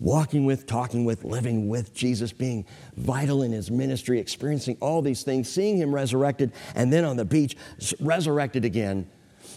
walking 0.00 0.44
with, 0.44 0.66
talking 0.66 1.04
with, 1.04 1.24
living 1.24 1.68
with 1.68 1.94
Jesus, 1.94 2.32
being 2.32 2.66
vital 2.96 3.42
in 3.42 3.52
his 3.52 3.70
ministry, 3.70 4.18
experiencing 4.18 4.76
all 4.80 5.02
these 5.02 5.22
things, 5.22 5.48
seeing 5.48 5.76
him 5.76 5.94
resurrected, 5.94 6.52
and 6.74 6.92
then 6.92 7.04
on 7.04 7.16
the 7.16 7.24
beach, 7.24 7.56
resurrected 8.00 8.64
again. 8.64 9.08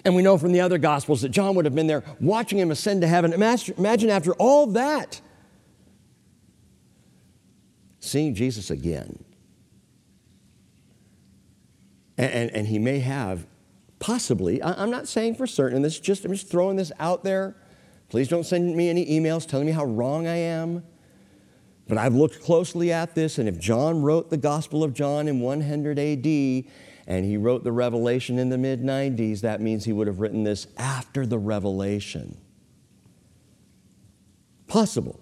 And 0.05 0.15
we 0.15 0.21
know 0.21 0.37
from 0.37 0.51
the 0.51 0.61
other 0.61 0.77
Gospels 0.77 1.21
that 1.21 1.29
John 1.29 1.55
would 1.55 1.65
have 1.65 1.75
been 1.75 1.87
there 1.87 2.03
watching 2.19 2.59
him 2.59 2.71
ascend 2.71 3.01
to 3.01 3.07
heaven. 3.07 3.33
Imagine 3.33 4.09
after 4.09 4.33
all 4.33 4.67
that, 4.67 5.21
seeing 7.99 8.35
Jesus 8.35 8.69
again. 8.69 9.23
And, 12.17 12.31
and, 12.31 12.51
and 12.51 12.67
he 12.67 12.79
may 12.79 12.99
have 12.99 13.45
possibly, 13.99 14.61
I, 14.61 14.81
am 14.81 14.91
not 14.91 15.07
saying 15.07 15.35
for 15.35 15.47
certain, 15.47 15.77
and 15.77 15.85
this 15.85 15.99
just, 15.99 16.25
I'm 16.25 16.31
just 16.31 16.49
throwing 16.49 16.77
this 16.77 16.91
out 16.99 17.23
there. 17.23 17.55
Please 18.09 18.27
don't 18.27 18.45
send 18.45 18.75
me 18.75 18.89
any 18.89 19.05
emails 19.05 19.47
telling 19.47 19.65
me 19.65 19.73
how 19.73 19.85
wrong 19.85 20.27
I 20.27 20.37
am. 20.37 20.83
But 21.87 21.97
I've 21.97 22.15
looked 22.15 22.41
closely 22.41 22.91
at 22.91 23.15
this, 23.15 23.37
and 23.37 23.47
if 23.47 23.59
John 23.59 24.01
wrote 24.01 24.29
the 24.29 24.37
Gospel 24.37 24.83
of 24.83 24.93
John 24.93 25.27
in 25.27 25.39
100 25.39 25.97
AD, 25.97 26.25
and 27.07 27.25
he 27.25 27.37
wrote 27.37 27.63
the 27.63 27.71
Revelation 27.71 28.37
in 28.37 28.49
the 28.49 28.57
mid 28.57 28.81
90s, 28.81 29.41
that 29.41 29.61
means 29.61 29.85
he 29.85 29.93
would 29.93 30.07
have 30.07 30.19
written 30.19 30.43
this 30.43 30.67
after 30.77 31.25
the 31.25 31.37
Revelation. 31.37 32.37
Possible. 34.67 35.19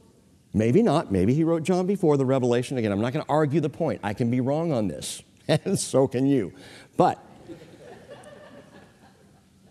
Maybe 0.53 0.81
not. 0.81 1.11
Maybe 1.11 1.33
he 1.35 1.43
wrote 1.43 1.63
John 1.63 1.85
before 1.85 2.17
the 2.17 2.25
Revelation. 2.25 2.77
Again, 2.77 2.91
I'm 2.91 3.01
not 3.01 3.13
going 3.13 3.25
to 3.25 3.31
argue 3.31 3.59
the 3.59 3.69
point. 3.69 3.99
I 4.03 4.13
can 4.13 4.31
be 4.31 4.41
wrong 4.41 4.71
on 4.71 4.87
this, 4.87 5.21
and 5.47 5.77
so 5.77 6.07
can 6.07 6.25
you. 6.25 6.51
But, 6.97 7.23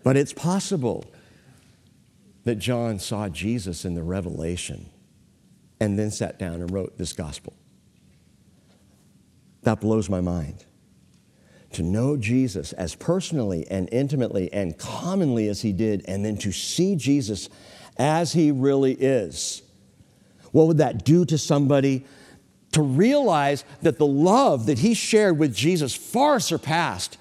but 0.03 0.15
it's 0.15 0.31
possible 0.31 1.05
that 2.45 2.55
John 2.55 2.99
saw 2.99 3.27
Jesus 3.29 3.85
in 3.85 3.93
the 3.93 4.03
Revelation 4.03 4.89
and 5.79 5.99
then 5.99 6.09
sat 6.09 6.39
down 6.39 6.61
and 6.61 6.71
wrote 6.71 6.97
this 6.97 7.13
gospel. 7.13 7.53
That 9.63 9.81
blows 9.81 10.09
my 10.09 10.21
mind. 10.21 10.63
To 11.73 11.83
know 11.83 12.15
Jesus 12.15 12.71
as 12.73 12.95
personally 12.95 13.67
and 13.69 13.89
intimately 13.91 14.51
and 14.53 14.77
commonly 14.77 15.49
as 15.49 15.61
he 15.61 15.73
did, 15.73 16.05
and 16.07 16.23
then 16.23 16.37
to 16.37 16.53
see 16.53 16.95
Jesus 16.95 17.49
as 17.97 18.31
he 18.31 18.51
really 18.51 18.93
is 18.93 19.61
what 20.55 20.67
would 20.67 20.77
that 20.77 21.03
do 21.03 21.25
to 21.25 21.37
somebody 21.37 22.05
to 22.71 22.81
realize 22.81 23.65
that 23.81 23.97
the 23.97 24.05
love 24.05 24.67
that 24.67 24.79
he 24.79 24.93
shared 24.93 25.37
with 25.37 25.53
Jesus 25.53 25.93
far 25.93 26.39
surpassed 26.39 27.17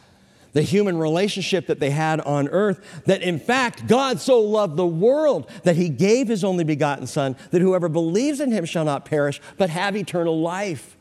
the 0.55 0.63
human 0.63 0.97
relationship 0.97 1.67
that 1.67 1.81
they 1.81 1.91
had 1.91 2.21
on 2.23 2.49
earth. 2.49 3.03
That 3.05 3.21
in 3.21 3.39
fact, 3.39 3.87
God 3.87 4.21
so 4.21 4.41
loved 4.41 4.77
the 4.77 4.87
world 4.87 5.51
that 5.65 5.77
he 5.77 5.91
gave 5.91 6.29
his 6.29 6.43
only 6.43 6.65
begotten 6.65 7.07
Son, 7.07 7.37
that 7.51 7.61
whoever 7.61 7.91
believes 7.91 8.41
in 8.41 8.51
him 8.51 8.65
shall 8.65 8.87
not 8.87 9.05
perish, 9.05 9.41
but 9.59 9.69
have 9.69 9.95
eternal 9.95 10.41
life. 10.41 10.97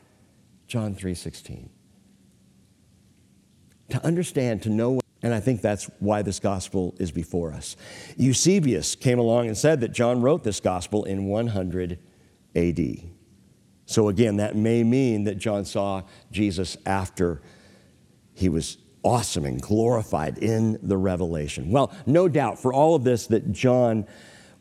John 0.67 0.93
3 0.95 1.15
16. 1.15 1.69
To 3.89 4.05
understand, 4.05 4.63
to 4.63 4.69
know, 4.69 4.99
and 5.21 5.33
I 5.33 5.39
think 5.39 5.61
that's 5.61 5.85
why 5.99 6.23
this 6.23 6.39
gospel 6.39 6.95
is 6.97 7.11
before 7.11 7.53
us. 7.53 7.75
Eusebius 8.17 8.95
came 8.95 9.19
along 9.19 9.47
and 9.47 9.57
said 9.57 9.81
that 9.81 9.91
John 9.91 10.21
wrote 10.21 10.43
this 10.43 10.59
gospel 10.59 11.03
in 11.03 11.25
100 11.25 11.99
AD. 12.55 12.79
So, 13.85 14.07
again, 14.07 14.37
that 14.37 14.55
may 14.55 14.83
mean 14.83 15.25
that 15.25 15.37
John 15.37 15.65
saw 15.65 16.03
Jesus 16.31 16.75
after 16.85 17.41
he 18.33 18.49
was 18.49 18.77
awesome 19.03 19.45
and 19.45 19.61
glorified 19.61 20.37
in 20.37 20.79
the 20.81 20.97
revelation. 20.97 21.71
Well, 21.71 21.93
no 22.05 22.27
doubt 22.27 22.59
for 22.59 22.73
all 22.73 22.95
of 22.95 23.03
this 23.03 23.27
that 23.27 23.51
John 23.51 24.07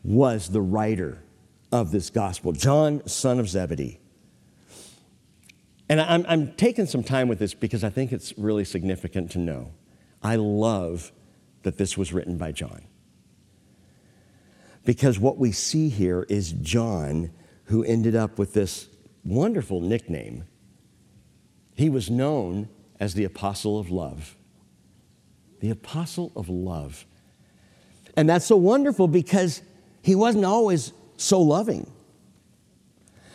was 0.03 0.49
the 0.49 0.61
writer 0.61 1.23
of 1.71 1.91
this 1.91 2.09
gospel. 2.09 2.51
John, 2.51 3.05
son 3.07 3.39
of 3.39 3.49
Zebedee. 3.49 3.99
And 5.89 5.99
I'm, 5.99 6.25
I'm 6.27 6.53
taking 6.53 6.85
some 6.85 7.03
time 7.03 7.27
with 7.27 7.39
this 7.39 7.53
because 7.53 7.83
I 7.83 7.89
think 7.89 8.11
it's 8.11 8.37
really 8.37 8.65
significant 8.65 9.31
to 9.31 9.39
know. 9.39 9.73
I 10.21 10.35
love 10.35 11.11
that 11.63 11.77
this 11.77 11.97
was 11.97 12.13
written 12.13 12.37
by 12.37 12.51
John. 12.51 12.83
Because 14.85 15.19
what 15.19 15.37
we 15.37 15.51
see 15.51 15.89
here 15.89 16.25
is 16.29 16.51
John 16.51 17.31
who 17.65 17.83
ended 17.83 18.15
up 18.15 18.37
with 18.37 18.53
this 18.53 18.89
wonderful 19.23 19.79
nickname. 19.81 20.45
He 21.75 21.89
was 21.89 22.09
known 22.09 22.69
as 23.03 23.15
the 23.15 23.25
Apostle 23.25 23.77
of 23.77 23.89
Love. 23.89 24.37
The 25.59 25.71
Apostle 25.71 26.31
of 26.37 26.47
Love. 26.47 27.05
And 28.15 28.29
that's 28.29 28.45
so 28.45 28.55
wonderful 28.55 29.09
because 29.09 29.61
he 30.01 30.15
wasn't 30.15 30.45
always 30.45 30.93
so 31.17 31.41
loving. 31.41 31.91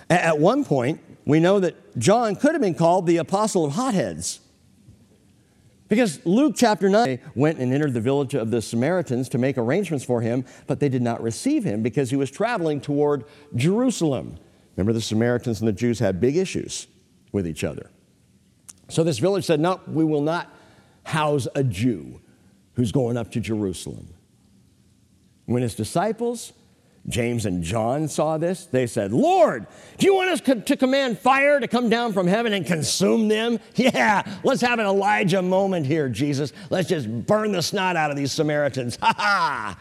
At 0.09 0.39
one 0.39 0.65
point, 0.65 1.01
we 1.27 1.39
know 1.39 1.61
that 1.61 1.99
John 1.99 2.35
could 2.35 2.53
have 2.53 2.63
been 2.63 2.75
called 2.75 3.07
the 3.07 3.19
Apostle 3.19 3.67
of 3.67 3.73
Hotheads. 3.73 4.41
Because 5.89 6.25
Luke 6.25 6.55
chapter 6.57 6.89
9 6.89 7.19
went 7.35 7.59
and 7.59 7.71
entered 7.71 7.93
the 7.93 8.01
village 8.01 8.33
of 8.33 8.51
the 8.51 8.63
Samaritans 8.63 9.29
to 9.29 9.39
make 9.39 9.59
arrangements 9.59 10.03
for 10.03 10.23
him, 10.23 10.47
but 10.67 10.81
they 10.81 10.89
did 10.89 11.03
not 11.03 11.23
receive 11.23 11.63
him 11.63 11.83
because 11.83 12.09
he 12.09 12.17
was 12.17 12.31
traveling 12.31 12.81
toward 12.81 13.25
Jerusalem. 13.55 14.39
Remember, 14.77 14.95
the 14.95 15.03
Samaritans 15.03 15.61
and 15.61 15.69
the 15.69 15.75
Jews 15.75 15.99
had 15.99 16.23
big 16.23 16.37
issues 16.37 16.87
with 17.33 17.47
each 17.47 17.65
other. 17.65 17.91
So 18.89 19.05
this 19.05 19.19
village 19.19 19.45
said, 19.45 19.61
No, 19.61 19.81
we 19.87 20.05
will 20.05 20.23
not 20.23 20.53
house 21.05 21.47
a 21.55 21.65
Jew 21.65 22.21
who's 22.75 22.93
going 22.93 23.17
up 23.17 23.31
to 23.33 23.41
Jerusalem. 23.41 24.09
When 25.47 25.63
his 25.63 25.75
disciples 25.75 26.53
James 27.09 27.47
and 27.47 27.63
John 27.63 28.07
saw 28.07 28.37
this. 28.37 28.67
They 28.67 28.87
said, 28.87 29.13
Lord, 29.13 29.67
do 29.97 30.07
you 30.07 30.15
want 30.15 30.31
us 30.31 30.41
to 30.41 30.77
command 30.77 31.19
fire 31.19 31.59
to 31.59 31.67
come 31.67 31.89
down 31.89 32.13
from 32.13 32.27
heaven 32.27 32.53
and 32.53 32.67
consume 32.67 33.29
them? 33.29 33.59
Yeah, 33.79 34.23
let's 34.43 34.61
have 34.61 34.81
an 34.81 34.87
Elijah 34.87 35.41
moment 35.41 35.87
here, 35.87 36.09
Jesus. 36.09 36.53
Let's 36.69 36.89
just 36.89 37.09
burn 37.27 37.53
the 37.53 37.63
snot 37.63 37.97
out 37.97 38.11
of 38.11 38.17
these 38.17 38.33
Samaritans. 38.33 38.99
Ha 39.01 39.15
ha! 39.17 39.79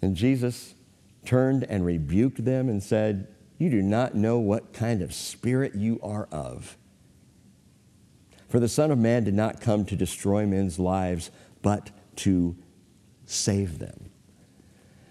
And 0.00 0.14
Jesus 0.16 0.74
turned 1.24 1.64
and 1.64 1.84
rebuked 1.84 2.44
them 2.44 2.68
and 2.68 2.80
said, 2.80 3.26
You 3.58 3.70
do 3.70 3.82
not 3.82 4.14
know 4.14 4.38
what 4.38 4.72
kind 4.72 5.02
of 5.02 5.12
spirit 5.12 5.74
you 5.74 5.98
are 6.02 6.28
of. 6.30 6.78
For 8.48 8.60
the 8.60 8.68
Son 8.68 8.90
of 8.90 8.98
Man 8.98 9.24
did 9.24 9.34
not 9.34 9.60
come 9.60 9.84
to 9.86 9.96
destroy 9.96 10.46
men's 10.46 10.78
lives, 10.78 11.30
but 11.62 11.90
to 12.16 12.56
save 13.24 13.78
them. 13.78 14.10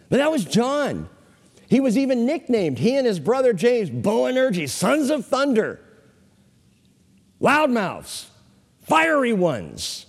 But 0.10 0.18
that 0.18 0.32
was 0.32 0.46
John. 0.46 1.10
He 1.68 1.80
was 1.80 1.98
even 1.98 2.26
nicknamed, 2.26 2.80
he 2.80 2.96
and 2.96 3.08
his 3.08 3.20
brother 3.20 3.52
James, 3.52 3.90
Boanerges, 3.90 4.72
sons 4.72 5.10
of 5.10 5.26
thunder, 5.26 5.80
loudmouths, 7.42 8.28
fiery 8.82 9.34
ones. 9.34 10.06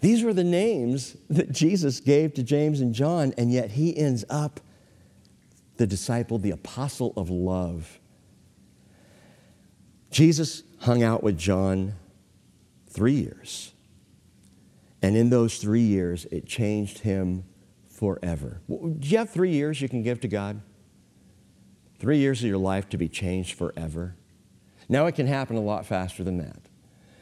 These 0.00 0.22
were 0.22 0.32
the 0.32 0.44
names 0.44 1.16
that 1.28 1.52
Jesus 1.52 2.00
gave 2.00 2.34
to 2.34 2.42
James 2.42 2.80
and 2.80 2.94
John, 2.94 3.34
and 3.36 3.52
yet 3.52 3.72
he 3.72 3.96
ends 3.96 4.24
up 4.30 4.60
the 5.76 5.86
disciple, 5.86 6.38
the 6.38 6.50
apostle 6.50 7.12
of 7.16 7.30
love. 7.30 7.98
Jesus 10.10 10.62
hung 10.80 11.02
out 11.02 11.22
with 11.22 11.36
John 11.36 11.94
three 12.98 13.14
years. 13.14 13.72
And 15.02 15.16
in 15.16 15.30
those 15.30 15.58
three 15.58 15.82
years, 15.82 16.24
it 16.32 16.46
changed 16.46 16.98
him 16.98 17.44
forever. 17.88 18.60
Do 18.68 19.08
you 19.08 19.18
have 19.18 19.30
three 19.30 19.52
years 19.52 19.80
you 19.80 19.88
can 19.88 20.02
give 20.02 20.20
to 20.22 20.28
God? 20.28 20.60
Three 22.00 22.18
years 22.18 22.42
of 22.42 22.48
your 22.48 22.58
life 22.58 22.88
to 22.88 22.98
be 22.98 23.08
changed 23.08 23.56
forever? 23.56 24.16
Now 24.88 25.06
it 25.06 25.14
can 25.14 25.28
happen 25.28 25.56
a 25.56 25.60
lot 25.60 25.86
faster 25.86 26.24
than 26.24 26.38
that. 26.38 26.58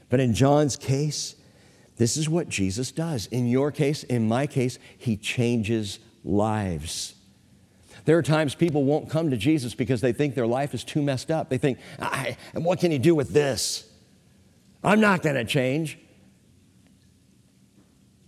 But 0.08 0.20
in 0.20 0.32
John's 0.32 0.76
case, 0.76 1.36
this 1.98 2.16
is 2.16 2.26
what 2.26 2.48
Jesus 2.48 2.90
does. 2.90 3.26
In 3.26 3.46
your 3.46 3.70
case, 3.70 4.02
in 4.02 4.26
my 4.26 4.46
case, 4.46 4.78
he 4.96 5.18
changes 5.18 5.98
lives. 6.24 7.14
There 8.06 8.16
are 8.16 8.22
times 8.22 8.54
people 8.54 8.84
won't 8.84 9.10
come 9.10 9.28
to 9.28 9.36
Jesus 9.36 9.74
because 9.74 10.00
they 10.00 10.12
think 10.14 10.34
their 10.34 10.46
life 10.46 10.72
is 10.72 10.84
too 10.84 11.02
messed 11.02 11.30
up. 11.30 11.50
They 11.50 11.58
think, 11.58 11.78
what 12.54 12.78
can 12.80 12.90
he 12.90 12.98
do 12.98 13.14
with 13.14 13.34
this? 13.34 13.85
I'm 14.82 15.00
not 15.00 15.22
going 15.22 15.36
to 15.36 15.44
change. 15.44 15.98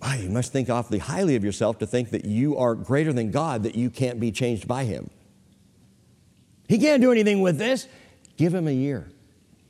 Ah, 0.00 0.14
you 0.14 0.28
must 0.28 0.52
think 0.52 0.70
awfully 0.70 0.98
highly 0.98 1.34
of 1.36 1.44
yourself 1.44 1.78
to 1.78 1.86
think 1.86 2.10
that 2.10 2.24
you 2.24 2.56
are 2.56 2.74
greater 2.74 3.12
than 3.12 3.30
God, 3.30 3.64
that 3.64 3.74
you 3.74 3.90
can't 3.90 4.20
be 4.20 4.30
changed 4.30 4.68
by 4.68 4.84
Him. 4.84 5.10
He 6.68 6.78
can't 6.78 7.02
do 7.02 7.10
anything 7.10 7.40
with 7.40 7.58
this. 7.58 7.88
Give 8.36 8.54
Him 8.54 8.68
a 8.68 8.72
year, 8.72 9.10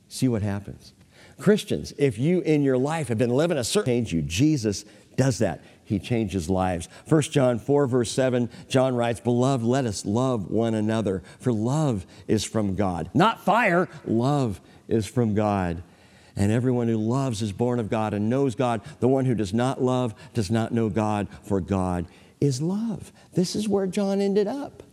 see 0.07 0.27
what 0.27 0.41
happens. 0.41 0.93
Christians, 1.39 1.93
if 1.97 2.19
you 2.19 2.41
in 2.41 2.63
your 2.63 2.77
life 2.77 3.07
have 3.07 3.17
been 3.17 3.29
living 3.29 3.57
a 3.57 3.63
certain 3.63 3.91
change 3.91 4.13
you, 4.13 4.21
Jesus 4.21 4.85
does 5.15 5.39
that. 5.39 5.63
He 5.85 5.97
changes 5.97 6.49
lives. 6.49 6.87
1 7.07 7.21
John 7.23 7.57
4, 7.57 7.87
verse 7.87 8.11
7, 8.11 8.49
John 8.67 8.95
writes, 8.95 9.19
Beloved, 9.19 9.63
let 9.63 9.85
us 9.85 10.05
love 10.05 10.51
one 10.51 10.75
another, 10.75 11.23
for 11.39 11.51
love 11.51 12.05
is 12.27 12.43
from 12.43 12.75
God. 12.75 13.09
Not 13.13 13.43
fire, 13.43 13.89
love 14.05 14.61
is 14.87 15.07
from 15.07 15.33
God. 15.33 15.81
And 16.35 16.51
everyone 16.51 16.87
who 16.87 16.97
loves 16.97 17.41
is 17.41 17.51
born 17.51 17.79
of 17.79 17.89
God 17.89 18.13
and 18.13 18.29
knows 18.29 18.55
God. 18.55 18.81
The 18.99 19.07
one 19.07 19.25
who 19.25 19.35
does 19.35 19.53
not 19.53 19.81
love 19.81 20.13
does 20.33 20.49
not 20.49 20.71
know 20.71 20.89
God, 20.89 21.27
for 21.43 21.59
God 21.59 22.05
is 22.41 22.61
love. 22.61 23.11
This 23.33 23.55
is 23.55 23.67
where 23.67 23.87
John 23.87 24.21
ended 24.21 24.47
up. 24.47 24.83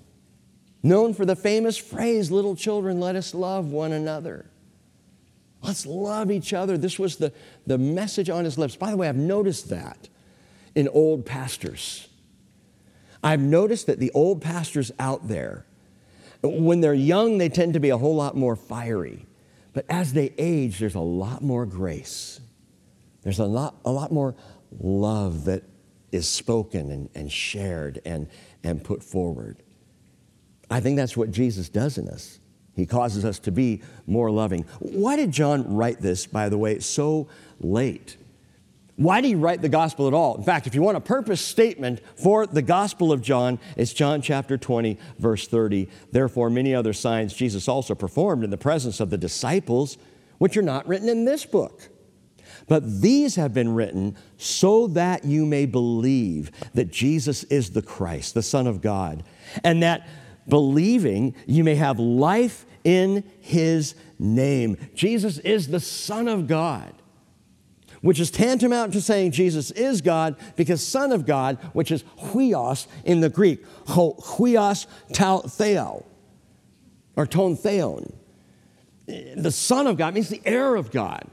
Known 0.82 1.14
for 1.14 1.24
the 1.24 1.36
famous 1.36 1.76
phrase, 1.76 2.30
Little 2.30 2.56
children, 2.56 3.00
let 3.00 3.16
us 3.16 3.34
love 3.34 3.66
one 3.66 3.92
another. 3.92 4.46
Let's 5.62 5.86
love 5.86 6.30
each 6.30 6.52
other. 6.52 6.78
This 6.78 6.98
was 6.98 7.16
the, 7.16 7.32
the 7.66 7.78
message 7.78 8.30
on 8.30 8.44
his 8.44 8.56
lips. 8.56 8.76
By 8.76 8.90
the 8.90 8.96
way, 8.96 9.08
I've 9.08 9.16
noticed 9.16 9.68
that 9.70 10.08
in 10.74 10.88
old 10.88 11.26
pastors. 11.26 12.08
I've 13.22 13.40
noticed 13.40 13.86
that 13.88 13.98
the 13.98 14.12
old 14.12 14.40
pastors 14.40 14.92
out 14.98 15.26
there, 15.26 15.66
when 16.42 16.80
they're 16.80 16.94
young, 16.94 17.38
they 17.38 17.48
tend 17.48 17.74
to 17.74 17.80
be 17.80 17.90
a 17.90 17.98
whole 17.98 18.14
lot 18.14 18.36
more 18.36 18.54
fiery. 18.54 19.25
But 19.76 19.84
as 19.90 20.14
they 20.14 20.32
age, 20.38 20.78
there's 20.78 20.94
a 20.94 21.00
lot 21.00 21.42
more 21.42 21.66
grace. 21.66 22.40
There's 23.20 23.40
a 23.40 23.44
lot, 23.44 23.74
a 23.84 23.92
lot 23.92 24.10
more 24.10 24.34
love 24.80 25.44
that 25.44 25.64
is 26.10 26.26
spoken 26.26 26.90
and, 26.90 27.10
and 27.14 27.30
shared 27.30 28.00
and, 28.06 28.26
and 28.64 28.82
put 28.82 29.02
forward. 29.02 29.62
I 30.70 30.80
think 30.80 30.96
that's 30.96 31.14
what 31.14 31.30
Jesus 31.30 31.68
does 31.68 31.98
in 31.98 32.08
us. 32.08 32.40
He 32.74 32.86
causes 32.86 33.26
us 33.26 33.38
to 33.40 33.52
be 33.52 33.82
more 34.06 34.30
loving. 34.30 34.62
Why 34.78 35.14
did 35.14 35.30
John 35.30 35.74
write 35.74 36.00
this, 36.00 36.24
by 36.24 36.48
the 36.48 36.56
way, 36.56 36.78
so 36.78 37.28
late? 37.60 38.16
Why 38.96 39.20
did 39.20 39.28
he 39.28 39.34
write 39.34 39.60
the 39.60 39.68
gospel 39.68 40.08
at 40.08 40.14
all? 40.14 40.36
In 40.36 40.42
fact, 40.42 40.66
if 40.66 40.74
you 40.74 40.80
want 40.82 40.96
a 40.96 41.02
purpose 41.02 41.40
statement 41.40 42.00
for 42.16 42.46
the 42.46 42.62
gospel 42.62 43.12
of 43.12 43.20
John, 43.20 43.58
it's 43.76 43.92
John 43.92 44.22
chapter 44.22 44.56
20, 44.56 44.98
verse 45.18 45.46
30. 45.46 45.88
Therefore, 46.12 46.48
many 46.48 46.74
other 46.74 46.94
signs 46.94 47.34
Jesus 47.34 47.68
also 47.68 47.94
performed 47.94 48.42
in 48.42 48.50
the 48.50 48.56
presence 48.56 48.98
of 48.98 49.10
the 49.10 49.18
disciples, 49.18 49.98
which 50.38 50.56
are 50.56 50.62
not 50.62 50.88
written 50.88 51.10
in 51.10 51.26
this 51.26 51.44
book. 51.44 51.90
But 52.68 53.02
these 53.02 53.36
have 53.36 53.52
been 53.52 53.74
written 53.74 54.16
so 54.38 54.86
that 54.88 55.24
you 55.24 55.44
may 55.44 55.66
believe 55.66 56.50
that 56.72 56.90
Jesus 56.90 57.44
is 57.44 57.70
the 57.70 57.82
Christ, 57.82 58.34
the 58.34 58.42
Son 58.42 58.66
of 58.66 58.80
God, 58.80 59.24
and 59.62 59.82
that 59.82 60.08
believing 60.48 61.34
you 61.46 61.64
may 61.64 61.74
have 61.74 61.98
life 61.98 62.64
in 62.82 63.24
his 63.40 63.94
name. 64.18 64.76
Jesus 64.94 65.38
is 65.38 65.68
the 65.68 65.80
Son 65.80 66.28
of 66.28 66.46
God, 66.46 66.94
which 68.06 68.20
is 68.20 68.30
tantamount 68.30 68.92
to 68.92 69.00
saying 69.00 69.32
Jesus 69.32 69.72
is 69.72 70.00
God 70.00 70.36
because 70.54 70.86
Son 70.86 71.10
of 71.10 71.26
God, 71.26 71.58
which 71.72 71.90
is 71.90 72.04
huios 72.16 72.86
in 73.04 73.20
the 73.20 73.28
Greek, 73.28 73.66
huios 73.86 74.86
tau 75.12 75.38
theo, 75.38 76.06
or 77.16 77.26
ton 77.26 77.56
theon. 77.56 78.12
The 79.08 79.50
Son 79.50 79.88
of 79.88 79.96
God 79.96 80.14
means 80.14 80.28
the 80.28 80.40
heir 80.44 80.76
of 80.76 80.92
God, 80.92 81.26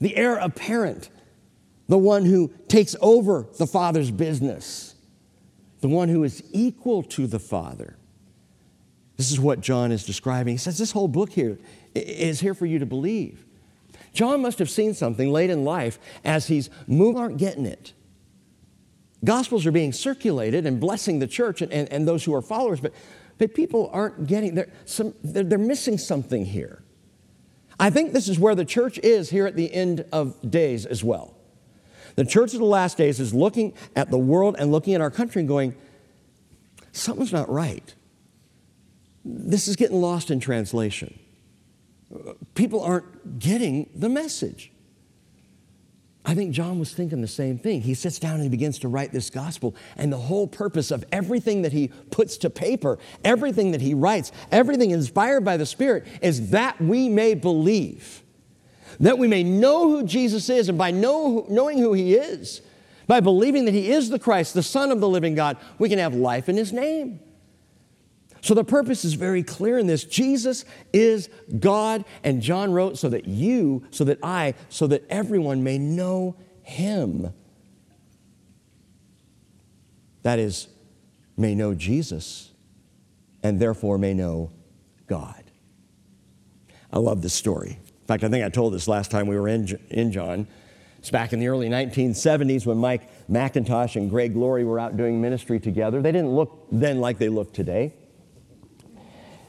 the 0.00 0.16
heir 0.16 0.34
apparent, 0.34 1.10
the 1.86 1.96
one 1.96 2.24
who 2.24 2.52
takes 2.66 2.96
over 3.00 3.46
the 3.58 3.66
Father's 3.68 4.10
business, 4.10 4.96
the 5.80 5.88
one 5.88 6.08
who 6.08 6.24
is 6.24 6.42
equal 6.50 7.04
to 7.04 7.28
the 7.28 7.38
Father. 7.38 7.96
This 9.16 9.30
is 9.30 9.38
what 9.38 9.60
John 9.60 9.92
is 9.92 10.04
describing. 10.04 10.54
He 10.54 10.58
says, 10.58 10.76
This 10.76 10.90
whole 10.90 11.06
book 11.06 11.30
here 11.30 11.56
is 11.94 12.40
here 12.40 12.52
for 12.52 12.66
you 12.66 12.80
to 12.80 12.86
believe. 12.86 13.45
John 14.16 14.42
must 14.42 14.58
have 14.58 14.70
seen 14.70 14.94
something 14.94 15.30
late 15.30 15.50
in 15.50 15.64
life 15.64 15.98
as 16.24 16.48
he's 16.48 16.70
moving, 16.86 17.20
aren't 17.20 17.38
getting 17.38 17.66
it. 17.66 17.92
Gospels 19.24 19.66
are 19.66 19.72
being 19.72 19.92
circulated 19.92 20.66
and 20.66 20.80
blessing 20.80 21.18
the 21.18 21.26
church 21.26 21.62
and, 21.62 21.72
and, 21.72 21.90
and 21.92 22.06
those 22.06 22.24
who 22.24 22.34
are 22.34 22.42
followers, 22.42 22.80
but, 22.80 22.92
but 23.38 23.54
people 23.54 23.90
aren't 23.92 24.26
getting, 24.26 24.54
they're, 24.54 24.68
some, 24.84 25.14
they're, 25.22 25.44
they're 25.44 25.58
missing 25.58 25.98
something 25.98 26.44
here. 26.44 26.82
I 27.78 27.90
think 27.90 28.12
this 28.12 28.28
is 28.28 28.38
where 28.38 28.54
the 28.54 28.64
church 28.64 28.98
is 28.98 29.30
here 29.30 29.46
at 29.46 29.54
the 29.54 29.72
end 29.72 30.04
of 30.12 30.34
days 30.50 30.86
as 30.86 31.04
well. 31.04 31.34
The 32.14 32.24
church 32.24 32.54
of 32.54 32.60
the 32.60 32.66
last 32.66 32.96
days 32.96 33.20
is 33.20 33.34
looking 33.34 33.74
at 33.94 34.10
the 34.10 34.18
world 34.18 34.56
and 34.58 34.72
looking 34.72 34.94
at 34.94 35.00
our 35.00 35.10
country 35.10 35.40
and 35.40 35.48
going, 35.48 35.74
something's 36.92 37.32
not 37.32 37.48
right 37.50 37.94
this 39.26 39.66
is 39.66 39.76
getting 39.76 40.00
lost 40.00 40.30
in 40.30 40.38
translation. 40.38 41.18
People 42.54 42.82
aren't 42.82 43.38
getting 43.38 43.90
the 43.94 44.08
message. 44.08 44.72
I 46.28 46.34
think 46.34 46.52
John 46.52 46.80
was 46.80 46.92
thinking 46.92 47.20
the 47.20 47.28
same 47.28 47.56
thing. 47.56 47.82
He 47.82 47.94
sits 47.94 48.18
down 48.18 48.34
and 48.34 48.42
he 48.42 48.48
begins 48.48 48.80
to 48.80 48.88
write 48.88 49.12
this 49.12 49.30
gospel, 49.30 49.76
and 49.96 50.12
the 50.12 50.18
whole 50.18 50.48
purpose 50.48 50.90
of 50.90 51.04
everything 51.12 51.62
that 51.62 51.72
he 51.72 51.88
puts 52.10 52.36
to 52.38 52.50
paper, 52.50 52.98
everything 53.24 53.70
that 53.70 53.80
he 53.80 53.94
writes, 53.94 54.32
everything 54.50 54.90
inspired 54.90 55.44
by 55.44 55.56
the 55.56 55.66
Spirit 55.66 56.04
is 56.22 56.50
that 56.50 56.80
we 56.80 57.08
may 57.08 57.34
believe, 57.34 58.24
that 58.98 59.18
we 59.18 59.28
may 59.28 59.44
know 59.44 59.88
who 59.88 60.02
Jesus 60.02 60.50
is, 60.50 60.68
and 60.68 60.76
by 60.76 60.90
know, 60.90 61.46
knowing 61.48 61.78
who 61.78 61.92
he 61.92 62.14
is, 62.14 62.60
by 63.06 63.20
believing 63.20 63.64
that 63.66 63.74
he 63.74 63.92
is 63.92 64.10
the 64.10 64.18
Christ, 64.18 64.52
the 64.52 64.64
Son 64.64 64.90
of 64.90 64.98
the 64.98 65.08
living 65.08 65.36
God, 65.36 65.56
we 65.78 65.88
can 65.88 66.00
have 66.00 66.14
life 66.14 66.48
in 66.48 66.56
his 66.56 66.72
name. 66.72 67.20
So 68.46 68.54
the 68.54 68.62
purpose 68.62 69.04
is 69.04 69.14
very 69.14 69.42
clear 69.42 69.76
in 69.76 69.88
this. 69.88 70.04
Jesus 70.04 70.64
is 70.92 71.28
God, 71.58 72.04
and 72.22 72.40
John 72.40 72.70
wrote 72.70 72.96
so 72.96 73.08
that 73.08 73.26
you, 73.26 73.84
so 73.90 74.04
that 74.04 74.20
I, 74.22 74.54
so 74.68 74.86
that 74.86 75.04
everyone 75.10 75.64
may 75.64 75.78
know 75.78 76.36
him. 76.62 77.32
That 80.22 80.38
is, 80.38 80.68
may 81.36 81.56
know 81.56 81.74
Jesus, 81.74 82.52
and 83.42 83.58
therefore 83.58 83.98
may 83.98 84.14
know 84.14 84.52
God. 85.08 85.42
I 86.92 86.98
love 86.98 87.22
this 87.22 87.34
story. 87.34 87.80
In 87.80 88.06
fact, 88.06 88.22
I 88.22 88.28
think 88.28 88.44
I 88.44 88.48
told 88.48 88.74
this 88.74 88.86
last 88.86 89.10
time 89.10 89.26
we 89.26 89.36
were 89.36 89.48
in, 89.48 89.76
in 89.90 90.12
John. 90.12 90.46
It's 91.00 91.10
back 91.10 91.32
in 91.32 91.40
the 91.40 91.48
early 91.48 91.68
1970s 91.68 92.64
when 92.64 92.78
Mike 92.78 93.28
MacIntosh 93.28 93.96
and 93.96 94.08
Greg 94.08 94.36
Laurie 94.36 94.62
were 94.62 94.78
out 94.78 94.96
doing 94.96 95.20
ministry 95.20 95.58
together. 95.58 96.00
They 96.00 96.12
didn't 96.12 96.30
look 96.36 96.68
then 96.70 97.00
like 97.00 97.18
they 97.18 97.28
look 97.28 97.52
today. 97.52 97.92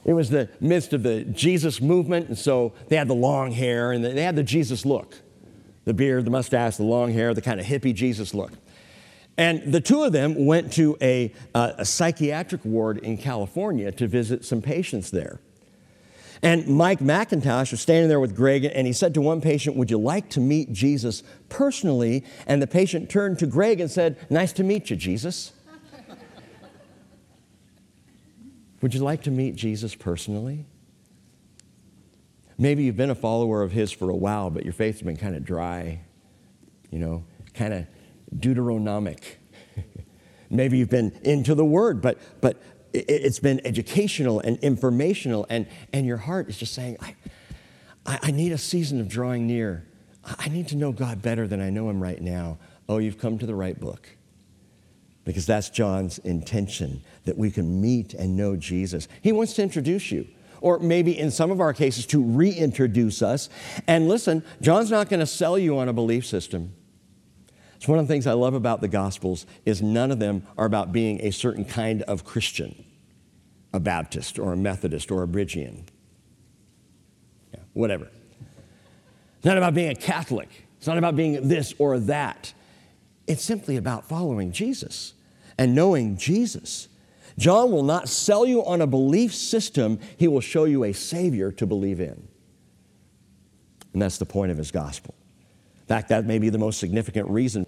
It 0.07 0.13
was 0.13 0.29
the 0.31 0.49
midst 0.59 0.93
of 0.93 1.03
the 1.03 1.25
Jesus 1.25 1.81
movement, 1.81 2.29
and 2.29 2.37
so 2.37 2.73
they 2.87 2.95
had 2.95 3.09
the 3.09 3.13
long 3.13 3.51
hair 3.51 3.91
and 3.91 4.03
they 4.03 4.23
had 4.23 4.35
the 4.35 4.43
Jesus 4.43 4.85
look 4.85 5.15
the 5.87 5.93
beard, 5.93 6.25
the 6.25 6.31
mustache, 6.31 6.75
the 6.75 6.83
long 6.83 7.13
hair, 7.13 7.33
the 7.33 7.41
kind 7.41 7.61
of 7.61 7.65
hippie 7.65 7.95
Jesus 7.95 8.33
look. 8.33 8.51
And 9.37 9.71
the 9.71 9.79
two 9.79 10.03
of 10.03 10.11
them 10.11 10.45
went 10.45 10.73
to 10.73 10.97
a, 11.01 11.31
uh, 11.55 11.73
a 11.77 11.85
psychiatric 11.85 12.65
ward 12.65 12.97
in 12.97 13.17
California 13.17 13.89
to 13.93 14.05
visit 14.05 14.43
some 14.43 14.62
patients 14.62 15.12
there. 15.12 15.39
And 16.41 16.67
Mike 16.67 16.99
MacIntosh 16.99 17.71
was 17.71 17.79
standing 17.79 18.10
there 18.10 18.19
with 18.19 18.35
Greg, 18.35 18.65
and 18.65 18.85
he 18.85 18.91
said 18.91 19.13
to 19.13 19.21
one 19.21 19.39
patient, 19.39 19.77
Would 19.77 19.89
you 19.89 19.97
like 19.97 20.29
to 20.31 20.41
meet 20.41 20.73
Jesus 20.73 21.23
personally? 21.47 22.25
And 22.45 22.62
the 22.62 22.67
patient 22.67 23.10
turned 23.10 23.39
to 23.39 23.47
Greg 23.47 23.79
and 23.79 23.89
said, 23.89 24.17
Nice 24.29 24.51
to 24.53 24.65
meet 24.65 24.89
you, 24.89 24.97
Jesus. 24.97 25.53
Would 28.82 28.94
you 28.94 29.02
like 29.02 29.23
to 29.23 29.32
meet 29.32 29.56
Jesus 29.56 29.96
personally? 29.96 30.65
Maybe 32.58 32.84
you've 32.84 32.98
been 32.98 33.10
a 33.10 33.15
follower 33.15 33.62
of 33.62 33.71
his 33.71 33.92
for 33.92 34.10
a 34.10 34.15
while, 34.15 34.50
but 34.50 34.63
your 34.63 34.73
faith's 34.73 35.02
been 35.02 35.17
kind 35.17 35.36
of 35.36 35.46
dry, 35.46 36.02
you 36.90 37.00
know, 37.00 37.23
kind 37.54 37.73
of 37.73 37.88
Deuteronomic. 38.36 39.38
Maybe 40.50 40.78
you've 40.78 40.90
been 40.90 41.12
into 41.23 41.54
the 41.54 41.65
word, 41.65 42.02
but, 42.02 42.19
but 42.42 42.62
it's 42.94 43.40
been 43.40 43.62
educational 43.65 44.40
and 44.40 44.58
informational, 44.60 45.46
and, 45.50 45.67
and 45.94 46.06
your 46.06 46.17
heart 46.17 46.50
is 46.50 46.58
just 46.58 46.73
saying, 46.73 46.98
I, 47.02 47.15
I 48.06 48.32
need 48.32 48.52
a 48.52 48.58
season 48.58 49.00
of 49.00 49.08
drawing 49.08 49.46
near. 49.46 49.86
I 50.23 50.50
need 50.50 50.67
to 50.69 50.75
know 50.75 50.92
God 50.92 51.21
better 51.21 51.48
than 51.48 51.62
I 51.62 51.69
know 51.69 51.90
him 51.90 52.02
right 52.02 52.21
now. 52.21 52.58
Oh, 52.90 52.98
you've 52.98 53.19
come 53.19 53.38
to 53.38 53.46
the 53.46 53.56
right 53.56 53.80
book 53.80 54.10
because 55.25 55.46
that's 55.46 55.69
John's 55.69 56.17
intention 56.19 57.04
that 57.28 57.38
we 57.38 57.52
can 57.52 57.80
meet 57.80 58.13
and 58.13 58.36
know 58.36 58.56
Jesus. 58.56 59.08
He 59.21 59.32
wants 59.32 59.54
to 59.54 59.62
introduce 59.62 60.12
you, 60.12 60.28
or 60.60 60.80
maybe 60.80 61.17
in 61.17 61.30
some 61.30 61.52
of 61.52 61.62
our 61.62 61.73
cases, 61.73 62.06
to 62.08 62.23
reintroduce 62.23 63.21
us. 63.21 63.50
And 63.86 64.10
listen, 64.10 64.44
John's 64.62 64.90
not 64.90 65.08
going 65.08 65.19
to 65.19 65.28
sell 65.28 65.58
you 65.58 65.78
on 65.78 65.88
a 65.88 65.94
belief 65.94 66.25
system. 66.25 66.73
It's 67.75 67.88
one 67.88 68.00
of 68.00 68.08
the 68.08 68.12
things 68.12 68.25
I 68.25 68.34
love 68.34 68.56
about 68.56 68.82
the 68.82 68.88
Gospels 68.88 69.46
is 69.63 69.84
none 69.84 70.10
of 70.10 70.17
them 70.17 70.44
are 70.58 70.65
about 70.65 70.92
being 70.92 71.21
a 71.21 71.32
certain 71.32 71.63
kind 71.63 72.02
of 72.04 72.25
Christian, 72.25 72.84
a 73.71 73.80
Baptist 73.80 74.40
or 74.40 74.52
a 74.54 74.58
Methodist 74.58 75.12
or 75.12 75.21
a 75.21 75.28
Bridgian, 75.28 75.84
yeah, 77.54 77.60
whatever. 77.73 78.10
It's 79.36 79.46
not 79.46 79.58
about 79.58 79.75
being 79.75 79.92
a 79.92 79.96
Catholic. 79.96 80.50
It's 80.78 80.88
not 80.88 80.98
about 80.98 81.15
being 81.15 81.48
this 81.48 81.75
or 81.78 82.00
that. 82.00 82.54
It's 83.28 83.44
simply 83.44 83.78
about 83.78 84.06
following 84.06 84.52
Jesus 84.52 85.13
and 85.58 85.75
knowing 85.75 86.17
Jesus. 86.17 86.88
John 87.38 87.71
will 87.71 87.83
not 87.83 88.10
sell 88.10 88.46
you 88.46 88.65
on 88.65 88.81
a 88.81 88.88
belief 88.88 89.33
system, 89.33 90.00
he 90.17 90.27
will 90.27 90.42
show 90.42 90.65
you 90.65 90.83
a 90.83 90.94
Savior 90.94 91.52
to 91.54 91.65
believe 91.65 92.00
in. 92.00 92.27
And 93.94 94.02
that's 94.02 94.17
the 94.17 94.25
point 94.25 94.52
of 94.52 94.58
his 94.58 94.71
gospel. 94.71 95.13
In 95.81 95.85
fact, 95.85 96.10
that 96.10 96.25
may 96.25 96.40
be 96.40 96.50
the 96.50 96.58
most 96.58 96.79
significant 96.79 97.29
reason. 97.29 97.65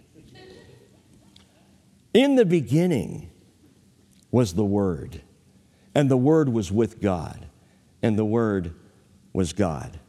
In 2.14 2.36
the 2.36 2.46
beginning 2.46 3.30
was 4.32 4.54
the 4.54 4.66
Word, 4.66 5.22
and 5.94 6.10
the 6.10 6.18
Word 6.18 6.50
was 6.50 6.72
with 6.72 7.00
God, 7.00 7.48
and 8.02 8.18
the 8.18 8.26
Word 8.26 8.74
was 9.34 9.54
God. 9.54 10.00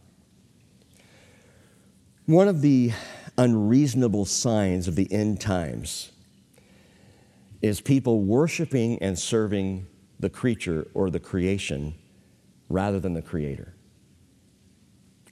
One 2.26 2.48
of 2.48 2.62
the 2.62 2.92
unreasonable 3.36 4.24
signs 4.24 4.88
of 4.88 4.96
the 4.96 5.12
end 5.12 5.40
times 5.40 6.09
is 7.62 7.80
people 7.80 8.22
worshiping 8.22 8.98
and 9.02 9.18
serving 9.18 9.86
the 10.18 10.30
creature 10.30 10.88
or 10.94 11.10
the 11.10 11.20
creation 11.20 11.94
rather 12.68 13.00
than 13.00 13.14
the 13.14 13.22
creator. 13.22 13.74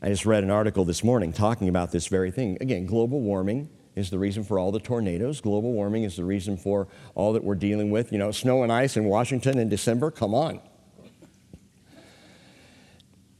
I 0.01 0.09
just 0.09 0.27
read 0.27 0.45
an 0.45 0.51
article 0.51 0.85
this 0.85 1.03
morning 1.03 1.33
talking 1.33 1.69
about 1.69 1.91
this 1.91 2.07
very 2.07 2.31
thing. 2.31 2.57
Again, 2.61 2.87
global 2.87 3.21
warming 3.21 3.69
is 3.97 4.11
the 4.11 4.19
reason 4.19 4.45
for 4.45 4.59
all 4.59 4.71
the 4.71 4.79
tornadoes. 4.79 5.41
Global 5.41 5.73
warming 5.73 6.05
is 6.05 6.17
the 6.17 6.25
reason 6.25 6.57
for 6.57 6.87
all 7.15 7.33
that 7.33 7.43
we're 7.43 7.57
dealing 7.57 7.91
with. 7.91 8.13
You 8.13 8.19
know, 8.19 8.31
snow 8.31 8.63
and 8.63 8.71
ice 8.71 8.97
in 8.97 9.05
Washington 9.05 9.59
in 9.59 9.69
December, 9.69 10.11
come 10.11 10.35
on. 10.35 10.61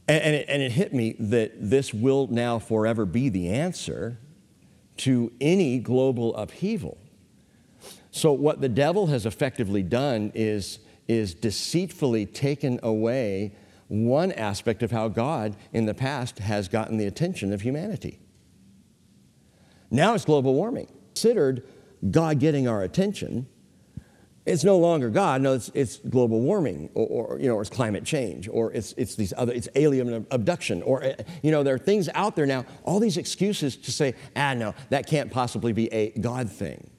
And, 0.07 0.23
and, 0.23 0.35
it, 0.35 0.45
and 0.49 0.61
it 0.61 0.71
hit 0.71 0.93
me 0.93 1.15
that 1.19 1.51
this 1.57 1.93
will 1.93 2.27
now 2.27 2.59
forever 2.59 3.05
be 3.05 3.29
the 3.29 3.49
answer 3.49 4.17
to 4.97 5.31
any 5.39 5.79
global 5.79 6.35
upheaval. 6.35 6.97
So, 8.11 8.31
what 8.31 8.61
the 8.61 8.69
devil 8.69 9.07
has 9.07 9.25
effectively 9.25 9.83
done 9.83 10.31
is, 10.33 10.79
is 11.07 11.33
deceitfully 11.33 12.25
taken 12.25 12.79
away 12.81 13.53
one 13.87 14.31
aspect 14.31 14.83
of 14.83 14.91
how 14.91 15.07
God 15.07 15.55
in 15.73 15.85
the 15.85 15.93
past 15.93 16.39
has 16.39 16.67
gotten 16.67 16.97
the 16.97 17.05
attention 17.05 17.51
of 17.51 17.61
humanity. 17.61 18.19
Now 19.91 20.13
it's 20.13 20.25
global 20.25 20.53
warming. 20.53 20.87
Considered 21.15 21.67
God 22.09 22.39
getting 22.39 22.67
our 22.67 22.83
attention, 22.83 23.47
it's 24.45 24.63
no 24.63 24.77
longer 24.77 25.09
God. 25.09 25.41
No, 25.41 25.53
it's, 25.53 25.69
it's 25.73 25.97
global 25.97 26.39
warming, 26.41 26.89
or, 26.93 27.07
or, 27.07 27.39
you 27.39 27.47
know, 27.47 27.55
or 27.55 27.61
it's 27.61 27.69
climate 27.69 28.03
change, 28.03 28.47
or 28.47 28.71
it's, 28.73 28.93
it's 28.93 29.15
these 29.15 29.33
other, 29.37 29.53
it's 29.53 29.67
alien 29.75 30.25
abduction, 30.31 30.81
or 30.83 31.03
eh, 31.03 31.15
you 31.43 31.51
know, 31.51 31.61
there 31.61 31.75
are 31.75 31.79
things 31.79 32.09
out 32.13 32.35
there 32.35 32.45
now. 32.45 32.65
All 32.83 32.99
these 32.99 33.17
excuses 33.17 33.75
to 33.77 33.91
say, 33.91 34.15
ah, 34.35 34.53
no, 34.53 34.73
that 34.89 35.07
can't 35.07 35.31
possibly 35.31 35.73
be 35.73 35.91
a 35.93 36.11
God 36.11 36.49
thing. 36.49 36.89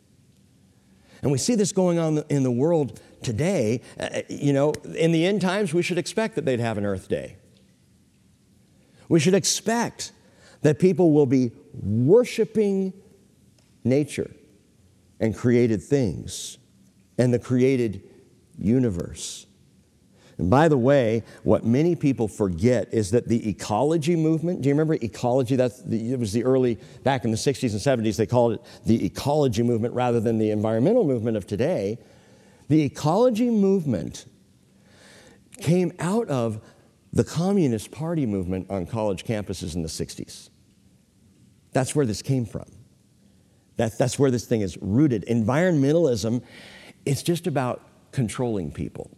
And 1.23 1.31
we 1.31 1.39
see 1.39 1.55
this 1.55 1.73
going 1.73 1.99
on 1.99 2.25
in 2.29 2.43
the 2.43 2.51
world 2.51 3.01
today. 3.23 3.83
Uh, 3.99 4.23
you 4.29 4.53
know, 4.53 4.73
in 4.97 5.13
the 5.13 5.27
end 5.27 5.41
times, 5.41 5.75
we 5.75 5.83
should 5.83 5.99
expect 5.99 6.35
that 6.37 6.45
they'd 6.45 6.61
have 6.61 6.79
an 6.79 6.87
Earth 6.87 7.09
Day. 7.09 7.37
We 9.09 9.21
should 9.21 9.35
expect 9.35 10.13
that 10.63 10.79
people 10.79 11.13
will 11.13 11.27
be 11.27 11.53
worshiping 11.73 12.93
nature 13.85 14.31
and 15.19 15.35
created 15.35 15.83
things 15.83 16.59
and 17.19 17.35
the 17.35 17.39
created 17.39 18.03
universe. 18.59 19.47
And 20.41 20.49
by 20.49 20.69
the 20.69 20.79
way, 20.79 21.23
what 21.43 21.67
many 21.67 21.95
people 21.95 22.27
forget 22.27 22.95
is 22.95 23.11
that 23.11 23.29
the 23.29 23.47
ecology 23.47 24.17
movement, 24.17 24.63
do 24.63 24.71
you 24.71 24.75
remember 24.75 24.95
ecology? 24.95 25.55
That's 25.55 25.83
the, 25.83 26.15
it 26.15 26.19
was 26.19 26.33
the 26.33 26.45
early, 26.45 26.79
back 27.05 27.27
in 27.27 27.31
the 27.31 27.37
60s 27.37 27.73
and 27.73 28.07
70s, 28.07 28.17
they 28.17 28.25
called 28.25 28.55
it 28.55 28.63
the 28.87 29.05
ecology 29.05 29.63
movement 29.63 29.93
rather 29.93 30.19
than 30.19 30.39
the 30.39 30.51
environmental 30.51 31.05
movement 31.05 31.37
of 31.37 31.47
today. 31.47 31.99
The 32.69 32.83
ecology 32.83 33.51
movement 33.51 34.25
came 35.59 35.93
out 35.99 36.27
of 36.29 36.63
the 37.13 37.23
Communist 37.23 37.91
Party 37.91 38.25
movement 38.25 38.71
on 38.71 38.87
college 38.87 39.25
campuses 39.25 39.75
in 39.75 39.83
the 39.83 39.89
60s. 39.89 40.49
That's 41.73 41.95
where 41.95 42.07
this 42.07 42.23
came 42.23 42.47
from. 42.47 42.65
That, 43.77 43.99
that's 43.99 44.19
where 44.19 44.31
this 44.31 44.47
thing 44.47 44.63
is 44.63 44.79
rooted. 44.81 45.27
Environmentalism, 45.29 46.43
it's 47.05 47.23
just 47.23 47.47
about 47.47 47.83
controlling 48.11 48.73
people. 48.73 49.11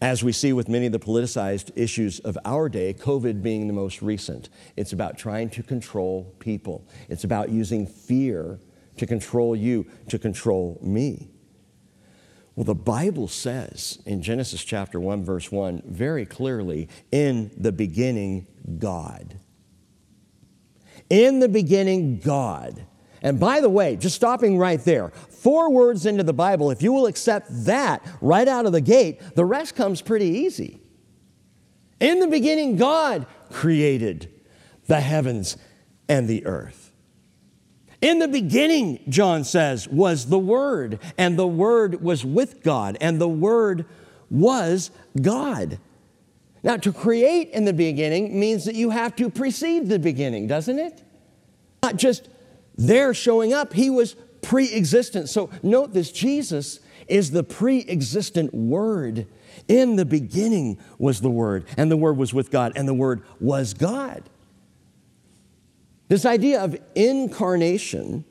As 0.00 0.22
we 0.22 0.32
see 0.32 0.52
with 0.52 0.68
many 0.68 0.86
of 0.86 0.92
the 0.92 0.98
politicized 0.98 1.70
issues 1.74 2.20
of 2.20 2.36
our 2.44 2.68
day, 2.68 2.92
COVID 2.92 3.42
being 3.42 3.66
the 3.66 3.72
most 3.72 4.02
recent, 4.02 4.50
it's 4.76 4.92
about 4.92 5.16
trying 5.16 5.48
to 5.50 5.62
control 5.62 6.34
people. 6.38 6.86
It's 7.08 7.24
about 7.24 7.48
using 7.48 7.86
fear 7.86 8.60
to 8.98 9.06
control 9.06 9.56
you, 9.56 9.86
to 10.08 10.18
control 10.18 10.78
me. 10.82 11.30
Well, 12.54 12.64
the 12.64 12.74
Bible 12.74 13.28
says 13.28 13.98
in 14.06 14.22
Genesis 14.22 14.64
chapter 14.64 14.98
1, 14.98 15.24
verse 15.24 15.52
1, 15.52 15.82
very 15.86 16.24
clearly, 16.24 16.88
in 17.12 17.50
the 17.56 17.72
beginning, 17.72 18.46
God. 18.78 19.38
In 21.10 21.38
the 21.38 21.48
beginning, 21.48 22.18
God. 22.18 22.86
And 23.22 23.38
by 23.38 23.60
the 23.60 23.68
way, 23.68 23.96
just 23.96 24.16
stopping 24.16 24.56
right 24.56 24.82
there, 24.84 25.12
four 25.46 25.70
words 25.70 26.06
into 26.06 26.24
the 26.24 26.32
Bible, 26.32 26.72
if 26.72 26.82
you 26.82 26.92
will 26.92 27.06
accept 27.06 27.46
that 27.66 28.04
right 28.20 28.48
out 28.48 28.66
of 28.66 28.72
the 28.72 28.80
gate, 28.80 29.20
the 29.36 29.44
rest 29.44 29.76
comes 29.76 30.02
pretty 30.02 30.26
easy. 30.26 30.80
In 32.00 32.18
the 32.18 32.26
beginning, 32.26 32.74
God 32.74 33.26
created 33.52 34.28
the 34.88 34.98
heavens 34.98 35.56
and 36.08 36.26
the 36.26 36.44
earth. 36.46 36.90
In 38.02 38.18
the 38.18 38.26
beginning, 38.26 39.04
John 39.08 39.44
says, 39.44 39.86
was 39.86 40.26
the 40.26 40.38
Word, 40.38 40.98
and 41.16 41.38
the 41.38 41.46
Word 41.46 42.02
was 42.02 42.24
with 42.24 42.64
God, 42.64 42.98
and 43.00 43.20
the 43.20 43.28
Word 43.28 43.86
was 44.28 44.90
God. 45.22 45.78
Now, 46.64 46.76
to 46.76 46.92
create 46.92 47.50
in 47.50 47.66
the 47.66 47.72
beginning 47.72 48.40
means 48.40 48.64
that 48.64 48.74
you 48.74 48.90
have 48.90 49.14
to 49.14 49.30
precede 49.30 49.88
the 49.88 50.00
beginning, 50.00 50.48
doesn't 50.48 50.80
it? 50.80 51.04
Not 51.84 51.98
just 51.98 52.28
there 52.74 53.14
showing 53.14 53.52
up, 53.52 53.74
he 53.74 53.90
was 53.90 54.16
pre 54.46 54.72
existent. 54.72 55.28
So 55.28 55.50
note 55.62 55.92
this 55.92 56.10
Jesus 56.10 56.80
is 57.08 57.32
the 57.32 57.42
pre 57.42 57.84
existent 57.88 58.54
Word. 58.54 59.26
In 59.68 59.96
the 59.96 60.04
beginning 60.04 60.78
was 60.98 61.20
the 61.20 61.30
Word, 61.30 61.64
and 61.76 61.90
the 61.90 61.96
Word 61.96 62.16
was 62.16 62.32
with 62.32 62.50
God, 62.50 62.72
and 62.76 62.86
the 62.86 62.94
Word 62.94 63.22
was 63.40 63.74
God. 63.74 64.22
This 66.08 66.24
idea 66.24 66.62
of 66.62 66.78
incarnation, 66.94 68.24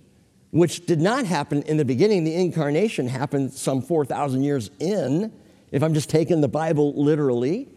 which 0.52 0.86
did 0.86 1.02
not 1.02 1.26
happen 1.26 1.62
in 1.64 1.76
the 1.76 1.84
beginning, 1.84 2.24
the 2.24 2.36
incarnation 2.36 3.10
happened 3.10 3.52
some 3.52 3.82
4,000 3.82 4.44
years 4.44 4.70
in, 4.80 5.34
if 5.72 5.84
I'm 5.84 5.94
just 5.94 6.10
taking 6.10 6.40
the 6.40 6.48
Bible 6.48 6.94
literally. 6.94 7.68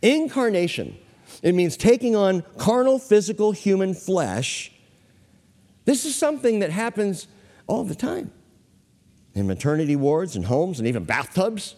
Incarnation, 0.00 0.96
it 1.42 1.54
means 1.56 1.76
taking 1.76 2.14
on 2.14 2.44
carnal, 2.56 3.00
physical, 3.00 3.50
human 3.50 3.94
flesh 3.94 4.70
this 5.84 6.04
is 6.04 6.14
something 6.14 6.60
that 6.60 6.70
happens 6.70 7.26
all 7.70 7.84
the 7.84 7.94
time 7.94 8.32
in 9.32 9.46
maternity 9.46 9.94
wards 9.94 10.34
and 10.34 10.46
homes 10.46 10.80
and 10.80 10.88
even 10.88 11.04
bathtubs. 11.04 11.76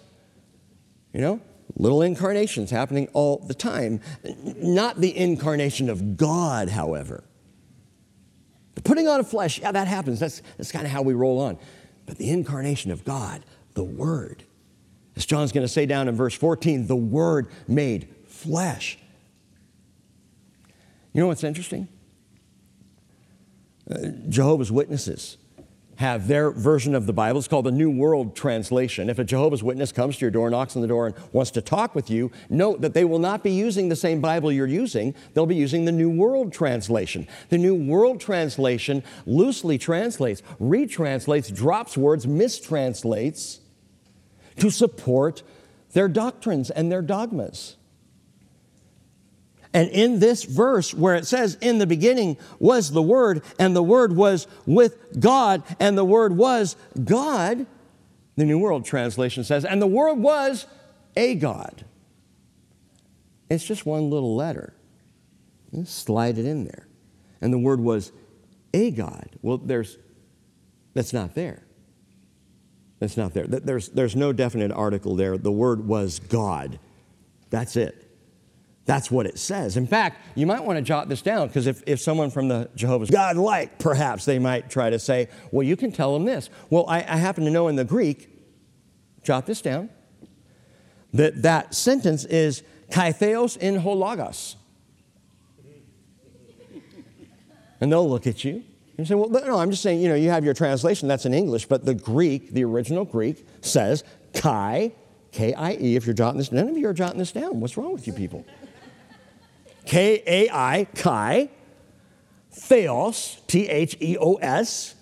You 1.12 1.20
know, 1.20 1.40
little 1.76 2.01
incarnations 2.01 2.70
happening 2.70 3.09
all 3.12 3.45
the 3.47 3.53
time. 3.53 4.01
Not 4.57 4.99
the 5.03 5.14
incarnation 5.14 5.90
of 5.90 6.16
God, 6.16 6.70
however. 6.70 7.24
The 8.74 8.80
putting 8.80 9.07
on 9.07 9.20
of 9.20 9.28
flesh, 9.28 9.61
yeah, 9.61 9.70
that 9.70 9.86
happens. 9.86 10.18
That's, 10.18 10.40
that's 10.57 10.72
kind 10.72 10.86
of 10.86 10.90
how 10.90 11.03
we 11.03 11.12
roll 11.12 11.38
on. 11.38 11.59
But 12.07 12.16
the 12.16 12.30
incarnation 12.30 12.90
of 12.90 13.05
God, 13.05 13.45
the 13.74 13.84
Word, 13.84 14.45
as 15.14 15.26
John's 15.26 15.53
going 15.53 15.64
to 15.64 15.72
say 15.72 15.84
down 15.84 16.09
in 16.09 16.16
verse 16.16 16.34
14, 16.34 16.86
the 16.86 16.97
Word 16.97 17.49
made 17.68 18.09
flesh. 18.26 18.97
You 21.12 21.20
know 21.20 21.26
what's 21.26 21.45
interesting? 21.45 21.86
Uh, 23.90 24.09
Jehovah's 24.30 24.72
Witnesses 24.72 25.36
have 25.97 26.26
their 26.26 26.51
version 26.51 26.95
of 26.95 27.07
the 27.07 27.12
Bible. 27.12 27.38
It's 27.38 27.49
called 27.49 27.66
the 27.66 27.70
New 27.70 27.90
World 27.90 28.34
Translation. 28.34 29.11
If 29.11 29.18
a 29.18 29.24
Jehovah's 29.24 29.62
Witness 29.62 29.93
comes 29.93 30.16
to 30.16 30.22
your 30.22 30.30
door, 30.30 30.51
knocks 30.51 30.74
on 30.74 30.82
the 30.82 30.88
door, 30.88 31.07
and 31.07 31.14
wants 31.32 31.51
to 31.53 31.61
talk 31.61 31.95
with 31.95 32.11
you, 32.11 32.30
note 32.49 32.80
that 32.80 32.95
they 32.95 33.05
will 33.05 33.18
not 33.18 33.43
be 33.43 33.51
using 33.51 33.88
the 33.88 33.97
same 33.97 34.20
Bible 34.20 34.51
you're 34.51 34.66
using. 34.66 35.14
They'll 35.34 35.47
be 35.47 35.55
using 35.55 35.84
the 35.84 35.93
New 35.93 36.11
World 36.11 36.53
Translation. 36.53 37.28
The 37.51 37.59
New 37.59 37.74
World 37.74 38.20
Translation 38.20 39.03
loosely 39.26 39.78
translates, 39.78 40.43
retranslates, 40.61 41.55
drops 41.55 41.97
words, 41.97 42.26
mistranslates 42.26 43.61
to 44.57 44.70
support 44.70 45.43
their 45.93 46.09
doctrines 46.09 46.70
and 46.70 46.90
their 46.90 47.03
dogmas. 47.03 47.76
And 49.75 49.89
in 49.91 50.18
this 50.18 50.45
verse 50.45 50.93
where 50.93 51.14
it 51.14 51.27
says, 51.27 51.57
In 51.61 51.79
the 51.79 51.87
beginning 51.87 52.37
was 52.59 52.91
the 52.91 53.03
Word, 53.03 53.43
and 53.59 53.75
the 53.75 53.83
Word 53.83 54.14
was 54.14 54.47
with 54.66 55.18
God, 55.18 55.62
and 55.81 55.97
the 55.97 56.05
Word 56.05 56.37
was 56.37 56.77
God, 57.03 57.66
the 58.37 58.45
New 58.45 58.59
World 58.59 58.85
Translation 58.85 59.45
says, 59.45 59.64
and 59.64 59.81
the 59.81 59.87
Word 59.87 60.14
was 60.14 60.66
a 61.16 61.35
God. 61.35 61.85
It's 63.49 63.64
just 63.64 63.85
one 63.87 64.11
little 64.11 64.35
letter. 64.35 64.75
slide 65.85 66.39
it 66.39 66.47
in 66.47 66.64
there. 66.64 66.87
And 67.41 67.53
the 67.53 67.59
Word 67.59 67.81
was 67.81 68.12
a 68.75 68.91
God. 68.91 69.31
Well, 69.43 69.59
there's, 69.59 69.99
that's 70.95 71.12
not 71.12 71.35
there. 71.35 71.62
That's 73.03 73.16
not 73.16 73.35
there. 73.35 73.49
There's, 73.49 73.89
there's 73.89 74.14
no 74.14 74.33
definite 74.33 74.70
article 74.70 75.16
there. 75.16 75.37
The 75.37 75.51
word 75.51 75.89
was 75.89 76.20
God. 76.20 76.79
That's 77.51 77.75
it. 77.75 78.01
That's 78.85 79.11
what 79.11 79.26
it 79.26 79.39
says. 79.39 79.76
In 79.76 79.87
fact, 79.87 80.20
you 80.35 80.45
might 80.45 80.64
want 80.64 80.76
to 80.76 80.83
jot 80.83 81.09
this 81.09 81.22
down 81.22 81.47
because 81.47 81.68
if, 81.68 81.83
if 81.87 82.01
someone 82.01 82.30
from 82.30 82.49
the 82.49 82.68
Jehovah's 82.74 83.11
God 83.11 83.37
like, 83.37 83.78
perhaps 83.78 84.24
they 84.24 84.41
might 84.41 84.70
try 84.70 84.91
to 84.91 84.99
say, 84.99 85.28
well, 85.53 85.62
you 85.62 85.76
can 85.76 85.93
tell 85.93 86.12
them 86.12 86.24
this. 86.24 86.51
Well, 86.68 86.85
I, 86.89 86.99
I 86.99 87.16
happen 87.16 87.45
to 87.45 87.51
know 87.51 87.68
in 87.68 87.76
the 87.76 87.85
Greek, 87.85 88.28
jot 89.22 89.47
this 89.47 89.62
down, 89.62 89.89
that 91.12 91.43
that 91.43 91.74
sentence 91.74 92.24
is 92.24 92.64
kai 92.91 93.12
theos 93.12 93.57
en 93.61 93.76
ho 93.76 93.93
logos. 93.93 94.57
And 97.80 97.93
they'll 97.93 98.09
look 98.09 98.26
at 98.26 98.45
you 98.45 98.64
and 98.99 99.07
say, 99.07 99.14
well, 99.14 99.28
no, 99.28 99.59
I'm 99.59 99.70
just 99.70 99.83
saying, 99.83 100.01
you 100.01 100.09
know, 100.09 100.14
you 100.14 100.30
have 100.30 100.45
your 100.45 100.55
translation, 100.55 101.09
that's 101.09 101.26
in 101.26 101.35
English, 101.35 101.66
but 101.66 101.85
the 101.85 101.95
Greek, 101.95 102.53
the 102.53 102.64
original 102.64 103.05
Greek, 103.05 103.47
says 103.61 104.03
kai, 104.35 104.93
K 105.30 105.55
I 105.55 105.72
E, 105.80 105.97
if 105.97 106.05
you're 106.05 106.14
jotting 106.14 106.39
this, 106.39 106.53
none 106.53 106.68
of 106.68 106.76
you 106.76 106.89
are 106.89 106.93
jotting 106.93 107.18
this 107.18 107.33
down. 107.33 107.61
What's 107.61 107.76
wrong 107.76 107.93
with 107.93 108.07
you 108.07 108.12
people? 108.12 108.45
K 109.87 110.22
A 110.26 110.49
I, 110.51 110.87
Kai, 110.95 111.51
Theos, 112.51 113.41
T 113.47 113.68
H 113.68 113.97
E 114.01 114.16
O 114.18 114.35
S, 114.35 114.95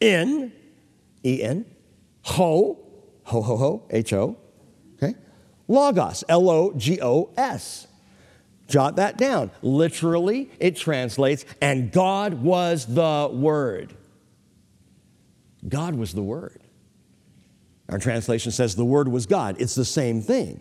in, 0.00 0.52
E 1.24 1.42
N, 1.42 1.64
Ho, 2.22 2.78
Ho, 3.24 3.42
Ho, 3.42 3.56
Ho, 3.56 3.86
H 3.90 4.12
O, 4.12 4.36
okay? 4.94 5.14
Logos, 5.68 6.24
L 6.28 6.48
O 6.48 6.72
G 6.72 7.00
O 7.00 7.30
S. 7.36 7.86
Jot 8.68 8.96
that 8.96 9.16
down. 9.16 9.52
Literally, 9.62 10.50
it 10.58 10.76
translates, 10.76 11.44
and 11.60 11.92
God 11.92 12.34
was 12.34 12.86
the 12.86 13.30
Word. 13.32 13.94
God 15.68 15.94
was 15.94 16.12
the 16.12 16.22
Word. 16.22 16.60
Our 17.88 17.98
translation 17.98 18.50
says 18.50 18.74
the 18.74 18.84
Word 18.84 19.08
was 19.08 19.26
God. 19.26 19.56
It's 19.60 19.76
the 19.76 19.84
same 19.84 20.20
thing. 20.20 20.60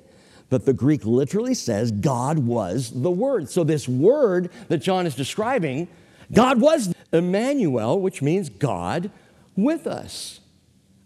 But 0.50 0.66
the 0.66 0.74
Greek 0.74 1.06
literally 1.06 1.54
says 1.54 1.92
God 1.92 2.40
was 2.40 2.92
the 2.92 3.12
Word. 3.12 3.50
So, 3.50 3.64
this 3.64 3.88
Word 3.88 4.52
that 4.68 4.78
John 4.78 5.08
is 5.08 5.16
describing, 5.16 5.88
God 6.32 6.62
was 6.62 6.94
Emmanuel, 7.12 8.00
which 8.00 8.22
means 8.22 8.50
God 8.50 9.12
with 9.56 9.88
us. 9.88 10.40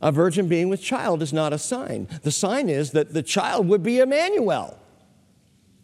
A 0.01 0.11
virgin 0.11 0.47
being 0.47 0.69
with 0.69 0.81
child 0.81 1.21
is 1.21 1.33
not 1.33 1.51
a 1.53 1.57
sign. 1.57 2.07
The 2.23 2.31
sign 2.31 2.69
is 2.69 2.91
that 2.91 3.13
the 3.13 3.23
child 3.23 3.67
would 3.67 3.83
be 3.83 3.99
Emmanuel, 3.99 4.77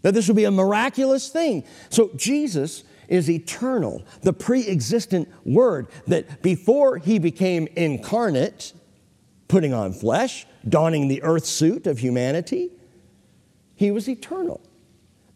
that 0.04 0.14
this 0.14 0.28
would 0.28 0.38
be 0.38 0.46
a 0.46 0.52
miraculous 0.52 1.30
thing. 1.30 1.64
So, 1.90 2.12
Jesus 2.16 2.84
is 3.08 3.30
eternal, 3.30 4.04
the 4.22 4.34
pre 4.34 4.68
existent 4.68 5.30
Word 5.46 5.88
that 6.08 6.42
before 6.42 6.98
he 6.98 7.20
became 7.20 7.68
incarnate, 7.76 8.74
putting 9.48 9.74
on 9.74 9.94
flesh, 9.94 10.46
donning 10.68 11.08
the 11.08 11.24
earth 11.24 11.46
suit 11.46 11.88
of 11.88 12.00
humanity, 12.00 12.72
he 13.76 13.92
was 13.92 14.08
eternal. 14.10 14.62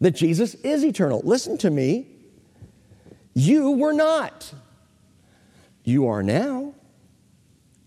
That 0.00 0.12
Jesus 0.12 0.54
is 0.56 0.84
eternal. 0.84 1.20
Listen 1.24 1.58
to 1.58 1.70
me. 1.70 2.06
You 3.34 3.72
were 3.72 3.92
not. 3.92 4.52
You 5.84 6.06
are 6.06 6.22
now, 6.22 6.74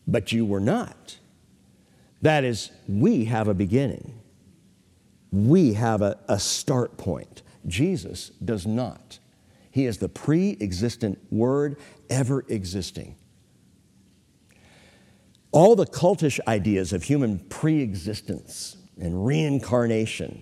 but 0.07 0.31
you 0.31 0.45
were 0.45 0.59
not. 0.59 1.17
That 2.21 2.43
is, 2.43 2.71
we 2.87 3.25
have 3.25 3.47
a 3.47 3.53
beginning. 3.53 4.19
We 5.31 5.73
have 5.73 6.01
a, 6.01 6.19
a 6.29 6.39
start 6.39 6.97
point. 6.97 7.41
Jesus 7.65 8.29
does 8.43 8.65
not. 8.65 9.19
He 9.71 9.85
is 9.85 9.97
the 9.97 10.09
pre 10.09 10.55
existent 10.61 11.19
Word 11.31 11.77
ever 12.09 12.45
existing. 12.47 13.15
All 15.51 15.75
the 15.75 15.85
cultish 15.85 16.39
ideas 16.47 16.93
of 16.93 17.03
human 17.03 17.39
pre 17.39 17.81
existence 17.81 18.77
and 18.99 19.25
reincarnation. 19.25 20.41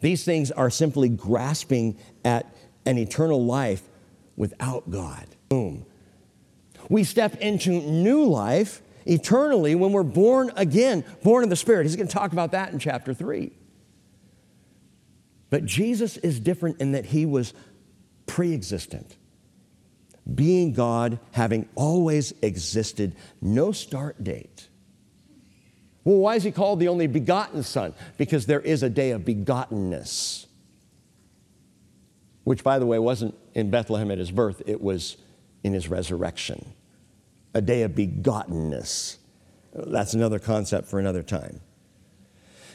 These 0.00 0.24
things 0.24 0.50
are 0.50 0.70
simply 0.70 1.08
grasping 1.08 1.96
at 2.24 2.54
an 2.84 2.98
eternal 2.98 3.44
life 3.44 3.82
without 4.36 4.90
God. 4.90 5.26
Boom. 5.48 5.86
We 6.88 7.04
step 7.04 7.36
into 7.36 7.70
new 7.70 8.24
life 8.24 8.82
eternally 9.06 9.74
when 9.74 9.92
we're 9.92 10.02
born 10.02 10.52
again, 10.56 11.04
born 11.22 11.44
of 11.44 11.50
the 11.50 11.56
Spirit. 11.56 11.84
He's 11.84 11.96
going 11.96 12.08
to 12.08 12.12
talk 12.12 12.32
about 12.32 12.52
that 12.52 12.72
in 12.72 12.78
chapter 12.78 13.14
3. 13.14 13.52
But 15.50 15.64
Jesus 15.64 16.16
is 16.18 16.40
different 16.40 16.80
in 16.80 16.92
that 16.92 17.06
he 17.06 17.26
was 17.26 17.54
pre 18.26 18.52
existent, 18.52 19.16
being 20.34 20.72
God, 20.72 21.18
having 21.32 21.68
always 21.74 22.34
existed, 22.42 23.14
no 23.40 23.72
start 23.72 24.22
date. 24.24 24.68
Well, 26.04 26.18
why 26.18 26.36
is 26.36 26.42
he 26.42 26.52
called 26.52 26.80
the 26.80 26.88
only 26.88 27.06
begotten 27.06 27.62
Son? 27.62 27.94
Because 28.18 28.46
there 28.46 28.60
is 28.60 28.82
a 28.82 28.90
day 28.90 29.10
of 29.10 29.22
begottenness, 29.22 30.46
which, 32.44 32.62
by 32.62 32.78
the 32.78 32.86
way, 32.86 32.98
wasn't 32.98 33.34
in 33.54 33.70
Bethlehem 33.70 34.10
at 34.10 34.18
his 34.18 34.30
birth, 34.30 34.62
it 34.66 34.82
was 34.82 35.16
in 35.62 35.72
his 35.72 35.88
resurrection. 35.88 36.74
A 37.54 37.62
day 37.62 37.82
of 37.82 37.92
begottenness. 37.92 39.16
That's 39.72 40.12
another 40.12 40.38
concept 40.38 40.88
for 40.88 41.00
another 41.00 41.22
time. 41.22 41.60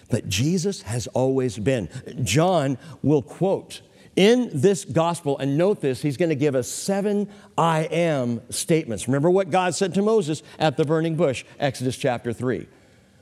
But 0.09 0.27
Jesus 0.27 0.81
has 0.81 1.05
always 1.07 1.57
been. 1.59 1.87
John 2.23 2.79
will 3.03 3.21
quote 3.21 3.81
in 4.15 4.49
this 4.53 4.85
gospel, 4.85 5.37
and 5.37 5.55
note 5.57 5.81
this, 5.81 6.01
he's 6.01 6.17
going 6.17 6.29
to 6.29 6.35
give 6.35 6.55
us 6.55 6.67
seven 6.67 7.29
I 7.57 7.81
am 7.83 8.41
statements. 8.49 9.07
Remember 9.07 9.29
what 9.29 9.51
God 9.51 9.75
said 9.75 9.93
to 9.93 10.01
Moses 10.01 10.41
at 10.57 10.77
the 10.77 10.83
burning 10.83 11.15
bush, 11.15 11.45
Exodus 11.59 11.95
chapter 11.95 12.33
3. 12.33 12.67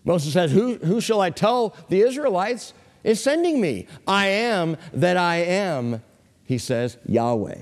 Moses 0.07 0.31
says, 0.31 0.53
Who, 0.53 0.75
who 0.75 1.01
shall 1.01 1.19
I 1.19 1.31
tell 1.31 1.75
the 1.89 1.99
Israelites 1.99 2.73
is 3.03 3.21
sending 3.21 3.59
me? 3.59 3.87
I 4.07 4.27
am 4.27 4.77
that 4.93 5.17
I 5.17 5.35
am, 5.35 6.01
he 6.45 6.57
says, 6.57 6.97
Yahweh. 7.05 7.57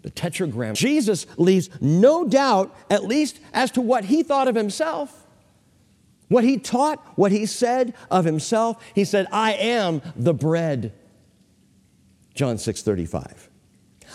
The 0.00 0.10
tetragram. 0.10 0.74
Jesus 0.74 1.26
leaves 1.36 1.68
no 1.82 2.26
doubt, 2.26 2.74
at 2.88 3.04
least 3.04 3.40
as 3.52 3.70
to 3.72 3.82
what 3.82 4.06
he 4.06 4.22
thought 4.22 4.48
of 4.48 4.54
himself. 4.54 5.26
What 6.28 6.44
he 6.44 6.56
taught, 6.56 6.98
what 7.16 7.30
he 7.30 7.44
said 7.44 7.92
of 8.10 8.24
himself, 8.24 8.82
he 8.94 9.04
said, 9.04 9.26
I 9.30 9.52
am 9.52 10.00
the 10.16 10.32
bread. 10.32 10.94
John 12.34 12.56
6 12.56 12.80
35. 12.80 13.50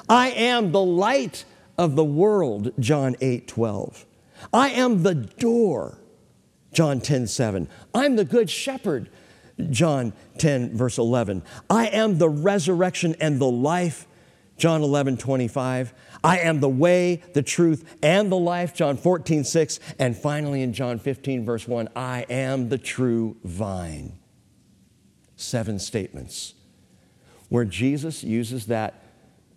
I 0.10 0.30
am 0.30 0.72
the 0.72 0.82
light 0.82 1.46
of 1.78 1.96
the 1.96 2.04
world, 2.04 2.72
John 2.80 3.16
8 3.22 3.48
12. 3.48 4.06
I 4.52 4.70
am 4.70 5.04
the 5.04 5.14
door. 5.14 6.00
John 6.74 7.00
10 7.00 7.28
7. 7.28 7.68
I'm 7.94 8.16
the 8.16 8.26
good 8.26 8.50
shepherd, 8.50 9.10
John 9.70 10.14
10, 10.40 10.76
verse 10.76 10.98
11. 10.98 11.44
I 11.70 11.88
am 11.88 12.18
the 12.18 12.30
resurrection 12.30 13.16
and 13.20 13.40
the 13.40 13.50
life, 13.50 14.08
John 14.58 14.82
11 14.82 15.18
25. 15.18 15.94
I 16.24 16.40
am 16.40 16.60
the 16.60 16.70
way, 16.70 17.22
the 17.34 17.44
truth, 17.44 17.98
and 18.02 18.32
the 18.32 18.38
life, 18.38 18.74
John 18.74 18.98
14 18.98 19.44
6. 19.44 19.80
And 20.00 20.18
finally 20.18 20.62
in 20.62 20.74
John 20.74 21.00
15, 21.00 21.46
verse 21.46 21.68
1, 21.68 21.90
I 21.96 22.26
am 22.30 22.70
the 22.70 22.78
true 22.78 23.38
vine. 23.44 24.18
Seven 25.36 25.80
statements 25.80 26.54
where 27.50 27.66
Jesus 27.66 28.24
uses 28.24 28.68
that 28.68 29.04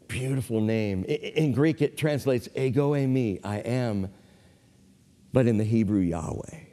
beautiful 0.09 0.61
name. 0.61 1.05
In 1.05 1.53
Greek, 1.53 1.81
it 1.81 1.97
translates 1.97 2.49
ego 2.55 2.93
eimi, 2.93 3.41
I 3.45 3.59
am, 3.59 4.11
but 5.33 5.47
in 5.47 5.57
the 5.57 5.65
Hebrew, 5.65 6.01
Yahweh. 6.01 6.66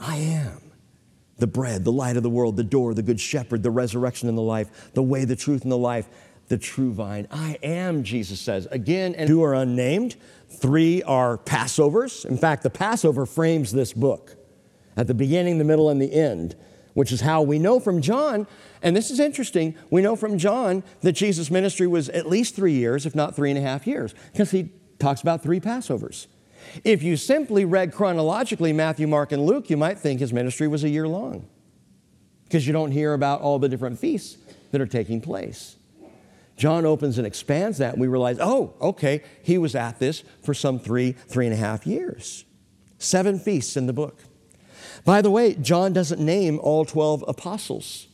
I 0.00 0.16
am 0.16 0.60
the 1.40 1.46
bread, 1.46 1.84
the 1.84 1.92
light 1.92 2.16
of 2.16 2.22
the 2.22 2.30
world, 2.30 2.56
the 2.56 2.64
door, 2.64 2.94
the 2.94 3.02
good 3.02 3.20
shepherd, 3.20 3.62
the 3.62 3.70
resurrection 3.70 4.28
and 4.28 4.36
the 4.36 4.42
life, 4.42 4.92
the 4.94 5.02
way, 5.02 5.24
the 5.24 5.36
truth, 5.36 5.62
and 5.62 5.72
the 5.72 5.78
life, 5.78 6.08
the 6.48 6.58
true 6.58 6.92
vine. 6.92 7.26
I 7.30 7.58
am, 7.62 8.04
Jesus 8.04 8.40
says. 8.40 8.66
Again, 8.70 9.14
and 9.14 9.28
two 9.28 9.42
are 9.42 9.54
unnamed, 9.54 10.16
three 10.48 11.02
are 11.02 11.38
Passovers. 11.38 12.24
In 12.24 12.36
fact, 12.36 12.62
the 12.62 12.70
Passover 12.70 13.26
frames 13.26 13.72
this 13.72 13.92
book 13.92 14.36
at 14.96 15.06
the 15.06 15.14
beginning, 15.14 15.58
the 15.58 15.64
middle, 15.64 15.88
and 15.88 16.00
the 16.00 16.12
end, 16.12 16.56
which 16.94 17.12
is 17.12 17.22
how 17.22 17.42
we 17.42 17.58
know 17.58 17.80
from 17.80 18.02
John. 18.02 18.46
And 18.82 18.96
this 18.96 19.10
is 19.10 19.20
interesting. 19.20 19.74
We 19.90 20.02
know 20.02 20.16
from 20.16 20.38
John 20.38 20.82
that 21.00 21.12
Jesus' 21.12 21.50
ministry 21.50 21.86
was 21.86 22.08
at 22.10 22.26
least 22.28 22.54
three 22.54 22.74
years, 22.74 23.06
if 23.06 23.14
not 23.14 23.34
three 23.34 23.50
and 23.50 23.58
a 23.58 23.62
half 23.62 23.86
years, 23.86 24.14
because 24.32 24.50
he 24.50 24.72
talks 24.98 25.22
about 25.22 25.42
three 25.42 25.60
Passovers. 25.60 26.26
If 26.84 27.02
you 27.02 27.16
simply 27.16 27.64
read 27.64 27.92
chronologically 27.92 28.72
Matthew, 28.72 29.06
Mark, 29.06 29.32
and 29.32 29.44
Luke, 29.44 29.70
you 29.70 29.76
might 29.76 29.98
think 29.98 30.20
his 30.20 30.32
ministry 30.32 30.68
was 30.68 30.84
a 30.84 30.88
year 30.88 31.08
long 31.08 31.48
because 32.44 32.66
you 32.66 32.72
don't 32.72 32.90
hear 32.90 33.14
about 33.14 33.40
all 33.40 33.58
the 33.58 33.68
different 33.68 33.98
feasts 33.98 34.36
that 34.72 34.80
are 34.80 34.86
taking 34.86 35.20
place. 35.20 35.76
John 36.56 36.84
opens 36.84 37.16
and 37.16 37.26
expands 37.26 37.78
that, 37.78 37.94
and 37.94 38.00
we 38.02 38.06
realize, 38.06 38.38
oh, 38.38 38.74
okay, 38.80 39.22
he 39.42 39.56
was 39.56 39.74
at 39.74 39.98
this 39.98 40.22
for 40.42 40.52
some 40.52 40.78
three, 40.78 41.12
three 41.12 41.46
and 41.46 41.54
a 41.54 41.56
half 41.56 41.86
years. 41.86 42.44
Seven 42.98 43.38
feasts 43.38 43.76
in 43.76 43.86
the 43.86 43.94
book. 43.94 44.18
By 45.04 45.22
the 45.22 45.30
way, 45.30 45.54
John 45.54 45.94
doesn't 45.94 46.20
name 46.20 46.60
all 46.62 46.84
12 46.84 47.24
apostles, 47.26 48.08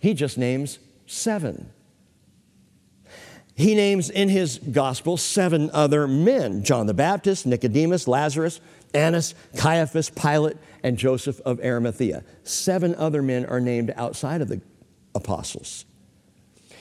he 0.00 0.14
just 0.14 0.38
names 0.38 0.78
seven. 1.06 1.70
He 3.54 3.74
names 3.74 4.08
in 4.08 4.28
his 4.28 4.58
gospel 4.58 5.16
seven 5.16 5.70
other 5.72 6.08
men 6.08 6.64
John 6.64 6.86
the 6.86 6.94
Baptist, 6.94 7.46
Nicodemus, 7.46 8.08
Lazarus, 8.08 8.60
Annas, 8.94 9.34
Caiaphas, 9.56 10.10
Pilate, 10.10 10.56
and 10.82 10.96
Joseph 10.96 11.40
of 11.40 11.60
Arimathea. 11.60 12.24
Seven 12.44 12.94
other 12.94 13.22
men 13.22 13.46
are 13.46 13.60
named 13.60 13.92
outside 13.96 14.40
of 14.40 14.48
the 14.48 14.60
apostles. 15.14 15.84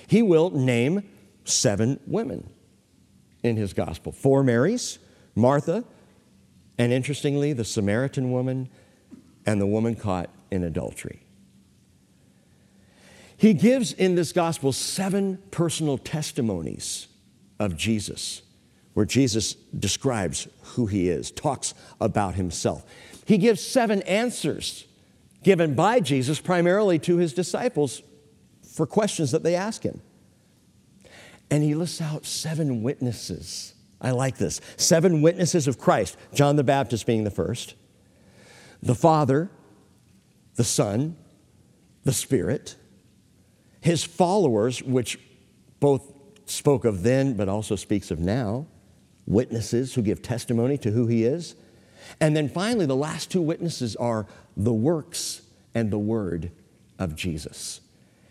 He 0.07 0.21
will 0.21 0.49
name 0.49 1.03
seven 1.45 1.99
women 2.05 2.49
in 3.43 3.57
his 3.57 3.73
gospel 3.73 4.11
four 4.11 4.43
Marys, 4.43 4.99
Martha, 5.35 5.83
and 6.77 6.91
interestingly, 6.91 7.53
the 7.53 7.65
Samaritan 7.65 8.31
woman 8.31 8.69
and 9.45 9.59
the 9.59 9.67
woman 9.67 9.95
caught 9.95 10.29
in 10.49 10.63
adultery. 10.63 11.21
He 13.41 13.55
gives 13.55 13.91
in 13.91 14.13
this 14.13 14.33
gospel 14.33 14.71
seven 14.71 15.39
personal 15.49 15.97
testimonies 15.97 17.07
of 17.57 17.75
Jesus, 17.75 18.43
where 18.93 19.03
Jesus 19.03 19.55
describes 19.55 20.47
who 20.61 20.85
he 20.85 21.09
is, 21.09 21.31
talks 21.31 21.73
about 21.99 22.35
himself. 22.35 22.85
He 23.25 23.39
gives 23.39 23.59
seven 23.59 24.03
answers 24.03 24.85
given 25.41 25.73
by 25.73 26.01
Jesus 26.01 26.39
primarily 26.39 26.99
to 26.99 27.17
his 27.17 27.33
disciples 27.33 28.03
for 28.75 28.85
questions 28.85 29.31
that 29.31 29.41
they 29.41 29.55
ask 29.55 29.81
him. 29.81 30.01
And 31.49 31.63
he 31.63 31.73
lists 31.73 31.99
out 31.99 32.27
seven 32.27 32.83
witnesses. 32.83 33.73
I 33.99 34.11
like 34.11 34.37
this. 34.37 34.61
Seven 34.77 35.23
witnesses 35.23 35.67
of 35.67 35.79
Christ, 35.79 36.15
John 36.31 36.57
the 36.57 36.63
Baptist 36.63 37.07
being 37.07 37.23
the 37.23 37.31
first, 37.31 37.73
the 38.83 38.93
Father, 38.93 39.49
the 40.57 40.63
Son, 40.63 41.17
the 42.03 42.13
Spirit, 42.13 42.75
his 43.81 44.03
followers, 44.03 44.81
which 44.81 45.19
both 45.79 46.13
spoke 46.45 46.85
of 46.85 47.03
then 47.03 47.33
but 47.33 47.49
also 47.49 47.75
speaks 47.75 48.11
of 48.11 48.19
now, 48.19 48.65
witnesses 49.27 49.93
who 49.93 50.01
give 50.01 50.21
testimony 50.21 50.77
to 50.77 50.91
who 50.91 51.07
he 51.07 51.23
is. 51.23 51.55
And 52.19 52.35
then 52.35 52.49
finally, 52.49 52.85
the 52.85 52.95
last 52.95 53.31
two 53.31 53.41
witnesses 53.41 53.95
are 53.95 54.27
the 54.55 54.73
works 54.73 55.41
and 55.73 55.91
the 55.91 55.99
word 55.99 56.51
of 56.99 57.15
Jesus. 57.15 57.81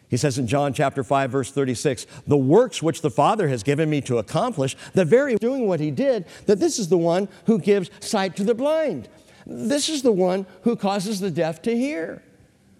He 0.08 0.16
says 0.16 0.38
in 0.38 0.48
John 0.48 0.72
chapter 0.72 1.04
5 1.04 1.30
verse 1.30 1.50
36, 1.52 2.04
"The 2.26 2.36
works 2.36 2.82
which 2.82 3.00
the 3.00 3.10
Father 3.10 3.48
has 3.48 3.62
given 3.62 3.88
me 3.88 4.00
to 4.02 4.18
accomplish, 4.18 4.76
the 4.92 5.04
very 5.04 5.36
doing 5.36 5.68
what 5.68 5.78
he 5.80 5.92
did, 5.92 6.24
that 6.46 6.58
this 6.58 6.78
is 6.78 6.88
the 6.88 6.98
one 6.98 7.28
who 7.46 7.60
gives 7.60 7.90
sight 8.00 8.34
to 8.36 8.44
the 8.44 8.54
blind. 8.54 9.08
This 9.46 9.88
is 9.88 10.02
the 10.02 10.12
one 10.12 10.46
who 10.62 10.74
causes 10.74 11.20
the 11.20 11.30
deaf 11.30 11.62
to 11.62 11.76
hear." 11.76 12.22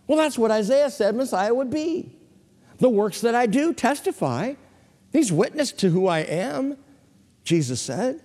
Well, 0.09 0.19
that's 0.19 0.39
what 0.39 0.51
Isaiah 0.51 0.91
said 0.91 1.15
Messiah 1.15 1.55
would 1.55 1.71
be. 1.71 2.17
The 2.81 2.89
works 2.89 3.21
that 3.21 3.35
I 3.35 3.47
do 3.47 3.73
testify. 3.73 4.55
These 5.13 5.31
witness 5.31 5.71
to 5.73 5.91
who 5.91 6.07
I 6.07 6.21
am, 6.21 6.77
Jesus 7.45 7.81
said. 7.81 8.21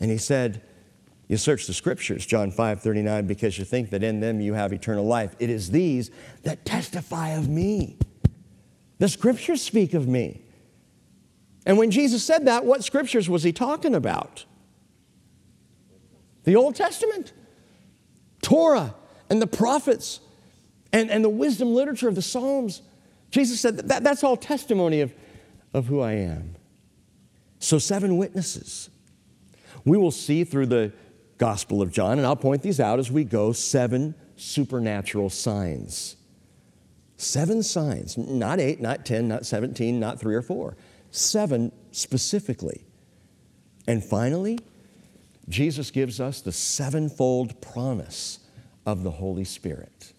And 0.00 0.10
he 0.10 0.18
said, 0.18 0.62
You 1.28 1.36
search 1.36 1.66
the 1.66 1.74
scriptures, 1.74 2.24
John 2.24 2.50
5 2.50 2.80
39, 2.80 3.26
because 3.26 3.58
you 3.58 3.64
think 3.64 3.90
that 3.90 4.02
in 4.02 4.20
them 4.20 4.40
you 4.40 4.54
have 4.54 4.72
eternal 4.72 5.04
life. 5.04 5.36
It 5.38 5.50
is 5.50 5.70
these 5.70 6.10
that 6.44 6.64
testify 6.64 7.30
of 7.30 7.48
me. 7.48 7.98
The 8.98 9.08
scriptures 9.08 9.62
speak 9.62 9.94
of 9.94 10.08
me. 10.08 10.42
And 11.66 11.76
when 11.76 11.90
Jesus 11.90 12.24
said 12.24 12.46
that, 12.46 12.64
what 12.64 12.82
scriptures 12.82 13.28
was 13.28 13.42
he 13.42 13.52
talking 13.52 13.94
about? 13.94 14.46
The 16.44 16.56
Old 16.56 16.74
Testament, 16.74 17.34
Torah, 18.40 18.94
and 19.28 19.42
the 19.42 19.46
prophets 19.46 20.20
and, 20.92 21.10
and 21.10 21.24
the 21.24 21.28
wisdom 21.28 21.74
literature 21.74 22.08
of 22.08 22.14
the 22.14 22.22
Psalms. 22.22 22.82
Jesus 23.30 23.60
said 23.60 23.76
that, 23.88 24.02
that's 24.02 24.24
all 24.24 24.36
testimony 24.36 25.00
of, 25.00 25.12
of 25.74 25.86
who 25.86 26.00
I 26.00 26.12
am. 26.12 26.56
So, 27.58 27.78
seven 27.78 28.16
witnesses. 28.16 28.90
We 29.84 29.98
will 29.98 30.10
see 30.10 30.44
through 30.44 30.66
the 30.66 30.92
Gospel 31.38 31.82
of 31.82 31.92
John, 31.92 32.18
and 32.18 32.26
I'll 32.26 32.36
point 32.36 32.62
these 32.62 32.80
out 32.80 32.98
as 32.98 33.10
we 33.10 33.24
go 33.24 33.52
seven 33.52 34.14
supernatural 34.36 35.30
signs. 35.30 36.16
Seven 37.16 37.62
signs, 37.62 38.16
not 38.16 38.60
eight, 38.60 38.80
not 38.80 39.04
10, 39.04 39.26
not 39.26 39.44
17, 39.44 39.98
not 39.98 40.20
three 40.20 40.34
or 40.34 40.42
four. 40.42 40.76
Seven 41.10 41.72
specifically. 41.90 42.84
And 43.86 44.04
finally, 44.04 44.58
Jesus 45.48 45.90
gives 45.90 46.20
us 46.20 46.40
the 46.40 46.52
sevenfold 46.52 47.60
promise 47.60 48.38
of 48.86 49.02
the 49.02 49.10
Holy 49.10 49.44
Spirit. 49.44 50.12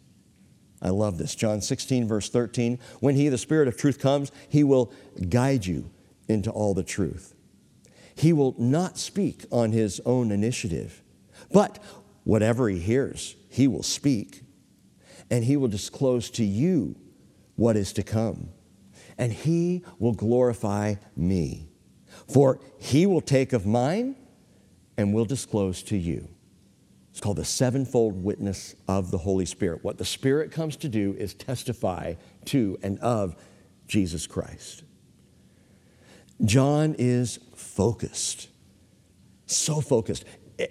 I 0.82 0.90
love 0.90 1.18
this. 1.18 1.36
John 1.36 1.62
16, 1.62 2.08
verse 2.08 2.30
13. 2.30 2.80
When 3.00 3.16
He, 3.16 3.30
the 3.30 3.38
Spirit 3.38 3.68
of 3.68 3.78
truth, 3.78 4.00
comes, 4.00 4.32
He 4.48 4.64
will 4.64 4.94
guide 5.30 5.66
you 5.66 5.92
into 6.28 6.52
all 6.52 6.74
the 6.74 6.84
truth. 6.84 7.36
He 8.16 8.34
will 8.34 8.56
not 8.58 8.98
speak 8.98 9.46
on 9.52 9.72
His 9.72 10.00
own 10.06 10.32
initiative, 10.32 11.02
but 11.52 11.80
whatever 12.24 12.70
He 12.70 12.80
hears, 12.80 13.36
He 13.50 13.68
will 13.68 13.84
speak, 13.84 14.44
and 15.30 15.44
He 15.44 15.58
will 15.58 15.68
disclose 15.68 16.30
to 16.32 16.46
you 16.46 16.96
what 17.56 17.76
is 17.76 17.94
to 17.94 18.04
come. 18.04 18.50
And 19.18 19.34
He 19.34 19.84
will 20.00 20.14
glorify 20.14 20.96
me, 21.16 21.68
for 22.28 22.60
He 22.78 23.06
will 23.06 23.22
take 23.22 23.52
of 23.52 23.66
mine 23.66 24.16
and 24.98 25.14
will 25.14 25.26
disclose 25.26 25.84
to 25.84 25.98
you. 25.98 26.30
It's 27.20 27.24
called 27.26 27.36
the 27.36 27.44
sevenfold 27.44 28.24
witness 28.24 28.76
of 28.88 29.12
the 29.12 29.18
Holy 29.18 29.46
Spirit. 29.46 29.84
What 29.84 29.98
the 29.98 30.06
Spirit 30.06 30.54
comes 30.54 30.78
to 30.78 30.88
do 30.88 31.14
is 31.18 31.34
testify 31.34 32.14
to 32.46 32.78
and 32.82 32.98
of 33.00 33.36
Jesus 33.90 34.26
Christ. 34.26 34.84
John 36.46 36.96
is 36.98 37.40
focused, 37.58 38.48
so 39.48 39.82
focused. 39.82 40.24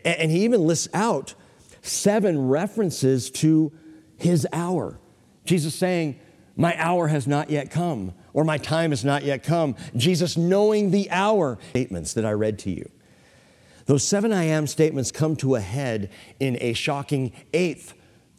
And 0.07 0.31
he 0.31 0.45
even 0.45 0.67
lists 0.67 0.89
out 0.95 1.35
seven 1.83 2.49
references 2.49 3.31
to 3.33 3.71
his 4.17 4.47
hour. 4.51 4.99
Jesus 5.45 5.75
saying, 5.75 6.19
My 6.57 6.75
hour 6.83 7.09
has 7.09 7.27
not 7.27 7.51
yet 7.51 7.71
come, 7.71 8.15
or 8.33 8.43
my 8.43 8.57
time 8.57 8.89
has 8.89 9.05
not 9.05 9.23
yet 9.23 9.43
come. 9.43 9.77
Jesus 9.95 10.39
knowing 10.39 10.93
the 10.93 11.11
hour. 11.11 11.59
Statements 11.73 12.15
that 12.15 12.25
I 12.25 12.33
read 12.33 12.59
to 12.61 12.71
you. 12.71 12.91
Those 13.89 14.05
seven 14.05 14.35
I 14.35 14.45
am 14.45 14.67
statements 14.67 15.11
come 15.11 15.35
to 15.37 15.55
a 15.55 15.61
head 15.61 16.11
in 16.39 16.59
a 16.61 16.75
shocking 16.75 17.33
eighth 17.55 17.95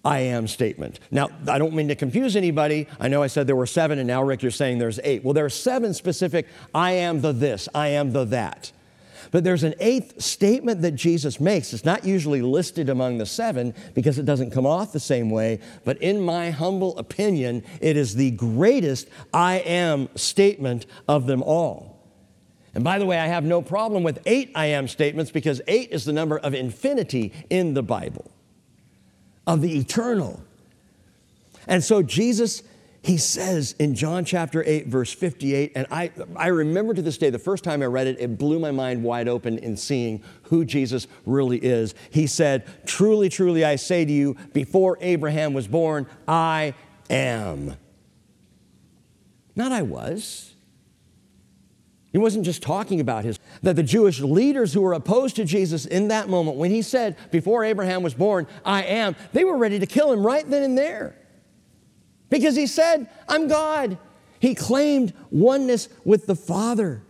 I 0.06 0.20
am 0.20 0.48
statement. 0.48 1.00
Now, 1.10 1.30
I 1.48 1.58
don't 1.58 1.74
mean 1.74 1.88
to 1.88 1.96
confuse 1.96 2.36
anybody. 2.36 2.88
I 3.00 3.08
know 3.08 3.24
I 3.24 3.28
said 3.28 3.48
there 3.48 3.56
were 3.56 3.66
seven, 3.66 3.98
and 3.98 4.08
now 4.08 4.22
Rick, 4.22 4.44
you're 4.44 4.52
saying 4.52 4.78
there's 4.78 5.00
eight. 5.04 5.24
Well, 5.24 5.34
there 5.34 5.46
are 5.46 5.50
seven 5.50 5.96
specific 5.96 6.46
I 6.74 6.92
am 6.92 7.22
the 7.22 7.32
this, 7.32 7.68
I 7.74 7.88
am 7.88 8.12
the 8.12 8.26
that. 8.26 8.72
But 9.32 9.44
there's 9.44 9.64
an 9.64 9.74
eighth 9.80 10.22
statement 10.22 10.84
that 10.84 10.92
Jesus 10.92 11.40
makes. 11.40 11.74
It's 11.74 11.84
not 11.84 12.06
usually 12.06 12.44
listed 12.44 12.88
among 12.88 13.18
the 13.18 13.26
seven 13.26 13.74
because 13.96 14.20
it 14.20 14.26
doesn't 14.26 14.52
come 14.52 14.68
off 14.68 14.94
the 14.94 15.00
same 15.00 15.32
way. 15.32 15.62
But 15.84 15.98
in 15.98 16.22
my 16.22 16.52
humble 16.52 16.96
opinion, 17.00 17.64
it 17.82 17.98
is 17.98 18.14
the 18.14 18.32
greatest 18.32 19.08
I 19.34 19.56
am 19.62 20.10
statement 20.16 20.86
of 21.08 21.26
them 21.26 21.42
all. 21.42 21.99
And 22.74 22.84
by 22.84 23.00
the 23.00 23.06
way, 23.06 23.18
I 23.18 23.28
have 23.28 23.44
no 23.44 23.62
problem 23.62 24.04
with 24.04 24.20
eight 24.26 24.52
I 24.56 24.68
am 24.68 24.88
statements 24.88 25.32
because 25.32 25.62
eight 25.68 25.90
is 25.92 26.06
the 26.06 26.14
number 26.14 26.38
of 26.38 26.54
infinity 26.54 27.34
in 27.50 27.74
the 27.74 27.84
Bible, 27.84 28.32
of 29.48 29.62
the 29.62 29.78
eternal. 29.78 30.42
And 31.68 31.84
so 31.84 32.04
Jesus, 32.04 32.62
he 33.02 33.18
says 33.18 33.76
in 33.80 33.96
John 33.96 34.24
chapter 34.24 34.64
8, 34.66 34.88
verse 34.88 35.12
58, 35.12 35.72
and 35.76 35.88
I, 35.90 36.12
I 36.36 36.48
remember 36.48 36.94
to 36.94 37.02
this 37.02 37.18
day, 37.18 37.30
the 37.30 37.40
first 37.40 37.64
time 37.64 37.82
I 37.82 37.88
read 37.88 38.08
it, 38.08 38.20
it 38.20 38.38
blew 38.38 38.60
my 38.60 38.72
mind 38.72 39.04
wide 39.04 39.28
open 39.28 39.58
in 39.58 39.76
seeing 39.76 40.24
who 40.44 40.64
Jesus 40.64 41.08
really 41.26 41.58
is. 41.58 41.96
He 42.12 42.28
said, 42.28 42.66
Truly, 42.86 43.30
truly, 43.30 43.66
I 43.66 43.78
say 43.78 44.06
to 44.06 44.12
you, 44.12 44.36
before 44.54 44.98
Abraham 45.02 45.54
was 45.54 45.68
born, 45.68 46.06
I 46.28 46.76
am. 47.10 47.76
Not 49.56 49.72
I 49.72 49.82
was. 49.82 50.54
He 52.12 52.18
wasn't 52.18 52.46
just 52.46 52.64
talking 52.64 53.00
about 53.00 53.24
his, 53.24 53.38
that 53.62 53.76
the 53.76 53.84
Jewish 53.84 54.20
leaders 54.20 54.74
who 54.74 54.82
were 54.82 54.94
opposed 54.94 55.36
to 55.36 55.46
Jesus 55.46 55.86
in 55.86 56.08
that 56.08 56.28
moment, 56.28 56.58
when 56.58 56.72
he 56.72 56.82
said, 56.82 57.16
Before 57.30 57.64
Abraham 57.64 58.02
was 58.02 58.16
born, 58.16 58.48
I 58.66 58.84
am, 58.84 59.16
they 59.32 59.44
were 59.44 59.58
ready 59.58 59.78
to 59.78 59.86
kill 59.86 60.12
him 60.12 60.26
right 60.26 60.48
then 60.50 60.64
and 60.64 60.78
there. 60.78 61.16
Because 62.30 62.56
he 62.56 62.66
said, 62.66 63.10
I'm 63.28 63.48
God. 63.48 63.98
He 64.40 64.56
claimed 64.56 65.14
oneness 65.30 65.90
with 66.04 66.26
the 66.26 66.36
Father. 66.36 67.04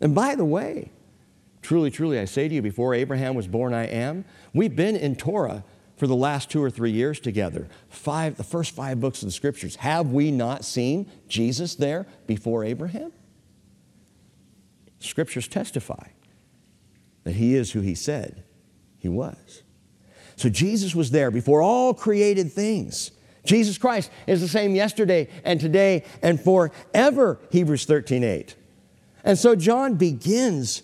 And 0.00 0.14
by 0.14 0.34
the 0.34 0.44
way, 0.44 0.90
truly, 1.62 1.90
truly, 1.90 2.18
I 2.18 2.24
say 2.26 2.48
to 2.48 2.54
you, 2.54 2.62
before 2.62 2.94
Abraham 2.94 3.34
was 3.34 3.46
born, 3.46 3.72
I 3.72 3.86
am. 3.86 4.24
We've 4.52 4.74
been 4.74 4.96
in 4.96 5.16
Torah 5.16 5.64
for 5.96 6.06
the 6.06 6.16
last 6.16 6.50
two 6.50 6.62
or 6.62 6.70
three 6.70 6.90
years 6.90 7.20
together. 7.20 7.68
Five, 7.88 8.36
the 8.36 8.44
first 8.44 8.74
five 8.74 9.00
books 9.00 9.22
of 9.22 9.28
the 9.28 9.32
scriptures. 9.32 9.76
Have 9.76 10.12
we 10.12 10.30
not 10.30 10.64
seen 10.64 11.10
Jesus 11.28 11.74
there 11.74 12.06
before 12.26 12.64
Abraham? 12.64 13.12
Scriptures 15.00 15.48
testify 15.48 16.08
that 17.24 17.34
he 17.34 17.54
is 17.54 17.72
who 17.72 17.80
he 17.80 17.94
said 17.94 18.44
he 18.98 19.08
was. 19.08 19.62
So 20.36 20.48
Jesus 20.48 20.94
was 20.94 21.10
there 21.10 21.30
before 21.30 21.62
all 21.62 21.94
created 21.94 22.52
things. 22.52 23.10
Jesus 23.44 23.78
Christ 23.78 24.10
is 24.26 24.40
the 24.40 24.48
same 24.48 24.74
yesterday 24.74 25.28
and 25.44 25.60
today 25.60 26.04
and 26.22 26.40
forever, 26.40 27.40
Hebrews 27.50 27.84
13 27.86 28.22
8. 28.22 28.56
And 29.24 29.38
so 29.38 29.56
John 29.56 29.94
begins 29.94 30.82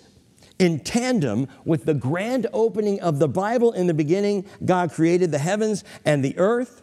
in 0.59 0.81
tandem 0.81 1.49
with 1.65 1.85
the 1.85 1.95
grand 1.95 2.47
opening 2.53 3.01
of 3.01 3.19
the 3.19 3.29
Bible. 3.29 3.73
In 3.73 3.87
the 3.87 3.95
beginning, 3.95 4.45
God 4.65 4.93
created 4.93 5.31
the 5.31 5.39
heavens 5.39 5.85
and 6.05 6.25
the 6.25 6.37
earth 6.39 6.83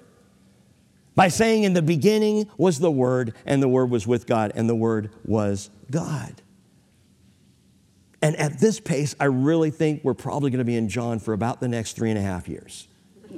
by 1.15 1.27
saying, 1.27 1.63
In 1.63 1.73
the 1.73 1.82
beginning 1.82 2.49
was 2.57 2.79
the 2.79 2.91
Word, 2.91 3.34
and 3.45 3.61
the 3.61 3.67
Word 3.67 3.89
was 3.89 4.07
with 4.07 4.27
God, 4.27 4.51
and 4.55 4.69
the 4.69 4.75
Word 4.75 5.11
was 5.25 5.69
God. 5.89 6.41
And 8.22 8.36
at 8.36 8.59
this 8.59 8.80
pace, 8.80 9.15
I 9.19 9.26
really 9.26 9.72
think 9.72 10.03
we're 10.03 10.13
probably 10.13 10.51
going 10.51 10.59
to 10.59 10.65
be 10.65 10.76
in 10.76 10.89
John 10.89 11.19
for 11.19 11.34
about 11.34 11.59
the 11.59 11.67
next 11.67 11.95
three 11.95 12.09
and 12.09 12.19
a 12.19 12.22
half 12.22 12.47
years. 12.47 12.88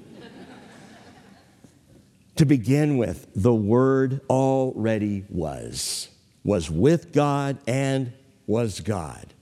to 2.36 2.46
begin 2.46 2.98
with, 2.98 3.28
the 3.34 3.54
Word 3.54 4.22
already 4.30 5.24
was, 5.30 6.10
was 6.44 6.70
with 6.70 7.14
God 7.14 7.60
and 7.66 8.12
was 8.46 8.82
God, 8.82 9.34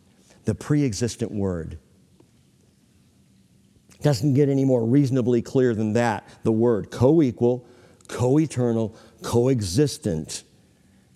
the 0.45 0.53
pre 0.53 0.85
existent 0.85 1.31
Word. 1.31 1.79
Doesn't 4.03 4.33
get 4.33 4.49
any 4.49 4.65
more 4.65 4.83
reasonably 4.83 5.41
clear 5.41 5.73
than 5.73 5.93
that. 5.93 6.27
The 6.43 6.51
Word, 6.51 6.91
co 6.91 7.21
equal, 7.21 7.65
co 8.07 8.39
eternal, 8.39 8.95
coexistent 9.23 10.43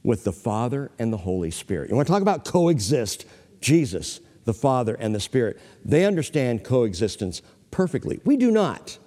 with 0.04 0.24
the 0.24 0.32
Father 0.32 0.92
and 1.00 1.12
the 1.12 1.18
Holy 1.18 1.52
Spirit. 1.52 1.90
You 1.90 1.96
want 1.96 2.08
to 2.08 2.14
talk 2.14 2.22
about 2.22 2.46
coexist? 2.46 3.26
Jesus, 3.62 4.20
the 4.46 4.54
Father, 4.54 4.96
and 4.96 5.14
the 5.14 5.20
Spirit. 5.20 5.60
They 5.84 6.06
understand 6.06 6.64
coexistence 6.64 7.42
perfectly. 7.72 8.20
We 8.24 8.38
do 8.38 8.52
not. 8.52 8.98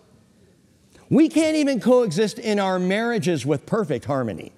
We 1.10 1.28
can't 1.28 1.56
even 1.56 1.80
coexist 1.80 2.38
in 2.38 2.58
our 2.58 2.78
marriages 2.78 3.46
with 3.46 3.64
perfect 3.64 4.04
harmony. 4.04 4.52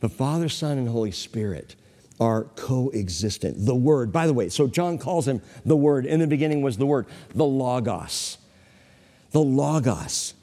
But 0.00 0.12
Father, 0.12 0.48
Son, 0.48 0.78
and 0.78 0.88
Holy 0.88 1.10
Spirit 1.10 1.76
are 2.20 2.44
coexistent. 2.44 3.66
The 3.66 3.74
Word, 3.74 4.12
by 4.12 4.26
the 4.26 4.32
way, 4.32 4.48
so 4.48 4.66
John 4.66 4.98
calls 4.98 5.28
him 5.28 5.42
the 5.64 5.76
Word. 5.76 6.06
In 6.06 6.20
the 6.20 6.26
beginning 6.26 6.62
was 6.62 6.76
the 6.76 6.86
Word, 6.86 7.06
the 7.34 7.44
Logos. 7.44 8.38
The 9.32 9.40
Logos. 9.40 10.34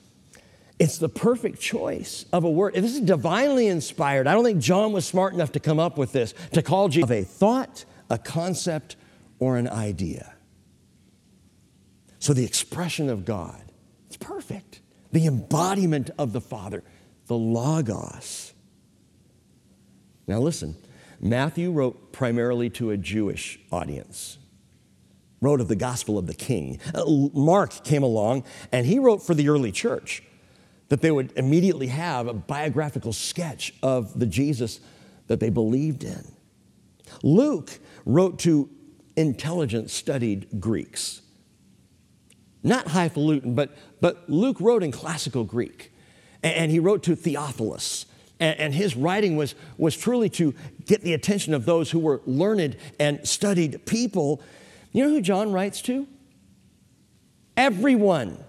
It's 0.77 0.97
the 0.97 1.09
perfect 1.09 1.59
choice 1.59 2.25
of 2.33 2.43
a 2.43 2.49
word. 2.49 2.73
This 2.73 2.95
is 2.95 3.01
divinely 3.01 3.67
inspired. 3.67 4.27
I 4.27 4.33
don't 4.33 4.43
think 4.43 4.61
John 4.61 4.91
was 4.91 5.05
smart 5.05 5.33
enough 5.33 5.53
to 5.53 5.59
come 5.59 5.79
up 5.79 5.97
with 5.97 6.11
this, 6.11 6.33
to 6.51 6.61
call 6.61 6.89
Jesus 6.89 7.09
a 7.09 7.23
thought, 7.23 7.85
a 8.09 8.17
concept, 8.17 8.97
or 9.39 9.57
an 9.57 9.69
idea. 9.69 10.33
So 12.19 12.33
the 12.33 12.43
expression 12.43 13.09
of 13.09 13.23
God, 13.23 13.61
it's 14.07 14.17
perfect. 14.17 14.81
The 15.11 15.27
embodiment 15.27 16.09
of 16.17 16.33
the 16.33 16.41
Father, 16.41 16.83
the 17.27 17.37
Logos. 17.37 18.53
Now 20.27 20.39
listen, 20.39 20.75
Matthew 21.21 21.71
wrote 21.71 22.11
primarily 22.11 22.69
to 22.71 22.91
a 22.91 22.97
Jewish 22.97 23.59
audience 23.71 24.39
wrote 25.41 25.61
of 25.61 25.67
the 25.67 25.75
gospel 25.75 26.17
of 26.17 26.25
the 26.25 26.33
king. 26.33 26.79
Uh, 26.93 27.03
Mark 27.33 27.83
came 27.83 28.01
along 28.01 28.43
and 28.71 28.85
he 28.85 28.97
wrote 28.97 29.21
for 29.21 29.35
the 29.35 29.47
early 29.47 29.71
church 29.71 30.23
that 30.89 31.01
they 31.01 31.11
would 31.11 31.31
immediately 31.35 31.87
have 31.87 32.27
a 32.27 32.33
biographical 32.33 33.13
sketch 33.13 33.73
of 33.81 34.17
the 34.19 34.25
Jesus 34.25 34.79
that 35.27 35.39
they 35.39 35.49
believed 35.49 36.03
in. 36.03 36.31
Luke 37.23 37.79
wrote 38.05 38.39
to 38.39 38.69
intelligent, 39.15 39.89
studied 39.89 40.47
Greeks. 40.59 41.21
Not 42.63 42.87
highfalutin, 42.87 43.55
but, 43.55 43.75
but 44.01 44.29
Luke 44.29 44.57
wrote 44.59 44.83
in 44.83 44.91
classical 44.91 45.43
Greek. 45.43 45.91
And, 46.43 46.69
he 46.69 46.79
wrote 46.79 47.03
to 47.03 47.15
Theophilus. 47.15 48.05
And, 48.39 48.73
his 48.73 48.95
writing 48.95 49.37
was, 49.37 49.55
was 49.77 49.95
truly 49.95 50.29
to 50.31 50.53
get 50.85 51.01
the 51.01 51.13
attention 51.13 51.53
of 51.53 51.65
those 51.65 51.89
who 51.89 51.99
were 51.99 52.21
learned 52.25 52.77
and 52.99 53.25
studied 53.27 53.85
people. 53.85 54.41
You 54.91 55.05
know 55.05 55.09
who 55.09 55.21
John 55.21 55.51
writes 55.51 55.81
to? 55.83 56.07
Everyone. 57.57 58.43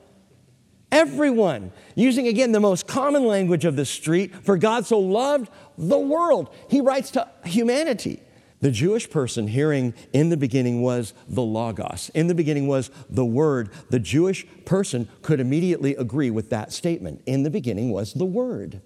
Everyone, 0.97 1.73
using 1.95 2.27
again 2.27 2.53
the 2.53 2.61
most 2.61 2.87
common 2.87 3.27
language 3.27 3.67
of 3.67 3.77
the 3.77 3.85
street, 3.85 4.35
for 4.35 4.57
God 4.57 4.87
so 4.87 4.99
loved 4.99 5.51
the 5.77 5.99
world. 5.99 6.49
He 6.71 6.81
writes 6.81 7.11
to 7.11 7.29
humanity. 7.45 8.23
The 8.61 8.71
Jewish 8.71 9.11
person 9.11 9.47
hearing 9.47 9.93
in 10.15 10.31
the 10.31 10.39
beginning 10.39 10.81
was 10.81 11.13
the 11.29 11.43
Logos. 11.43 12.11
In 12.15 12.29
the 12.29 12.35
beginning 12.35 12.67
was 12.67 12.91
the 13.11 13.27
Word. 13.27 13.69
The 13.91 13.99
Jewish 13.99 14.47
person 14.65 15.07
could 15.21 15.39
immediately 15.39 15.95
agree 15.97 16.31
with 16.31 16.49
that 16.49 16.73
statement. 16.73 17.21
In 17.27 17.43
the 17.43 17.51
beginning 17.51 17.91
was 17.91 18.15
the 18.15 18.25
Word. 18.25 18.81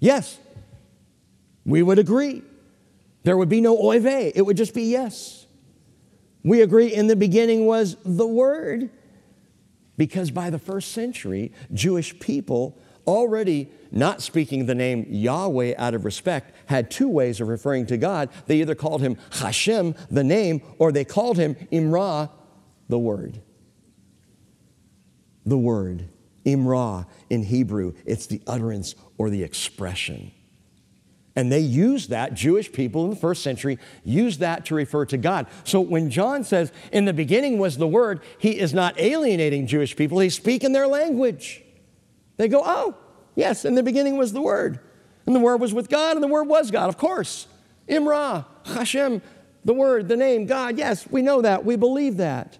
Yes, 0.00 0.38
we 1.66 1.82
would 1.82 1.98
agree. 1.98 2.42
There 3.24 3.36
would 3.36 3.50
be 3.50 3.60
no 3.60 3.76
oy 3.78 4.00
vey, 4.00 4.32
it 4.34 4.46
would 4.46 4.56
just 4.56 4.72
be 4.72 4.84
yes. 4.84 5.46
We 6.42 6.62
agree 6.62 6.86
in 6.86 7.06
the 7.06 7.16
beginning 7.16 7.66
was 7.66 7.98
the 8.02 8.26
Word. 8.26 8.88
Because 9.96 10.30
by 10.30 10.50
the 10.50 10.58
first 10.58 10.92
century, 10.92 11.52
Jewish 11.72 12.18
people 12.18 12.78
already 13.06 13.70
not 13.90 14.22
speaking 14.22 14.66
the 14.66 14.74
name 14.74 15.06
Yahweh 15.08 15.74
out 15.76 15.94
of 15.94 16.04
respect 16.04 16.54
had 16.66 16.90
two 16.90 17.08
ways 17.08 17.40
of 17.40 17.48
referring 17.48 17.86
to 17.86 17.96
God. 17.96 18.30
They 18.46 18.60
either 18.60 18.74
called 18.74 19.02
him 19.02 19.16
Hashem, 19.32 19.94
the 20.10 20.24
name, 20.24 20.62
or 20.78 20.92
they 20.92 21.04
called 21.04 21.36
him 21.36 21.56
Imra, 21.70 22.30
the 22.88 22.98
word. 22.98 23.42
The 25.44 25.58
word. 25.58 26.08
Imra 26.44 27.06
in 27.30 27.42
Hebrew, 27.44 27.94
it's 28.04 28.26
the 28.26 28.42
utterance 28.46 28.94
or 29.18 29.30
the 29.30 29.42
expression. 29.42 30.32
And 31.34 31.50
they 31.50 31.60
used 31.60 32.10
that, 32.10 32.34
Jewish 32.34 32.70
people 32.70 33.04
in 33.04 33.10
the 33.10 33.16
first 33.16 33.42
century 33.42 33.78
used 34.04 34.40
that 34.40 34.66
to 34.66 34.74
refer 34.74 35.06
to 35.06 35.16
God. 35.16 35.46
So 35.64 35.80
when 35.80 36.10
John 36.10 36.44
says, 36.44 36.72
in 36.92 37.06
the 37.06 37.14
beginning 37.14 37.58
was 37.58 37.78
the 37.78 37.86
Word, 37.86 38.20
he 38.38 38.58
is 38.58 38.74
not 38.74 39.00
alienating 39.00 39.66
Jewish 39.66 39.96
people, 39.96 40.18
he's 40.18 40.34
speaking 40.34 40.72
their 40.72 40.86
language. 40.86 41.62
They 42.36 42.48
go, 42.48 42.62
oh, 42.64 42.96
yes, 43.34 43.64
in 43.64 43.74
the 43.74 43.82
beginning 43.82 44.18
was 44.18 44.32
the 44.32 44.42
Word. 44.42 44.80
And 45.24 45.34
the 45.34 45.40
Word 45.40 45.60
was 45.60 45.72
with 45.72 45.88
God, 45.88 46.16
and 46.16 46.22
the 46.22 46.28
Word 46.28 46.48
was 46.48 46.70
God, 46.70 46.88
of 46.88 46.98
course. 46.98 47.46
Imra, 47.88 48.44
Hashem, 48.66 49.22
the 49.64 49.74
Word, 49.74 50.08
the 50.08 50.16
name, 50.16 50.44
God, 50.46 50.76
yes, 50.76 51.08
we 51.10 51.22
know 51.22 51.40
that, 51.40 51.64
we 51.64 51.76
believe 51.76 52.18
that. 52.18 52.58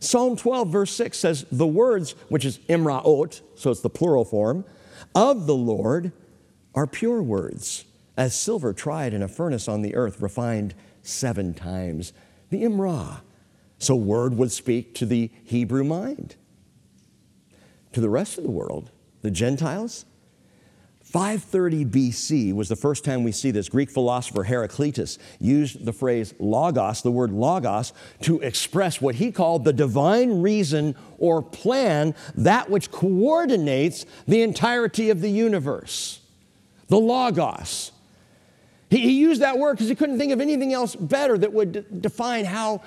Psalm 0.00 0.36
12, 0.36 0.68
verse 0.68 0.96
6 0.96 1.18
says, 1.18 1.46
The 1.52 1.66
words, 1.66 2.12
which 2.28 2.44
is 2.44 2.58
Imraot, 2.60 3.42
so 3.56 3.70
it's 3.70 3.80
the 3.80 3.90
plural 3.90 4.24
form, 4.24 4.64
of 5.14 5.46
the 5.46 5.54
Lord 5.54 6.12
are 6.74 6.86
pure 6.86 7.22
words, 7.22 7.84
as 8.16 8.38
silver 8.38 8.72
tried 8.72 9.14
in 9.14 9.22
a 9.22 9.28
furnace 9.28 9.68
on 9.68 9.82
the 9.82 9.94
earth, 9.94 10.20
refined 10.20 10.74
seven 11.02 11.54
times. 11.54 12.12
The 12.50 12.62
Imra. 12.62 13.20
So, 13.78 13.96
word 13.96 14.34
would 14.34 14.52
speak 14.52 14.94
to 14.96 15.06
the 15.06 15.30
Hebrew 15.44 15.84
mind. 15.84 16.36
To 17.94 18.00
the 18.00 18.08
rest 18.08 18.38
of 18.38 18.44
the 18.44 18.50
world, 18.50 18.90
the 19.22 19.30
Gentiles, 19.30 20.04
530 21.02 21.84
BC 21.84 22.54
was 22.54 22.70
the 22.70 22.76
first 22.76 23.04
time 23.04 23.22
we 23.22 23.32
see 23.32 23.50
this. 23.50 23.68
Greek 23.68 23.90
philosopher 23.90 24.44
Heraclitus 24.44 25.18
used 25.40 25.84
the 25.84 25.92
phrase 25.92 26.32
logos, 26.38 27.02
the 27.02 27.10
word 27.10 27.32
logos, 27.32 27.92
to 28.22 28.40
express 28.40 29.00
what 29.00 29.16
he 29.16 29.30
called 29.30 29.64
the 29.64 29.74
divine 29.74 30.40
reason 30.40 30.94
or 31.18 31.42
plan, 31.42 32.14
that 32.34 32.70
which 32.70 32.90
coordinates 32.90 34.06
the 34.26 34.40
entirety 34.40 35.10
of 35.10 35.20
the 35.20 35.28
universe 35.28 36.21
the 36.92 36.98
Logos. 36.98 37.90
He, 38.90 38.98
he 38.98 39.12
used 39.12 39.40
that 39.40 39.56
word 39.58 39.72
because 39.78 39.88
he 39.88 39.94
couldn't 39.94 40.18
think 40.18 40.30
of 40.30 40.42
anything 40.42 40.74
else 40.74 40.94
better 40.94 41.38
that 41.38 41.50
would 41.50 42.02
define 42.02 42.44
how, 42.44 42.82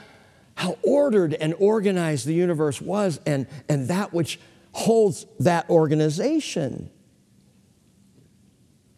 how 0.53 0.77
ordered 0.83 1.33
and 1.33 1.55
organized 1.57 2.27
the 2.27 2.33
universe 2.35 2.79
was 2.79 3.19
and, 3.25 3.47
and 3.67 3.87
that 3.87 4.13
which 4.13 4.39
holds 4.73 5.25
that 5.39 5.67
organization. 5.71 6.91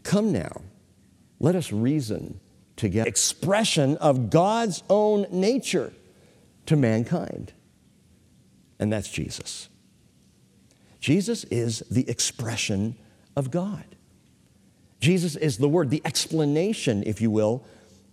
Come 0.04 0.34
now, 0.34 0.60
let 1.40 1.56
us 1.56 1.72
reason 1.72 2.42
together. 2.76 3.08
Expression 3.08 3.96
of 3.98 4.30
God's 4.30 4.84
own 4.90 5.26
nature 5.32 5.94
to 6.66 6.76
mankind. 6.76 7.54
And 8.78 8.92
that's 8.92 9.08
Jesus. 9.08 9.70
Jesus 11.00 11.46
is 11.46 11.80
the 11.90 12.10
expression 12.10 12.98
of 13.38 13.52
God. 13.52 13.86
Jesus 15.00 15.36
is 15.36 15.58
the 15.58 15.70
Word, 15.70 15.90
the 15.90 16.02
explanation, 16.06 17.04
if 17.06 17.22
you 17.22 17.30
will, 17.30 17.64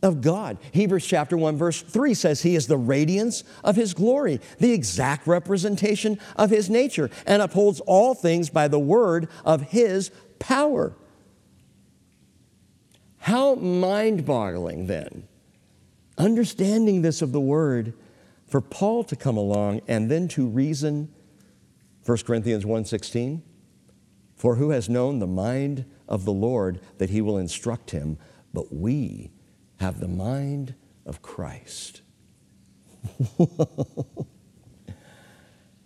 of 0.05 0.21
God. 0.21 0.59
Hebrews 0.73 1.07
chapter 1.07 1.37
1 1.37 1.57
verse 1.57 1.81
3 1.81 2.15
says 2.15 2.43
he 2.43 2.55
is 2.55 2.67
the 2.67 2.77
radiance 2.77 3.43
of 3.65 3.75
his 3.75 3.95
glory, 3.95 4.41
the 4.59 4.73
exact 4.73 5.27
representation 5.27 6.21
of 6.37 6.51
his 6.51 6.69
nature 6.69 7.11
and 7.27 7.41
upholds 7.41 7.81
all 7.81 8.15
things 8.15 8.51
by 8.51 8.69
the 8.69 8.79
word 8.79 9.29
of 9.45 9.63
his 9.63 10.11
power. 10.39 10.95
How 13.19 13.55
mind-boggling 13.55 14.87
then 14.87 15.27
understanding 16.19 17.03
this 17.03 17.23
of 17.23 17.33
the 17.33 17.41
word 17.41 17.95
for 18.47 18.61
Paul 18.61 19.03
to 19.05 19.17
come 19.17 19.37
along 19.37 19.81
and 19.89 20.11
then 20.11 20.29
to 20.29 20.47
reason 20.47 21.13
1 22.05 22.19
Corinthians 22.27 22.65
1:16 22.67 23.41
For 24.37 24.57
who 24.57 24.71
has 24.71 24.89
known 24.91 25.19
the 25.19 25.27
mind 25.27 25.87
of 26.09 26.25
the 26.25 26.33
Lord 26.33 26.81
that 26.99 27.11
he 27.11 27.21
will 27.21 27.39
instruct 27.39 27.91
him 27.91 28.19
but 28.53 28.73
we 28.73 29.33
have 29.81 30.01
the 30.01 30.09
mind 30.09 30.75
of 31.05 31.21
Christ. 31.21 32.01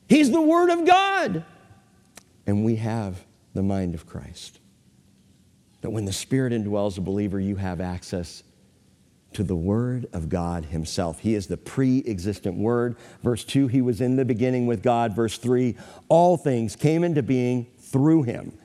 He's 0.08 0.30
the 0.30 0.42
word 0.42 0.70
of 0.70 0.86
God 0.86 1.44
and 2.46 2.64
we 2.64 2.76
have 2.76 3.24
the 3.54 3.62
mind 3.62 3.94
of 3.94 4.06
Christ. 4.06 4.60
That 5.80 5.90
when 5.90 6.04
the 6.04 6.12
Spirit 6.12 6.52
indwells 6.52 6.98
a 6.98 7.00
believer, 7.00 7.38
you 7.38 7.56
have 7.56 7.80
access 7.80 8.42
to 9.34 9.44
the 9.44 9.54
Word 9.54 10.06
of 10.12 10.28
God 10.28 10.64
Himself. 10.64 11.20
He 11.20 11.34
is 11.34 11.46
the 11.46 11.56
pre 11.56 12.02
existent 12.06 12.56
Word. 12.56 12.96
Verse 13.22 13.44
2, 13.44 13.68
He 13.68 13.82
was 13.82 14.00
in 14.00 14.16
the 14.16 14.24
beginning 14.24 14.66
with 14.66 14.82
God. 14.82 15.14
Verse 15.14 15.38
3, 15.38 15.76
all 16.08 16.36
things 16.36 16.74
came 16.74 17.04
into 17.04 17.22
being 17.22 17.66
through 17.78 18.22
Him. 18.24 18.58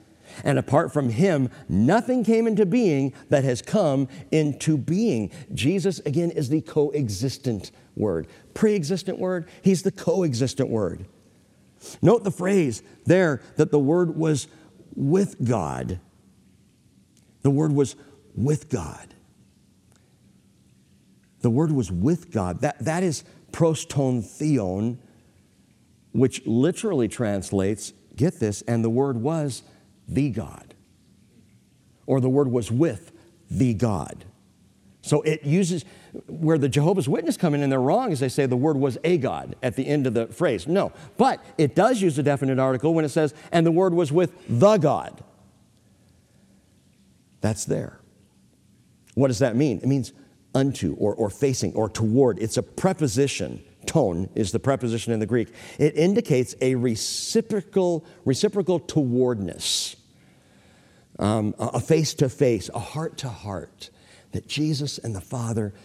And 0.44 0.58
apart 0.58 0.94
from 0.94 1.10
Him, 1.10 1.50
nothing 1.68 2.24
came 2.24 2.48
into 2.48 2.66
being 2.66 3.14
that 3.30 3.44
has 3.44 3.62
come 3.62 4.08
into 4.32 4.78
being. 4.78 5.32
Jesus, 5.54 6.00
again, 6.00 6.32
is 6.32 6.50
the 6.50 6.62
coexistent 6.62 7.72
Word. 7.96 8.28
Pre 8.54 8.76
existent 8.76 9.20
Word, 9.20 9.48
He's 9.62 9.84
the 9.84 9.92
coexistent 9.92 10.70
Word. 10.70 11.06
Note 12.02 12.24
the 12.24 12.32
phrase 12.32 12.82
there 13.06 13.42
that 13.58 13.72
the 13.72 13.80
Word 13.80 14.16
was 14.16 14.48
with 14.96 15.44
God. 15.44 16.00
The 17.42 17.52
Word 17.52 17.74
was 17.74 17.96
with 18.36 18.70
God. 18.70 19.14
The 21.42 21.50
Word 21.50 21.72
was 21.72 21.92
with 21.92 22.32
God. 22.32 22.62
That, 22.62 22.80
that 22.80 23.04
is 23.04 23.24
pros 23.52 23.86
ton 23.86 24.22
theon, 24.22 24.98
which 26.14 26.46
literally 26.46 27.08
translates, 27.08 27.94
get 28.16 28.40
this, 28.40 28.62
and 28.64 28.84
the 28.84 28.90
Word 28.90 29.18
was 29.18 29.64
the 30.08 30.30
God. 30.30 30.74
Or 32.06 32.20
the 32.20 32.30
Word 32.30 32.50
was 32.50 32.72
with 32.72 33.12
the 33.50 33.74
God. 33.74 34.26
So 35.04 35.22
it 35.24 35.44
uses, 35.44 35.84
where 36.28 36.58
the 36.58 36.70
Jehovah's 36.70 37.10
Witness 37.10 37.36
come 37.36 37.54
in 37.54 37.62
and 37.62 37.70
they're 37.70 37.80
wrong 37.80 38.12
is 38.12 38.22
they 38.22 38.30
say 38.30 38.46
the 38.46 38.56
word 38.56 38.78
was 38.78 38.98
a 39.04 39.18
God 39.18 39.56
at 39.62 39.76
the 39.76 39.86
end 39.86 40.08
of 40.08 40.14
the 40.14 40.28
phrase. 40.28 40.66
No, 40.66 40.94
but 41.18 41.44
it 41.58 41.76
does 41.76 42.02
use 42.02 42.18
a 42.18 42.24
definite 42.24 42.58
article 42.58 42.94
when 42.94 43.04
it 43.04 43.10
says, 43.10 43.34
and 43.52 43.66
the 43.66 43.72
word 43.72 43.94
was 43.94 44.14
with 44.14 44.32
the 44.48 44.78
God. 44.78 45.22
That's 47.42 47.66
there. 47.66 48.00
What 49.16 49.28
does 49.28 49.40
that 49.40 49.58
mean? 49.58 49.80
It 49.80 49.88
means 49.88 50.14
unto 50.56 50.96
or, 50.96 51.14
or 51.16 51.30
facing 51.30 51.74
or 51.74 51.90
toward. 51.90 52.40
It's 52.40 52.56
a 52.56 52.64
preposition. 52.64 53.62
Is 54.34 54.52
the 54.52 54.60
preposition 54.60 55.14
in 55.14 55.20
the 55.20 55.28
Greek. 55.28 55.50
It 55.78 55.96
indicates 55.96 56.56
a 56.62 56.74
reciprocal, 56.74 58.04
reciprocal 58.26 58.80
towardness, 58.80 59.96
um, 61.20 61.54
a 61.60 61.80
face 61.80 62.16
to 62.16 62.28
face, 62.28 62.72
a 62.74 62.80
heart 62.80 63.18
to 63.20 63.30
heart 63.30 63.92
that 64.32 64.48
Jesus 64.48 64.98
and 64.98 65.14
the 65.14 65.22
Father, 65.22 65.76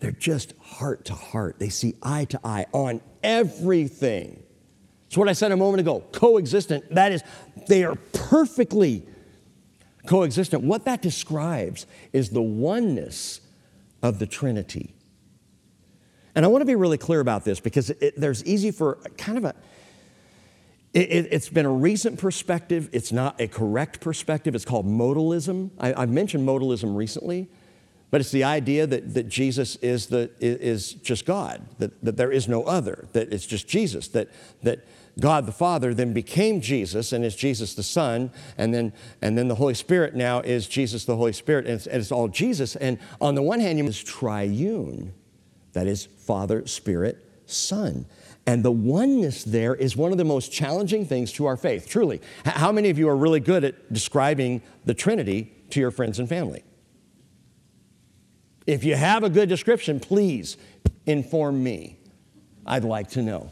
they're 0.00 0.12
just 0.12 0.52
heart 0.58 1.06
to 1.06 1.14
heart. 1.14 1.58
They 1.58 1.70
see 1.70 1.94
eye 2.02 2.26
to 2.26 2.40
eye 2.44 2.66
on 2.72 3.00
everything. 3.22 4.42
It's 5.06 5.16
what 5.16 5.28
I 5.28 5.32
said 5.32 5.50
a 5.50 5.56
moment 5.56 5.80
ago 5.80 6.04
coexistent. 6.12 6.94
That 6.94 7.10
is, 7.10 7.22
they 7.68 7.84
are 7.84 7.96
perfectly 8.12 9.06
coexistent. 10.06 10.62
What 10.62 10.84
that 10.84 11.00
describes 11.00 11.86
is 12.12 12.28
the 12.28 12.42
oneness 12.42 13.40
of 14.02 14.18
the 14.18 14.26
Trinity. 14.26 14.94
And 16.34 16.44
I 16.44 16.48
want 16.48 16.62
to 16.62 16.66
be 16.66 16.76
really 16.76 16.98
clear 16.98 17.20
about 17.20 17.44
this 17.44 17.60
because 17.60 17.90
it, 17.90 18.18
there's 18.18 18.44
easy 18.44 18.70
for 18.70 18.96
kind 19.16 19.38
of 19.38 19.44
a, 19.44 19.54
it, 20.92 21.32
has 21.32 21.48
been 21.48 21.66
a 21.66 21.72
recent 21.72 22.18
perspective. 22.18 22.88
It's 22.92 23.12
not 23.12 23.40
a 23.40 23.46
correct 23.46 24.00
perspective. 24.00 24.54
It's 24.54 24.64
called 24.64 24.86
modalism. 24.86 25.70
I, 25.78 26.00
have 26.00 26.10
mentioned 26.10 26.46
modalism 26.46 26.96
recently. 26.96 27.48
But 28.10 28.20
it's 28.20 28.32
the 28.32 28.44
idea 28.44 28.86
that, 28.88 29.14
that 29.14 29.28
Jesus 29.28 29.76
is, 29.76 30.06
the, 30.06 30.30
is 30.40 30.94
just 30.94 31.26
God, 31.26 31.64
that, 31.78 32.02
that 32.04 32.16
there 32.16 32.32
is 32.32 32.48
no 32.48 32.64
other, 32.64 33.06
that 33.12 33.32
it's 33.32 33.46
just 33.46 33.68
Jesus, 33.68 34.08
that, 34.08 34.28
that 34.64 34.84
God 35.20 35.46
the 35.46 35.52
Father 35.52 35.94
then 35.94 36.12
became 36.12 36.60
Jesus 36.60 37.12
and 37.12 37.24
is 37.24 37.36
Jesus 37.36 37.74
the 37.74 37.84
Son, 37.84 38.32
and 38.58 38.74
then, 38.74 38.92
and 39.22 39.38
then 39.38 39.46
the 39.46 39.54
Holy 39.54 39.74
Spirit 39.74 40.16
now 40.16 40.40
is 40.40 40.66
Jesus 40.66 41.04
the 41.04 41.16
Holy 41.16 41.32
Spirit, 41.32 41.66
and 41.66 41.74
it's, 41.74 41.86
and 41.86 42.00
it's 42.00 42.10
all 42.10 42.26
Jesus. 42.26 42.74
And 42.74 42.98
on 43.20 43.36
the 43.36 43.42
one 43.42 43.60
hand, 43.60 43.78
you 43.78 43.86
is 43.86 44.02
triune, 44.02 45.12
that 45.72 45.86
is 45.86 46.08
Father, 46.30 46.64
Spirit, 46.64 47.18
Son. 47.46 48.06
And 48.46 48.64
the 48.64 48.70
oneness 48.70 49.42
there 49.42 49.74
is 49.74 49.96
one 49.96 50.12
of 50.12 50.18
the 50.18 50.24
most 50.24 50.52
challenging 50.52 51.04
things 51.04 51.32
to 51.32 51.46
our 51.46 51.56
faith, 51.56 51.88
truly. 51.88 52.20
How 52.44 52.70
many 52.70 52.88
of 52.88 53.00
you 53.00 53.08
are 53.08 53.16
really 53.16 53.40
good 53.40 53.64
at 53.64 53.92
describing 53.92 54.62
the 54.84 54.94
Trinity 54.94 55.52
to 55.70 55.80
your 55.80 55.90
friends 55.90 56.20
and 56.20 56.28
family? 56.28 56.62
If 58.64 58.84
you 58.84 58.94
have 58.94 59.24
a 59.24 59.28
good 59.28 59.48
description, 59.48 59.98
please 59.98 60.56
inform 61.04 61.64
me. 61.64 61.98
I'd 62.64 62.84
like 62.84 63.10
to 63.10 63.22
know. 63.22 63.50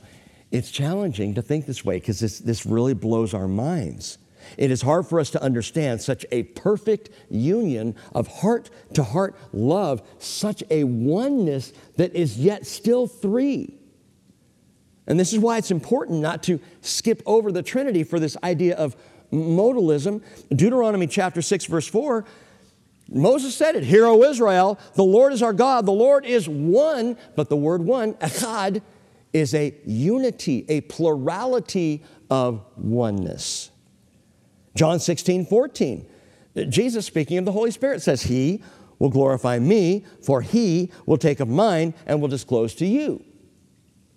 It's 0.52 0.70
challenging 0.70 1.34
to 1.34 1.42
think 1.42 1.66
this 1.66 1.84
way 1.84 1.96
because 1.96 2.20
this, 2.20 2.38
this 2.38 2.64
really 2.64 2.94
blows 2.94 3.34
our 3.34 3.48
minds. 3.48 4.18
It 4.56 4.70
is 4.70 4.82
hard 4.82 5.06
for 5.06 5.20
us 5.20 5.30
to 5.30 5.42
understand 5.42 6.00
such 6.00 6.24
a 6.30 6.44
perfect 6.44 7.10
union 7.30 7.94
of 8.14 8.26
heart 8.28 8.70
to 8.94 9.02
heart 9.02 9.36
love, 9.52 10.02
such 10.18 10.62
a 10.70 10.84
oneness 10.84 11.72
that 11.96 12.14
is 12.14 12.38
yet 12.38 12.66
still 12.66 13.06
three. 13.06 13.74
And 15.06 15.18
this 15.18 15.32
is 15.32 15.38
why 15.38 15.58
it's 15.58 15.70
important 15.70 16.20
not 16.20 16.42
to 16.44 16.60
skip 16.82 17.22
over 17.26 17.50
the 17.50 17.62
Trinity 17.62 18.04
for 18.04 18.20
this 18.20 18.36
idea 18.42 18.76
of 18.76 18.96
modalism. 19.32 20.22
Deuteronomy 20.50 21.06
chapter 21.06 21.42
6, 21.42 21.64
verse 21.66 21.86
4 21.86 22.24
Moses 23.10 23.54
said 23.54 23.74
it, 23.74 23.84
Hear, 23.84 24.06
O 24.06 24.22
Israel, 24.22 24.78
the 24.94 25.02
Lord 25.02 25.32
is 25.32 25.42
our 25.42 25.54
God, 25.54 25.86
the 25.86 25.92
Lord 25.92 26.26
is 26.26 26.46
one, 26.46 27.16
but 27.36 27.48
the 27.48 27.56
word 27.56 27.82
one, 27.82 28.14
echad, 28.14 28.82
is 29.32 29.54
a 29.54 29.74
unity, 29.86 30.66
a 30.68 30.82
plurality 30.82 32.02
of 32.30 32.64
oneness. 32.76 33.70
John 34.78 35.00
16, 35.00 35.46
14, 35.46 36.06
Jesus 36.68 37.04
speaking 37.04 37.36
of 37.38 37.44
the 37.44 37.52
Holy 37.52 37.70
Spirit 37.70 38.00
says, 38.00 38.22
He 38.22 38.62
will 38.98 39.10
glorify 39.10 39.58
me, 39.58 40.04
for 40.22 40.40
He 40.40 40.92
will 41.04 41.18
take 41.18 41.40
of 41.40 41.48
mine 41.48 41.94
and 42.06 42.20
will 42.20 42.28
disclose 42.28 42.74
to 42.76 42.86
you. 42.86 43.24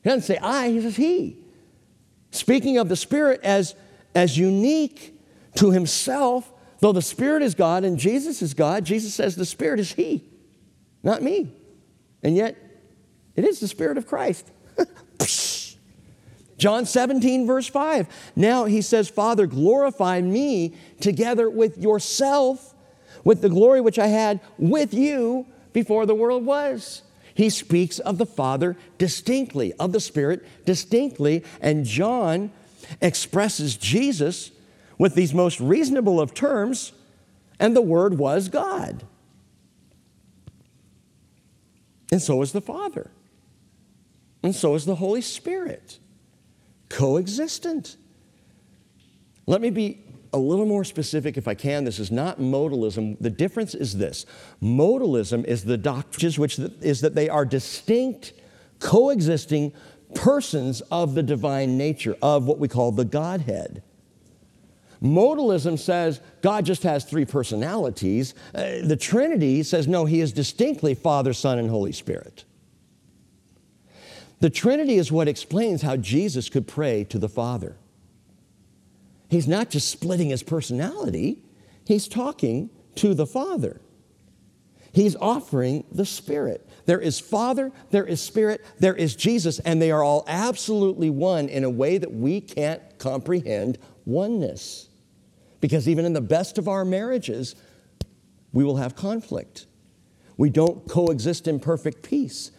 He 0.03 0.09
doesn't 0.09 0.22
say 0.22 0.38
I, 0.38 0.70
he 0.70 0.82
says 0.82 0.95
He. 0.95 1.38
Speaking 2.30 2.78
of 2.78 2.89
the 2.89 2.95
Spirit 2.95 3.41
as, 3.43 3.76
as 4.14 4.38
unique 4.38 5.20
to 5.55 5.72
Himself 5.72 6.51
Though 6.82 6.91
the 6.91 7.01
Spirit 7.01 7.43
is 7.43 7.55
God 7.55 7.84
and 7.84 7.97
Jesus 7.97 8.41
is 8.41 8.55
God, 8.55 8.84
Jesus 8.84 9.14
says 9.14 9.36
the 9.36 9.45
Spirit 9.45 9.80
is 9.80 9.93
He, 9.93 10.28
not 11.03 11.22
me. 11.22 11.53
And 12.24 12.36
yet, 12.36 12.57
it 13.36 13.45
is 13.45 13.59
the 13.59 13.68
Spirit 13.68 13.97
of 13.97 14.07
Christ. 14.07 14.51
John 16.62 16.86
17, 16.86 17.47
verse 17.47 17.66
5. 17.66 18.07
Now 18.36 18.66
he 18.66 18.84
says, 18.84 19.09
Father, 19.09 19.47
glorify 19.47 20.22
me 20.22 20.76
together 20.99 21.49
with 21.49 21.80
yourself, 21.80 22.76
with 23.24 23.41
the 23.41 23.49
glory 23.49 23.82
which 23.82 23.97
I 23.97 24.05
had 24.05 24.39
with 24.59 24.93
you 24.93 25.47
before 25.74 26.05
the 26.05 26.14
world 26.14 26.45
was. 26.45 27.01
He 27.34 27.49
speaks 27.49 27.97
of 27.97 28.20
the 28.20 28.28
Father 28.28 28.78
distinctly, 28.99 29.74
of 29.80 29.91
the 29.91 29.99
Spirit 29.99 30.45
distinctly, 30.64 31.43
and 31.62 31.84
John 31.84 32.51
expresses 33.01 33.76
Jesus 33.76 34.51
with 34.99 35.16
these 35.16 35.34
most 35.34 35.59
reasonable 35.59 36.22
of 36.22 36.36
terms, 36.36 36.91
and 37.59 37.76
the 37.76 37.82
Word 37.82 38.20
was 38.20 38.49
God. 38.49 39.03
And 42.12 42.22
so 42.22 42.43
is 42.43 42.51
the 42.51 42.62
Father. 42.62 43.09
And 44.43 44.53
so 44.55 44.76
is 44.76 44.86
the 44.86 44.97
Holy 44.97 45.22
Spirit. 45.22 45.97
Coexistent. 46.92 47.96
Let 49.48 49.62
me 49.62 49.70
be 49.70 50.04
a 50.34 50.38
little 50.38 50.66
more 50.66 50.84
specific 50.84 51.38
if 51.38 51.48
I 51.48 51.56
can. 51.56 51.84
This 51.84 52.00
is 52.00 52.12
not 52.12 52.39
modalism. 52.39 53.18
The 53.20 53.30
difference 53.30 53.74
is 53.76 53.98
this 53.98 54.26
modalism 54.62 55.46
is 55.46 55.64
the 55.64 55.78
doctrine, 55.78 56.34
which 56.34 56.60
is 56.60 57.02
that 57.02 57.16
they 57.16 57.30
are 57.30 57.46
distinct, 57.46 58.34
coexisting 58.80 59.74
persons 60.14 60.82
of 60.92 61.16
the 61.16 61.24
divine 61.24 61.78
nature, 61.78 62.18
of 62.22 62.46
what 62.46 62.60
we 62.60 62.68
call 62.68 62.92
the 62.92 63.06
Godhead. 63.06 63.84
Modalism 65.02 65.80
says 65.80 66.20
God 66.42 66.66
just 66.66 66.84
has 66.84 67.06
three 67.06 67.26
personalities. 67.26 68.36
Uh, 68.54 68.82
the 68.84 68.98
Trinity 68.98 69.64
says 69.64 69.88
no, 69.88 70.06
He 70.06 70.20
is 70.20 70.32
distinctly 70.34 70.94
Father, 70.94 71.34
Son, 71.34 71.58
and 71.58 71.70
Holy 71.70 71.94
Spirit. 71.94 72.44
The 74.42 74.50
Trinity 74.50 74.96
is 74.96 75.12
what 75.12 75.28
explains 75.28 75.84
how 75.84 75.96
Jesus 75.96 76.50
could 76.50 76.68
pray 76.68 77.04
to 77.06 77.20
the 77.20 77.30
Father. 77.30 77.78
He's 79.30 79.48
not 79.48 79.70
just 79.70 79.89
splitting 79.89 80.30
his 80.30 80.44
personality, 80.44 81.44
he's 81.86 82.08
talking 82.08 82.70
to 82.96 83.14
the 83.14 83.26
Father. 83.26 83.80
He's 84.94 85.16
offering 85.16 85.86
the 85.89 86.06
Spirit. 86.06 86.68
There 86.86 87.00
is 87.00 87.18
Father, 87.20 87.72
there 87.92 88.06
is 88.06 88.20
Spirit, 88.20 88.66
there 88.80 88.96
is 88.96 89.16
Jesus, 89.16 89.60
and 89.60 89.82
they 89.82 89.92
are 89.92 90.04
all 90.04 90.26
absolutely 90.28 91.10
one 91.10 91.48
in 91.48 91.64
a 91.64 91.70
way 91.70 91.98
that 91.98 92.12
we 92.12 92.42
can't 92.42 92.82
comprehend 92.98 93.78
oneness. 94.06 94.89
Because 95.62 95.88
even 95.88 96.04
in 96.04 96.12
the 96.12 96.20
best 96.20 96.58
of 96.58 96.68
our 96.68 96.84
marriages, 96.84 97.56
we 98.52 98.66
will 98.66 98.78
have 98.78 98.96
conflict. 98.96 99.66
We 100.36 100.50
don't 100.50 100.86
coexist 100.89 101.48
in 101.48 101.62
perfect 101.62 102.04
peace. 102.04 102.52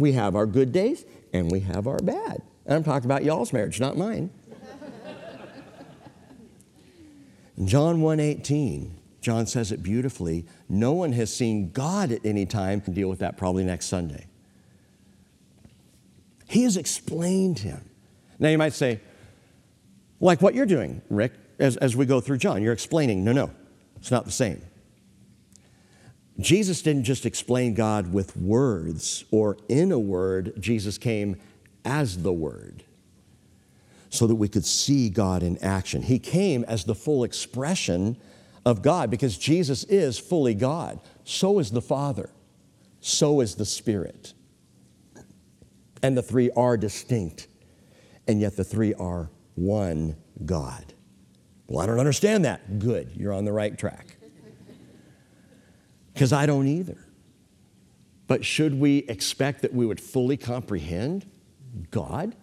We 0.00 0.12
have 0.12 0.34
our 0.34 0.46
good 0.46 0.72
days 0.72 1.04
and 1.34 1.50
we 1.50 1.60
have 1.60 1.86
our 1.86 1.98
bad. 1.98 2.40
And 2.64 2.74
I'm 2.74 2.82
talking 2.82 3.04
about 3.04 3.22
y'all's 3.22 3.52
marriage, 3.52 3.78
not 3.78 3.98
mine. 3.98 4.30
John 7.62 8.00
1:18, 8.00 8.92
John 9.20 9.46
says 9.46 9.70
it 9.70 9.82
beautifully. 9.82 10.46
No 10.70 10.94
one 10.94 11.12
has 11.12 11.34
seen 11.34 11.70
God 11.72 12.12
at 12.12 12.24
any 12.24 12.46
time. 12.46 12.80
Deal 12.80 13.10
with 13.10 13.18
that 13.18 13.36
probably 13.36 13.62
next 13.62 13.88
Sunday. 13.88 14.24
He 16.48 16.62
has 16.62 16.78
explained 16.78 17.58
him. 17.58 17.84
Now 18.38 18.48
you 18.48 18.56
might 18.56 18.72
say, 18.72 19.00
like 20.18 20.40
what 20.40 20.54
you're 20.54 20.64
doing, 20.64 21.02
Rick, 21.10 21.34
as, 21.58 21.76
as 21.76 21.94
we 21.94 22.06
go 22.06 22.22
through 22.22 22.38
John, 22.38 22.62
you're 22.62 22.72
explaining, 22.72 23.22
no, 23.22 23.32
no, 23.32 23.50
it's 23.96 24.10
not 24.10 24.24
the 24.24 24.32
same. 24.32 24.62
Jesus 26.42 26.82
didn't 26.82 27.04
just 27.04 27.26
explain 27.26 27.74
God 27.74 28.12
with 28.12 28.36
words 28.36 29.24
or 29.30 29.56
in 29.68 29.92
a 29.92 29.98
word, 29.98 30.54
Jesus 30.58 30.98
came 30.98 31.36
as 31.84 32.22
the 32.22 32.32
Word 32.32 32.84
so 34.08 34.26
that 34.26 34.34
we 34.34 34.48
could 34.48 34.64
see 34.64 35.08
God 35.08 35.42
in 35.42 35.56
action. 35.58 36.02
He 36.02 36.18
came 36.18 36.64
as 36.64 36.84
the 36.84 36.94
full 36.94 37.24
expression 37.24 38.16
of 38.66 38.82
God 38.82 39.10
because 39.10 39.38
Jesus 39.38 39.84
is 39.84 40.18
fully 40.18 40.54
God. 40.54 41.00
So 41.24 41.58
is 41.58 41.70
the 41.70 41.80
Father, 41.80 42.30
so 43.00 43.40
is 43.40 43.54
the 43.54 43.64
Spirit. 43.64 44.34
And 46.02 46.16
the 46.16 46.22
three 46.22 46.50
are 46.56 46.76
distinct, 46.76 47.46
and 48.26 48.40
yet 48.40 48.56
the 48.56 48.64
three 48.64 48.94
are 48.94 49.30
one 49.54 50.16
God. 50.44 50.92
Well, 51.68 51.80
I 51.80 51.86
don't 51.86 52.00
understand 52.00 52.44
that. 52.46 52.78
Good, 52.78 53.12
you're 53.14 53.32
on 53.32 53.44
the 53.44 53.52
right 53.52 53.76
track. 53.78 54.16
Because 56.20 56.34
I 56.34 56.44
don't 56.44 56.66
either. 56.66 56.98
But 58.26 58.44
should 58.44 58.78
we 58.78 58.98
expect 59.08 59.62
that 59.62 59.72
we 59.72 59.86
would 59.86 59.98
fully 59.98 60.36
comprehend 60.36 61.24
God? 61.90 62.36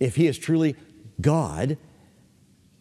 If 0.00 0.16
He 0.16 0.26
is 0.26 0.36
truly 0.36 0.74
God, 1.20 1.78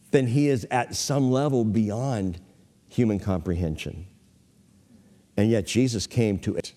then 0.09 0.25
He 0.25 0.49
is 0.49 0.65
at 0.71 0.95
some 0.95 1.29
level 1.29 1.63
beyond 1.63 2.41
human 2.89 3.19
comprehension. 3.19 4.07
And 5.37 5.51
yet 5.51 5.67
Jesus 5.67 6.07
came 6.07 6.39
to 6.39 6.55
it. 6.55 6.73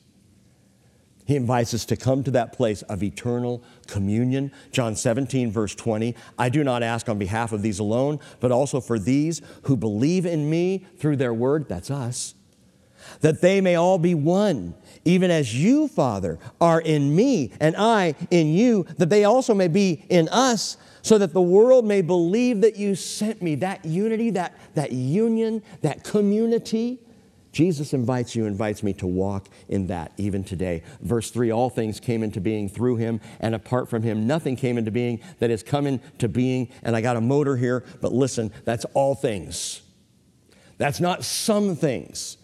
He 1.25 1.37
invites 1.37 1.73
us 1.73 1.87
to 1.87 1.97
come 1.97 2.23
to 2.23 2.31
that 2.33 2.53
place 2.53 2.83
of 2.83 3.03
eternal 3.03 3.65
communion. 3.87 4.53
John 4.73 4.95
17, 4.95 5.51
verse 5.51 5.75
20. 5.75 6.15
I 6.39 6.51
do 6.51 6.63
not 6.63 6.83
ask 6.83 7.09
on 7.09 7.19
behalf 7.19 7.53
of 7.53 7.63
these 7.63 7.79
alone, 7.79 8.21
but 8.41 8.53
also 8.53 8.79
for 8.79 8.99
these 8.99 9.41
who 9.63 9.75
believe 9.75 10.27
in 10.27 10.51
me 10.51 10.85
through 10.99 11.17
their 11.17 11.33
word, 11.33 11.67
that's 11.67 11.91
us, 11.91 12.35
that 13.21 13.41
they 13.41 13.61
may 13.61 13.75
all 13.75 13.99
be 13.99 14.15
one, 14.15 14.75
even 15.05 15.31
as 15.31 15.55
you, 15.55 15.89
Father, 15.89 16.39
are 16.61 16.81
in 16.81 17.15
me 17.15 17.53
and 17.61 17.77
I 17.77 18.15
in 18.31 18.53
you, 18.53 18.87
that 18.99 19.11
they 19.11 19.25
also 19.25 19.55
may 19.55 19.69
be 19.69 20.05
in 20.09 20.29
us, 20.29 20.77
so 21.03 21.19
that 21.19 21.33
the 21.33 21.43
world 21.43 21.85
may 21.85 22.03
believe 22.03 22.63
that 22.63 22.77
you 22.77 22.95
sent 22.95 23.41
me. 23.41 23.55
That 23.57 23.85
unity, 23.85 24.31
that, 24.31 24.57
that 24.75 24.93
union, 24.93 25.63
that 25.83 26.03
community 26.03 26.99
Jesus 27.57 27.95
invites 27.95 28.37
you, 28.37 28.45
invites 28.45 28.83
me 28.83 28.93
to 28.93 29.07
walk 29.07 29.49
in 29.71 29.87
that 29.87 30.13
even 30.19 30.45
today. 30.45 30.83
Verse 31.01 31.31
3 31.31 31.51
All 31.51 31.71
things 31.71 32.01
came 32.01 32.23
into 32.23 32.39
being 32.39 32.69
through 32.69 32.97
him, 32.97 33.19
and 33.41 33.55
apart 33.55 33.89
from 33.89 34.03
him, 34.03 34.27
nothing 34.27 34.57
came 34.57 34.77
into 34.77 34.91
being 34.91 35.21
that 35.39 35.49
has 35.49 35.63
come 35.63 35.87
into 35.87 36.29
being. 36.29 36.69
And 36.83 36.95
I 36.95 37.01
got 37.01 37.17
a 37.17 37.21
motor 37.23 37.57
here, 37.57 37.83
but 38.03 38.13
listen, 38.13 38.53
that's 38.67 38.85
all 38.93 39.15
things. 39.15 39.81
That's 40.77 41.01
not 41.01 41.25
some 41.25 41.77
things. 41.77 42.37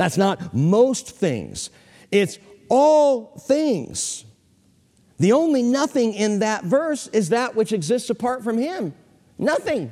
That's 0.00 0.16
not 0.16 0.54
most 0.54 1.10
things. 1.10 1.68
It's 2.10 2.38
all 2.70 3.36
things. 3.38 4.24
The 5.18 5.32
only 5.32 5.62
nothing 5.62 6.14
in 6.14 6.38
that 6.38 6.64
verse 6.64 7.06
is 7.08 7.28
that 7.28 7.54
which 7.54 7.70
exists 7.70 8.08
apart 8.08 8.42
from 8.42 8.56
him. 8.56 8.94
Nothing 9.36 9.90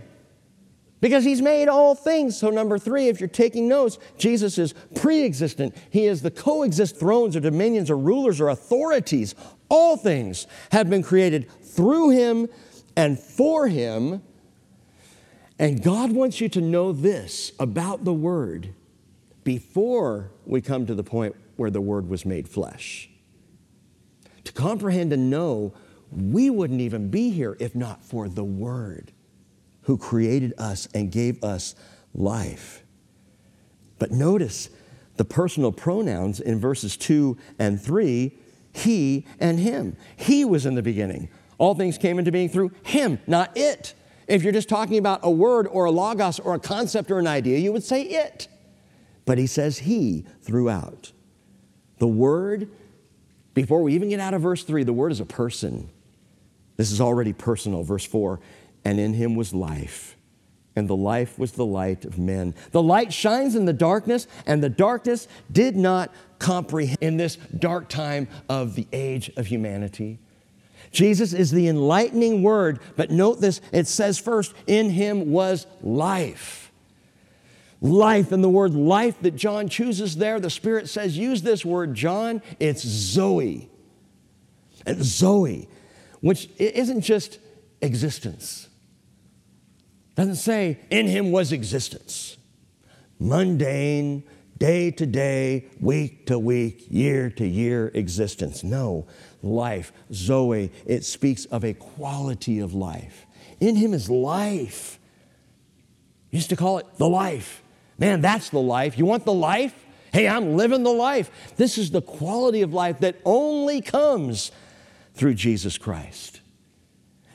because 1.03 1.25
he's 1.25 1.43
made 1.43 1.69
all 1.69 1.95
things. 1.95 2.39
So, 2.39 2.49
number 2.49 2.79
three, 2.79 3.09
if 3.09 3.21
you're 3.21 3.29
taking 3.29 3.69
notes, 3.69 3.99
Jesus 4.17 4.57
is 4.57 4.73
pre 4.95 5.27
existent. 5.27 5.77
He 5.91 6.07
is 6.07 6.23
the 6.23 6.31
coexist 6.31 6.99
thrones 6.99 7.37
or 7.37 7.41
dominions 7.41 7.91
or 7.91 7.99
rulers 7.99 8.41
or 8.41 8.49
authorities. 8.49 9.35
All 9.69 9.99
things 9.99 10.47
have 10.73 10.89
been 10.89 11.03
created 11.03 11.51
through 11.61 12.13
him 12.13 12.49
and 12.97 13.19
for 13.19 13.69
him. 13.69 14.23
And 15.59 15.83
God 15.83 16.13
wants 16.13 16.41
you 16.41 16.49
to 16.49 16.63
know 16.63 16.93
this 16.93 17.53
about 17.61 18.05
the 18.05 18.15
Word 18.15 18.73
before 19.49 20.31
we 20.45 20.61
come 20.61 20.85
to 20.85 20.95
the 20.95 21.03
point 21.03 21.35
where 21.57 21.71
the 21.71 21.81
Word 21.81 22.07
was 22.07 22.27
made 22.27 22.47
flesh. 22.47 23.09
To 24.45 24.53
comprehend 24.53 25.11
and 25.11 25.31
know, 25.31 25.73
we 26.11 26.51
wouldn't 26.51 26.83
even 26.83 27.09
be 27.09 27.31
here 27.31 27.57
if 27.59 27.75
not 27.75 28.05
for 28.05 28.29
the 28.29 28.45
Word 28.45 29.11
who 29.85 29.97
created 29.97 30.53
us 30.59 30.87
and 30.93 31.11
gave 31.11 31.43
us 31.43 31.75
life. 32.13 32.85
But 33.99 34.11
notice 34.11 34.69
the 35.17 35.25
personal 35.25 35.73
pronouns 35.73 36.41
in 36.41 36.61
verses 36.61 36.99
2 36.99 37.39
and 37.59 37.81
3 37.81 38.37
he 38.75 39.27
and 39.41 39.59
him. 39.59 39.97
He 40.17 40.45
was 40.45 40.67
in 40.67 40.75
the 40.75 40.83
beginning. 40.83 41.31
All 41.57 41.75
things 41.75 41.97
came 41.97 42.19
into 42.19 42.31
being 42.31 42.51
through 42.51 42.73
him, 42.83 43.19
not 43.27 43.57
it. 43.57 43.95
If 44.27 44.43
you're 44.43 44.53
just 44.53 44.69
talking 44.69 44.99
about 44.99 45.21
a 45.23 45.31
word 45.31 45.67
or 45.69 45.87
a 45.87 45.91
logos 45.91 46.39
or 46.39 46.53
a 46.53 46.61
concept 46.61 47.11
or 47.11 47.19
an 47.19 47.27
idea, 47.27 47.57
you 47.57 47.73
would 47.73 47.83
say 47.83 48.03
it. 48.03 48.49
But 49.29 49.37
he 49.37 49.47
says 49.47 49.81
he 49.81 50.25
throughout. 50.41 51.13
The 51.99 52.07
word, 52.07 52.71
before 53.53 53.83
we 53.83 53.95
even 53.95 54.09
get 54.09 54.21
out 54.21 54.33
of 54.33 54.41
verse 54.41 54.65
3, 54.65 54.85
the 54.85 54.95
word 54.95 55.13
is 55.13 55.21
a 55.21 55.27
person. 55.27 55.91
This 56.79 56.91
is 56.91 56.99
already 56.99 57.35
personal. 57.35 57.83
Verse 57.83 58.07
4 58.07 58.41
and 58.87 58.99
in 58.99 59.13
him 59.13 59.35
was 59.35 59.53
life. 59.53 60.17
And 60.75 60.89
the 60.89 60.97
life 60.97 61.39
was 61.39 61.53
the 61.53 61.67
light 61.67 62.07
of 62.07 62.19
men. 62.19 62.55
The 62.71 62.83
light 62.83 63.13
shines 63.13 63.55
in 63.55 63.67
the 63.67 63.75
darkness, 63.75 64.27
and 64.47 64.63
the 64.63 64.71
darkness 64.71 65.29
did 65.53 65.77
not 65.77 66.11
comprehend 66.39 66.97
in 67.03 67.19
this 67.19 67.37
dark 67.37 67.91
time 67.91 68.29
of 68.49 68.77
the 68.77 68.87
age 68.95 69.31
of 69.37 69.49
humanity. 69.49 70.21
Jesus 70.91 71.35
is 71.35 71.51
the 71.51 71.69
enlightening 71.69 72.43
word, 72.43 72.81
but 72.97 73.11
note 73.11 73.43
this 73.43 73.61
it 73.73 73.89
says 73.89 74.19
first, 74.19 74.55
in 74.67 74.89
him 74.89 75.33
was 75.33 75.67
life. 75.83 76.68
Life, 77.81 78.33
and 78.33 78.43
the 78.43 78.49
word 78.49 78.75
life 78.75 79.21
that 79.23 79.37
John 79.37 79.69
chooses 79.69 80.17
there, 80.17 80.41
the 80.41 80.51
Spirit 80.51 80.89
says, 80.89 81.17
use 81.17 81.43
this 81.43 81.65
word, 81.65 81.95
John, 81.95 82.43
it's 82.59 82.83
Zoe. 82.83 83.71
And 84.85 85.05
Zoe, 85.05 85.69
which 86.21 86.49
isn't 86.59 87.03
just 87.03 87.39
existence. 87.81 88.69
Doesn't 90.17 90.37
say 90.37 90.81
in 90.91 91.07
him 91.07 91.31
was 91.31 91.53
existence. 91.53 92.37
Mundane, 93.21 94.25
day 94.59 94.91
to 94.91 95.07
day, 95.07 95.67
week 95.81 96.27
to 96.27 96.39
week, 96.39 96.87
year 96.91 97.31
to 97.31 97.47
year 97.47 97.93
existence. 97.95 98.65
No, 98.65 99.07
life, 99.43 99.93
Zoe, 100.13 100.73
it 100.85 101.05
speaks 101.05 101.45
of 101.45 101.65
a 101.65 101.75
quality 101.75 102.59
of 102.59 102.75
life. 102.75 103.27
In 103.61 103.77
him 103.77 103.95
is 103.95 104.11
life. 104.11 104.99
used 106.31 106.51
to 106.51 106.57
call 106.57 106.79
it 106.79 106.87
the 106.97 107.09
life. 107.09 107.63
Man, 107.99 108.21
that's 108.21 108.51
the 108.51 108.61
life. 108.61 108.97
You 108.97 109.05
want 109.05 109.25
the 109.25 109.33
life? 109.33 109.75
Hey, 110.13 110.29
I'm 110.29 110.57
living 110.57 110.85
the 110.85 110.93
life. 110.93 111.31
This 111.57 111.77
is 111.77 111.91
the 111.91 112.01
quality 112.01 112.63
of 112.63 112.73
life 112.73 113.01
that 113.01 113.17
only 113.25 113.81
comes 113.81 114.53
through 115.15 115.35
Jesus 115.35 115.77
Christ. 115.77 116.41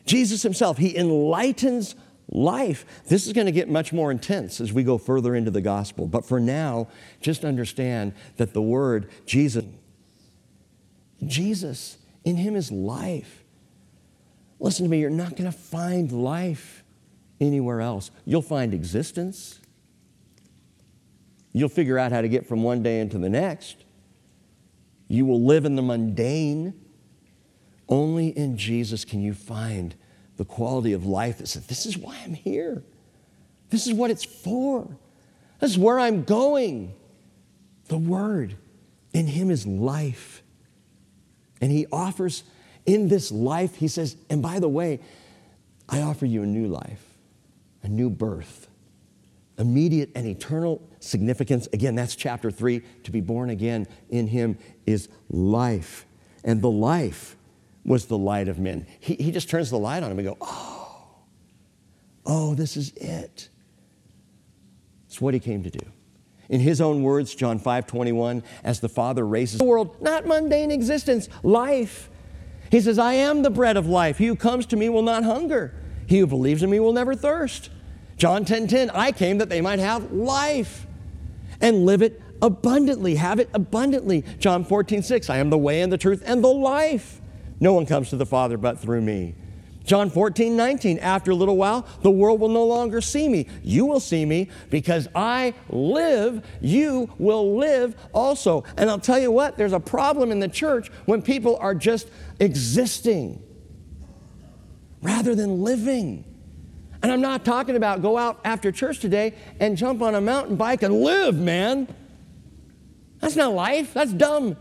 Jesus 0.05 0.41
himself, 0.41 0.77
he 0.77 0.97
enlightens 0.97 1.95
life. 2.29 2.85
This 3.07 3.27
is 3.27 3.33
going 3.33 3.45
to 3.45 3.51
get 3.51 3.69
much 3.69 3.93
more 3.93 4.09
intense 4.11 4.59
as 4.59 4.73
we 4.73 4.83
go 4.83 4.97
further 4.97 5.35
into 5.35 5.51
the 5.51 5.61
gospel. 5.61 6.07
But 6.07 6.25
for 6.25 6.39
now, 6.39 6.87
just 7.21 7.45
understand 7.45 8.13
that 8.37 8.53
the 8.53 8.61
word 8.61 9.09
Jesus, 9.25 9.65
Jesus, 11.25 11.97
in 12.23 12.37
him 12.37 12.55
is 12.55 12.71
life. 12.71 13.43
Listen 14.59 14.85
to 14.85 14.89
me, 14.89 14.99
you're 14.99 15.09
not 15.09 15.31
going 15.35 15.51
to 15.51 15.57
find 15.57 16.11
life 16.11 16.83
anywhere 17.39 17.81
else. 17.81 18.11
You'll 18.25 18.41
find 18.41 18.73
existence. 18.73 19.59
You'll 21.53 21.69
figure 21.69 21.97
out 21.97 22.11
how 22.11 22.21
to 22.21 22.27
get 22.27 22.47
from 22.47 22.63
one 22.63 22.83
day 22.83 22.99
into 22.99 23.17
the 23.17 23.29
next. 23.29 23.77
You 25.07 25.25
will 25.25 25.43
live 25.43 25.65
in 25.65 25.75
the 25.75 25.81
mundane. 25.81 26.73
Only 27.87 28.29
in 28.29 28.57
Jesus 28.57 29.05
can 29.05 29.21
you 29.21 29.33
find 29.33 29.95
the 30.37 30.45
quality 30.45 30.93
of 30.93 31.05
life 31.05 31.37
that 31.37 31.47
says, 31.47 31.67
This 31.67 31.85
is 31.85 31.97
why 31.97 32.19
I'm 32.23 32.33
here. 32.33 32.83
This 33.69 33.87
is 33.87 33.93
what 33.93 34.09
it's 34.09 34.25
for. 34.25 34.97
This 35.59 35.71
is 35.71 35.77
where 35.77 35.99
I'm 35.99 36.23
going. 36.23 36.93
the 37.87 37.97
Word. 37.97 38.55
In 39.13 39.27
Him 39.27 39.51
is 39.51 39.67
life. 39.67 40.41
And 41.61 41.71
He 41.71 41.85
offers 41.91 42.43
in 42.85 43.07
this 43.07 43.31
life, 43.31 43.75
He 43.75 43.87
says, 43.87 44.15
and 44.29 44.41
by 44.41 44.59
the 44.59 44.67
way, 44.67 44.99
I 45.87 46.01
offer 46.01 46.25
you 46.25 46.43
a 46.43 46.45
new 46.45 46.67
life, 46.67 47.03
a 47.83 47.87
new 47.87 48.09
birth, 48.09 48.67
immediate 49.57 50.09
and 50.15 50.25
eternal 50.25 50.81
significance. 50.99 51.67
Again, 51.73 51.95
that's 51.95 52.15
chapter 52.15 52.51
three. 52.51 52.83
To 53.03 53.11
be 53.11 53.21
born 53.21 53.49
again 53.49 53.87
in 54.09 54.27
Him 54.27 54.57
is 54.85 55.09
life. 55.29 56.05
And 56.43 56.61
the 56.61 56.71
life 56.71 57.37
was 57.85 58.05
the 58.05 58.17
light 58.17 58.47
of 58.47 58.59
men. 58.59 58.85
He, 58.99 59.15
he 59.15 59.31
just 59.31 59.49
turns 59.49 59.69
the 59.69 59.77
light 59.77 60.03
on 60.03 60.11
him 60.11 60.19
and 60.19 60.27
go, 60.27 60.37
oh, 60.41 61.17
oh, 62.25 62.55
this 62.55 62.77
is 62.77 62.91
it. 62.95 63.49
It's 65.07 65.21
what 65.21 65.33
he 65.33 65.39
came 65.39 65.63
to 65.63 65.69
do. 65.69 65.85
In 66.49 66.59
his 66.59 66.81
own 66.81 67.03
words, 67.03 67.33
John 67.35 67.59
5 67.59 67.87
21, 67.87 68.43
as 68.63 68.79
the 68.79 68.89
Father 68.89 69.25
raises 69.25 69.59
the 69.59 69.65
world, 69.65 70.01
not 70.01 70.25
mundane 70.25 70.71
existence, 70.71 71.29
life. 71.41 72.09
He 72.69 72.81
says, 72.81 72.97
I 72.97 73.13
am 73.13 73.43
the 73.43 73.49
bread 73.49 73.77
of 73.77 73.87
life. 73.87 74.17
He 74.17 74.27
who 74.27 74.35
comes 74.35 74.65
to 74.67 74.75
me 74.75 74.89
will 74.89 75.03
not 75.03 75.23
hunger. 75.23 75.73
He 76.07 76.19
who 76.19 76.27
believes 76.27 76.63
in 76.63 76.69
me 76.69 76.79
will 76.79 76.93
never 76.93 77.15
thirst. 77.15 77.69
John 78.17 78.45
10 78.45 78.67
10, 78.67 78.89
I 78.91 79.11
came 79.11 79.39
that 79.39 79.49
they 79.49 79.61
might 79.61 79.79
have 79.79 80.11
life 80.11 80.85
and 81.61 81.85
live 81.85 82.01
it 82.01 82.21
abundantly, 82.41 83.15
have 83.15 83.39
it 83.39 83.49
abundantly. 83.53 84.23
John 84.39 84.63
14 84.63 85.01
6, 85.01 85.29
I 85.29 85.37
am 85.37 85.49
the 85.49 85.57
way 85.57 85.81
and 85.81 85.91
the 85.91 85.97
truth 85.97 86.23
and 86.25 86.43
the 86.43 86.49
life. 86.49 87.21
No 87.59 87.73
one 87.73 87.85
comes 87.85 88.09
to 88.09 88.17
the 88.17 88.25
Father 88.25 88.57
but 88.57 88.79
through 88.79 89.01
me. 89.01 89.35
John 89.85 90.09
14, 90.09 90.55
19, 90.55 90.99
after 90.99 91.31
a 91.31 91.35
little 91.35 91.57
while, 91.57 91.85
the 92.01 92.11
world 92.11 92.39
will 92.39 92.49
no 92.49 92.65
longer 92.65 93.01
see 93.01 93.27
me. 93.27 93.47
You 93.63 93.85
will 93.85 93.99
see 93.99 94.25
me 94.25 94.49
because 94.69 95.09
I 95.13 95.53
live, 95.69 96.45
you 96.61 97.09
will 97.17 97.57
live 97.57 97.95
also. 98.13 98.63
And 98.77 98.89
I'll 98.89 98.99
tell 98.99 99.19
you 99.19 99.31
what, 99.31 99.57
there's 99.57 99.73
a 99.73 99.79
problem 99.79 100.31
in 100.31 100.39
the 100.39 100.47
church 100.47 100.89
when 101.05 101.21
people 101.21 101.57
are 101.57 101.75
just 101.75 102.09
existing 102.39 103.43
rather 105.01 105.35
than 105.35 105.63
living. 105.63 106.32
And 107.03 107.11
I'm 107.11 107.21
not 107.21 107.43
talking 107.43 107.75
about 107.75 108.01
go 108.01 108.17
out 108.17 108.39
after 108.45 108.71
church 108.71 108.99
today 108.99 109.33
and 109.59 109.75
jump 109.75 110.01
on 110.01 110.15
a 110.15 110.21
mountain 110.21 110.55
bike 110.55 110.83
and 110.83 111.01
live, 111.01 111.37
man. 111.37 111.93
That's 113.19 113.35
not 113.35 113.53
life, 113.53 113.93
that's 113.93 114.13
dumb. 114.13 114.55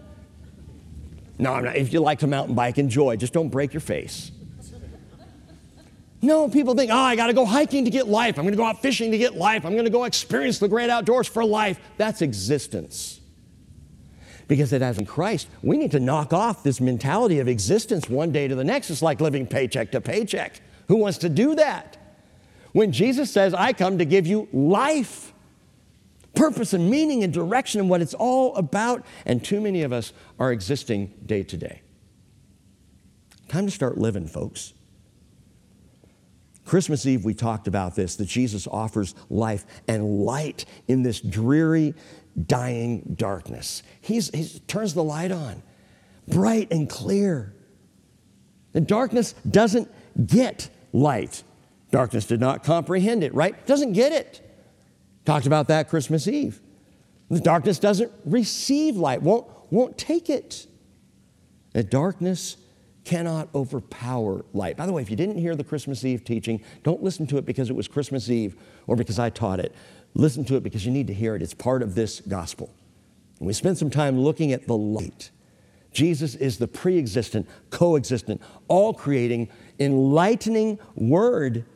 No, 1.39 1.55
I'm 1.55 1.65
not, 1.65 1.77
if 1.77 1.93
you 1.93 2.01
like 2.01 2.19
to 2.19 2.27
mountain 2.27 2.57
bike, 2.57 2.79
enjoy. 2.79 3.17
Just 3.17 3.33
don't 3.33 3.49
break 3.49 3.73
your 3.73 3.81
face. 3.81 4.33
No, 6.21 6.49
people 6.49 6.75
think, 6.75 6.93
oh, 6.93 6.97
I 6.97 7.17
got 7.17 7.29
to 7.29 7.33
go 7.33 7.45
hiking 7.45 7.85
to 7.85 7.91
get 7.91 8.07
life. 8.07 8.39
I'm 8.39 8.45
going 8.45 8.53
to 8.53 8.59
go 8.59 8.65
out 8.65 8.81
fishing 8.81 9.11
to 9.11 9.19
get 9.19 9.35
life. 9.35 9.65
I'm 9.65 9.73
going 9.73 9.85
to 9.85 9.91
go 9.91 10.05
experience 10.05 10.59
the 10.61 10.69
great 10.69 10.89
outdoors 10.91 11.27
for 11.27 11.45
life. 11.45 11.81
That's 11.97 12.23
existence. 12.23 13.21
Because 14.47 14.73
it 14.73 14.83
has 14.83 14.99
in 14.99 15.07
Christ, 15.07 15.49
we 15.63 15.77
need 15.77 15.91
to 15.93 16.01
knock 16.01 16.33
off 16.33 16.63
this 16.63 16.81
mentality 16.81 17.41
of 17.41 17.49
existence 17.49 18.09
one 18.09 18.31
day 18.31 18.47
to 18.47 18.55
the 18.55 18.65
next. 18.65 18.91
It's 18.91 19.03
like 19.03 19.21
living 19.21 19.47
paycheck 19.47 19.91
to 19.93 20.01
paycheck. 20.01 20.61
Who 20.87 20.97
wants 20.97 21.19
to 21.19 21.29
do 21.29 21.57
that? 21.57 21.97
When 22.73 22.93
Jesus 22.93 23.31
says, 23.31 23.55
I 23.55 23.73
come 23.73 23.99
to 23.99 24.05
give 24.05 24.27
you 24.27 24.49
life, 24.53 25.33
purpose 26.35 26.73
and 26.73 26.91
meaning 26.91 27.23
and 27.23 27.33
direction 27.33 27.81
and 27.81 27.91
what 27.91 28.01
it's 28.01 28.15
all 28.15 28.55
about. 28.57 29.05
And 29.27 29.45
too 29.45 29.61
many 29.61 29.83
of 29.83 29.93
us 29.93 30.13
are 30.39 30.53
existing 30.53 31.13
day 31.25 31.43
to 31.45 31.57
day. 31.57 31.83
Time 33.49 33.67
to 33.67 33.73
start 33.73 33.99
living, 33.99 34.27
folks. 34.27 34.73
Christmas 36.65 37.05
Eve, 37.07 37.25
we 37.25 37.35
talked 37.35 37.67
about 37.67 37.97
this 37.97 38.17
that 38.17 38.27
Jesus 38.27 38.67
offers 38.67 39.15
life 39.29 39.67
and 39.89 40.21
light 40.25 40.65
in 40.89 41.03
this 41.03 41.21
dreary, 41.21 41.95
dying 42.47 43.15
darkness. 43.19 43.83
He's, 44.01 44.31
he 44.31 44.61
turns 44.61 44.95
the 44.95 45.03
light 45.03 45.33
on, 45.33 45.63
bright 46.29 46.71
and 46.71 46.89
clear. 46.89 47.53
The 48.73 48.81
darkness 48.81 49.35
doesn't 49.51 49.91
get 50.27 50.71
light. 50.93 51.43
Darkness 51.93 52.25
did 52.25 52.41
not 52.41 52.65
comprehend 52.65 53.23
it, 53.23 53.33
right? 53.35 53.65
Doesn't 53.67 53.93
get 53.93 54.13
it. 54.13 54.41
Talked 55.25 55.47
about 55.47 55.69
that 55.69 55.89
Christmas 55.89 56.27
Eve. 56.27 56.61
The 57.31 57.39
darkness 57.39 57.79
doesn't 57.79 58.11
receive 58.25 58.97
light, 58.97 59.23
won't, 59.23 59.47
won't 59.71 59.97
take 59.97 60.29
it. 60.29 60.67
The 61.75 61.85
darkness 61.85 62.57
cannot 63.05 63.49
overpower 63.55 64.45
light. 64.53 64.77
By 64.77 64.87
the 64.87 64.93
way, 64.93 65.03
if 65.03 65.11
you 65.11 65.17
didn't 65.17 65.39
hear 65.39 65.55
the 65.55 65.65
Christmas 65.65 66.05
Eve 66.05 66.25
teaching, 66.25 66.63
don't 66.83 67.03
listen 67.03 67.27
to 67.29 67.37
it 67.37 67.45
because 67.45 67.69
it 67.69 67.77
was 67.77 67.89
Christmas 67.89 68.31
Eve 68.31 68.57
or 68.87 68.97
because 68.97 69.19
I 69.19 69.31
taught 69.31 69.61
it. 69.61 69.75
Listen 70.15 70.45
to 70.47 70.57
it 70.57 70.63
because 70.63 70.85
you 70.87 70.93
need 70.93 71.07
to 71.09 71.15
hear 71.15 71.35
it. 71.35 71.43
It's 71.43 71.55
part 71.55 71.83
of 71.83 71.95
this 71.95 72.21
gospel. 72.21 72.71
And 73.39 73.47
we 73.47 73.53
spent 73.53 73.77
some 73.77 73.91
time 73.91 74.19
looking 74.19 74.53
at 74.53 74.67
the 74.67 74.77
light. 74.77 75.31
Jesus 75.93 76.35
is 76.35 76.59
the 76.59 76.69
pre 76.69 76.99
existent, 76.99 77.47
co 77.71 77.97
existent, 77.97 78.41
all 78.69 78.95
creating, 78.95 79.49
enlightening 79.79 80.79
word 80.95 81.67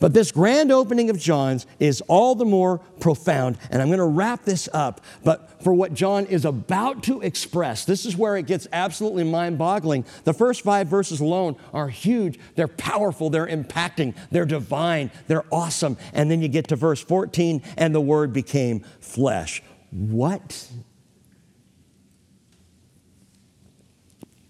but 0.00 0.14
this 0.14 0.30
grand 0.30 0.70
opening 0.70 1.10
of 1.10 1.18
John's 1.18 1.66
is 1.80 2.00
all 2.02 2.34
the 2.34 2.44
more 2.44 2.78
profound. 3.00 3.58
And 3.70 3.82
I'm 3.82 3.88
going 3.88 3.98
to 3.98 4.04
wrap 4.04 4.44
this 4.44 4.68
up. 4.72 5.00
But 5.24 5.62
for 5.62 5.74
what 5.74 5.92
John 5.92 6.26
is 6.26 6.44
about 6.44 7.02
to 7.04 7.20
express, 7.20 7.84
this 7.84 8.06
is 8.06 8.16
where 8.16 8.36
it 8.36 8.46
gets 8.46 8.68
absolutely 8.72 9.24
mind 9.24 9.58
boggling. 9.58 10.04
The 10.22 10.32
first 10.32 10.62
five 10.62 10.86
verses 10.86 11.20
alone 11.20 11.56
are 11.74 11.88
huge. 11.88 12.38
They're 12.54 12.68
powerful. 12.68 13.28
They're 13.28 13.46
impacting. 13.46 14.14
They're 14.30 14.46
divine. 14.46 15.10
They're 15.26 15.46
awesome. 15.50 15.96
And 16.12 16.30
then 16.30 16.42
you 16.42 16.48
get 16.48 16.68
to 16.68 16.76
verse 16.76 17.02
14, 17.02 17.62
and 17.76 17.94
the 17.94 18.00
word 18.00 18.32
became 18.32 18.80
flesh. 19.00 19.62
What? 19.90 20.70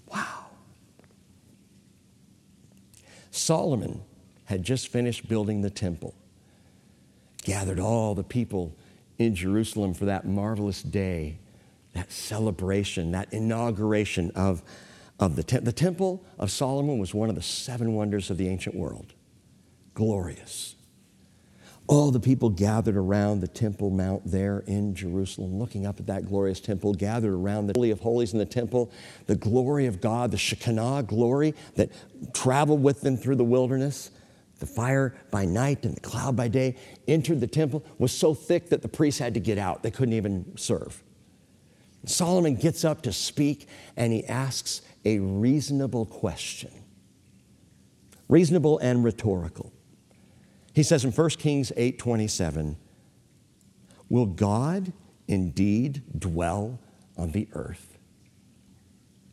Wow. 0.07 0.47
Solomon 3.31 4.03
had 4.49 4.63
just 4.63 4.89
finished 4.89 5.29
building 5.29 5.61
the 5.61 5.69
temple, 5.69 6.15
gathered 7.45 7.79
all 7.79 8.15
the 8.15 8.25
people 8.25 8.75
in 9.19 9.35
Jerusalem 9.35 9.93
for 9.93 10.07
that 10.07 10.27
marvelous 10.27 10.83
day, 10.83 11.39
that 11.93 12.11
celebration, 12.11 13.11
that 13.11 13.31
inauguration 13.31 14.31
of, 14.35 14.63
of 15.21 15.37
the 15.37 15.43
temple. 15.43 15.67
The 15.67 15.73
temple 15.73 16.25
of 16.39 16.51
Solomon 16.51 16.99
was 16.99 17.13
one 17.13 17.29
of 17.29 17.35
the 17.35 17.43
seven 17.43 17.93
wonders 17.93 18.31
of 18.31 18.39
the 18.39 18.49
ancient 18.49 18.75
world. 18.75 19.13
Glorious 19.93 20.77
all 21.89 22.11
the 22.11 22.21
people 22.21 22.51
gathered 22.51 22.99
around 22.99 23.41
the 23.41 23.49
Temple 23.49 23.89
Mount 23.89 24.21
there 24.31 24.63
in 24.67 24.95
Jerusalem, 24.95 25.59
looking 25.59 25.87
up 25.87 25.99
at 25.99 26.07
that 26.09 26.27
glorious 26.29 26.61
temple, 26.61 26.93
gathered 26.93 27.33
around 27.33 27.67
the 27.67 27.73
Holy 27.75 27.91
of 27.91 28.01
Holies 28.01 28.35
in 28.35 28.39
the 28.39 28.45
temple, 28.45 28.93
the 29.25 29.35
glory 29.35 29.87
of 29.87 29.99
God, 29.99 30.31
the 30.31 30.37
Shekinah 30.37 31.05
glory 31.05 31.55
that 31.77 31.91
traveled 32.35 32.83
with 32.83 33.01
them 33.01 33.17
through 33.17 33.37
the 33.37 33.45
wilderness 33.45 34.11
the 34.59 34.67
fire 34.67 35.15
by 35.31 35.45
night 35.45 35.85
and 35.85 35.97
the 35.97 36.01
cloud 36.01 36.37
by 36.37 36.49
day, 36.49 36.77
entered 37.07 37.41
the 37.41 37.47
temple, 37.47 37.85
was 37.99 38.13
so 38.13 38.35
thick 38.35 38.71
that 38.71 38.83
the 38.83 38.89
priests 38.89 39.21
had 39.21 39.35
to 39.35 39.41
get 39.41 39.59
out. 39.59 39.83
They 39.83 39.91
couldn't 39.91 40.15
even 40.15 40.57
serve. 40.57 41.03
Solomon 42.07 42.55
gets 42.57 42.85
up 42.85 43.03
to 43.03 43.13
speak 43.13 43.69
and 43.97 44.13
he 44.13 44.25
asks 44.27 44.83
a 45.05 45.19
reasonable 45.19 46.07
question, 46.07 46.71
reasonable 48.29 48.79
and 48.79 49.05
rhetorical. 49.05 49.73
He 50.75 50.83
says 50.83 51.05
in 51.05 51.13
1 51.13 51.31
Kings 51.31 51.73
8 51.77 51.99
27, 51.99 52.77
Will 54.09 54.27
God 54.27 54.93
indeed 55.27 56.03
dwell 56.19 56.79
on 57.17 57.33
the 57.33 57.49
earth? 57.53 57.88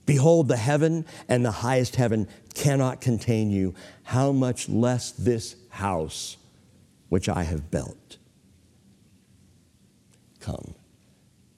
Behold, 0.06 0.48
the 0.48 0.58
heaven 0.58 1.06
and 1.28 1.44
the 1.44 1.52
highest 1.52 1.96
heaven 1.96 2.28
cannot 2.54 3.02
contain 3.02 3.50
you. 3.50 3.74
How 4.04 4.32
much 4.32 4.70
less 4.70 5.12
this 5.12 5.56
house 5.70 6.38
which 7.10 7.28
I 7.28 7.44
have 7.44 7.72
built? 7.72 8.18
Come, 10.40 10.76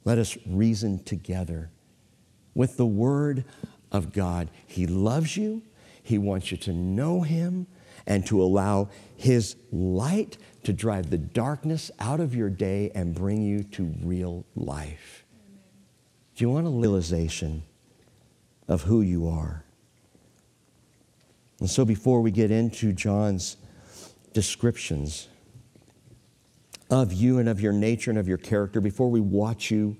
let 0.06 0.18
us 0.18 0.38
reason 0.45 1.03
together 1.03 1.72
with 2.53 2.78
the 2.78 2.86
Word 2.86 3.44
of 3.91 4.14
God. 4.14 4.49
He 4.65 4.88
loves 4.88 5.36
you, 5.36 5.61
He 6.02 6.18
wants 6.18 6.52
you 6.52 6.57
to 6.60 6.74
know 6.74 7.22
Him, 7.22 7.68
and 8.06 8.26
to 8.28 8.41
allow 8.41 8.90
His 9.18 9.57
light 9.74 10.38
to 10.64 10.72
drive 10.72 11.10
the 11.10 11.18
darkness 11.18 11.91
out 11.99 12.22
of 12.22 12.34
your 12.34 12.49
day 12.49 12.91
and 12.95 13.14
bring 13.14 13.41
you 13.41 13.64
to 13.64 13.94
real 14.02 14.45
life. 14.56 15.26
Do 16.36 16.45
you 16.45 16.49
want 16.49 16.68
a 16.68 16.69
realization? 16.69 17.64
Of 18.68 18.84
who 18.84 19.02
you 19.02 19.27
are. 19.27 19.64
And 21.60 21.69
so, 21.69 21.85
before 21.85 22.22
we 22.22 22.31
get 22.31 22.52
into 22.52 22.94
John's 22.94 23.57
descriptions 24.34 25.27
of 26.89 27.11
you 27.11 27.39
and 27.39 27.49
of 27.49 27.60
your 27.60 27.73
nature 27.73 28.11
and 28.11 28.19
of 28.19 28.27
your 28.27 28.38
character, 28.38 28.80
before 28.80 29.10
we 29.10 29.19
watch 29.19 29.72
you 29.72 29.98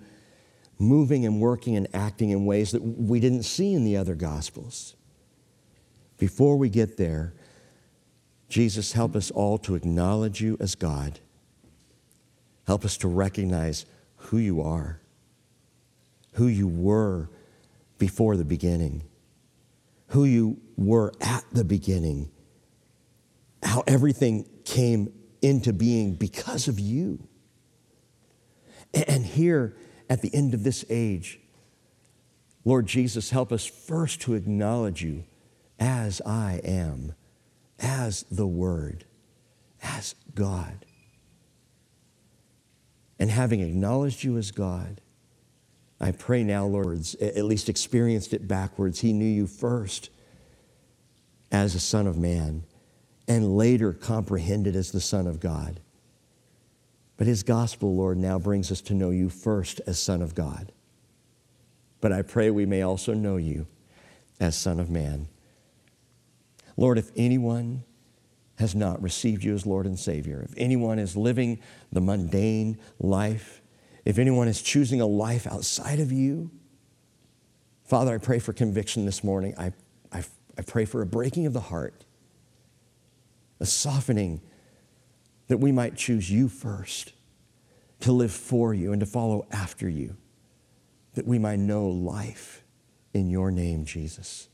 moving 0.78 1.26
and 1.26 1.42
working 1.42 1.76
and 1.76 1.88
acting 1.94 2.30
in 2.30 2.46
ways 2.46 2.72
that 2.72 2.82
we 2.82 3.20
didn't 3.20 3.44
see 3.44 3.74
in 3.74 3.84
the 3.84 3.98
other 3.98 4.14
Gospels, 4.14 4.96
before 6.18 6.58
we 6.58 6.70
get 6.70 6.98
there, 6.98 7.34
Jesus, 8.50 8.94
help 8.94 9.16
us 9.16 9.32
all 9.32 9.58
to 9.60 9.76
acknowledge 9.76 10.42
you 10.42 10.58
as 10.60 10.76
God. 10.76 11.20
Help 12.68 12.86
us 12.86 12.98
to 12.98 13.08
recognize 13.08 13.86
who 14.18 14.38
you 14.38 14.62
are 14.62 15.00
who 16.38 16.48
you 16.48 16.68
were 16.68 17.30
before 17.98 18.38
the 18.38 18.46
beginning, 18.46 19.04
who 20.08 20.26
you 20.26 20.60
were 20.76 21.12
at 21.22 21.44
the 21.52 21.64
beginning, 21.64 22.32
how 23.64 23.84
everything 23.88 24.48
came 24.66 25.12
into 25.42 25.74
being 25.74 26.14
because 26.14 26.68
of 26.68 26.80
you. 26.80 27.28
And 28.94 29.26
here 29.26 29.76
at 30.10 30.22
the 30.22 30.34
end 30.34 30.54
of 30.54 30.64
this 30.64 30.86
age, 30.90 31.40
Lord 32.64 32.86
Jesus, 32.86 33.30
help 33.30 33.52
us 33.52 33.66
first 33.66 34.22
to 34.22 34.34
acknowledge 34.34 35.02
you 35.02 35.24
as 35.80 36.22
I 36.26 36.60
am, 36.64 37.14
as 37.80 38.24
the 38.24 38.48
Word, 38.48 39.06
as 39.82 40.16
God. 40.36 40.86
And 43.20 43.32
having 43.32 43.62
acknowledged 43.62 44.24
you 44.24 44.38
as 44.38 44.52
God, 44.52 45.02
I 46.00 46.12
pray 46.12 46.44
now, 46.44 46.66
Lord, 46.66 47.06
at 47.20 47.46
least 47.46 47.70
experienced 47.70 48.34
it 48.34 48.48
backwards. 48.48 49.00
He 49.00 49.14
knew 49.14 49.26
you 49.26 49.48
first 49.48 50.10
as 51.52 51.74
a 51.74 51.80
Son 51.80 52.06
of 52.06 52.18
Man 52.18 52.64
and 53.28 53.58
later 53.58 53.94
comprehended 53.94 54.76
as 54.76 54.92
the 54.92 55.02
Son 55.02 55.28
of 55.28 55.40
God. 55.40 55.80
But 57.18 57.28
His 57.28 57.42
gospel, 57.42 57.96
Lord, 57.96 58.18
now 58.18 58.38
brings 58.38 58.72
us 58.72 58.82
to 58.82 58.94
know 58.94 59.10
you 59.10 59.30
first 59.30 59.82
as 59.88 59.98
Son 59.98 60.22
of 60.22 60.36
God. 60.36 60.72
But 62.00 62.12
I 62.12 62.22
pray 62.22 62.52
we 62.52 62.68
may 62.68 62.84
also 62.84 63.14
know 63.14 63.38
you 63.38 63.66
as 64.40 64.56
Son 64.56 64.80
of 64.80 64.90
Man. 64.90 65.28
Lord, 66.78 67.00
if 67.00 67.12
anyone 67.16 67.84
has 68.60 68.76
not 68.76 69.02
received 69.02 69.44
you 69.44 69.56
as 69.56 69.66
Lord 69.66 69.88
and 69.88 69.98
Savior, 69.98 70.46
if 70.48 70.54
anyone 70.58 71.00
is 71.00 71.18
living 71.18 71.60
the 71.92 72.02
mundane 72.02 72.78
life, 73.00 73.57
if 74.08 74.18
anyone 74.18 74.48
is 74.48 74.62
choosing 74.62 75.02
a 75.02 75.06
life 75.06 75.46
outside 75.46 76.00
of 76.00 76.14
you, 76.14 76.50
Father, 77.84 78.16
I 78.16 78.18
pray 78.20 78.40
for 78.40 78.54
conviction 78.54 79.06
this 79.06 79.22
morning. 79.22 79.54
I, 79.58 79.74
I, 80.14 80.24
I 80.58 80.62
pray 80.62 80.86
for 80.86 81.02
a 81.02 81.06
breaking 81.06 81.46
of 81.46 81.52
the 81.52 81.60
heart, 81.60 82.06
a 83.60 83.66
softening 83.66 84.40
that 85.50 85.58
we 85.58 85.74
might 85.74 85.98
choose 85.98 86.32
you 86.32 86.48
first, 86.48 87.12
to 88.00 88.14
live 88.14 88.32
for 88.32 88.74
you 88.74 88.94
and 88.94 89.02
to 89.02 89.06
follow 89.06 89.46
after 89.52 89.90
you, 89.90 90.16
that 91.16 91.28
we 91.28 91.38
might 91.38 91.60
know 91.60 91.90
life 91.90 92.64
in 93.14 93.30
your 93.30 93.52
name, 93.52 93.84
Jesus. 93.84 94.48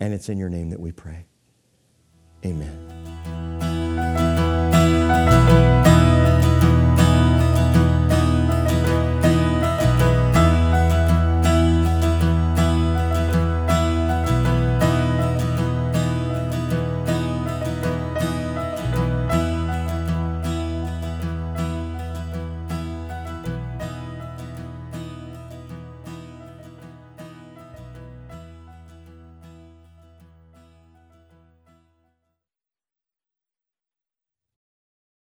And 0.00 0.14
it's 0.14 0.30
in 0.30 0.38
your 0.38 0.48
name 0.48 0.70
that 0.70 0.80
we 0.80 0.90
pray. 0.90 1.26
Amen. 2.46 3.37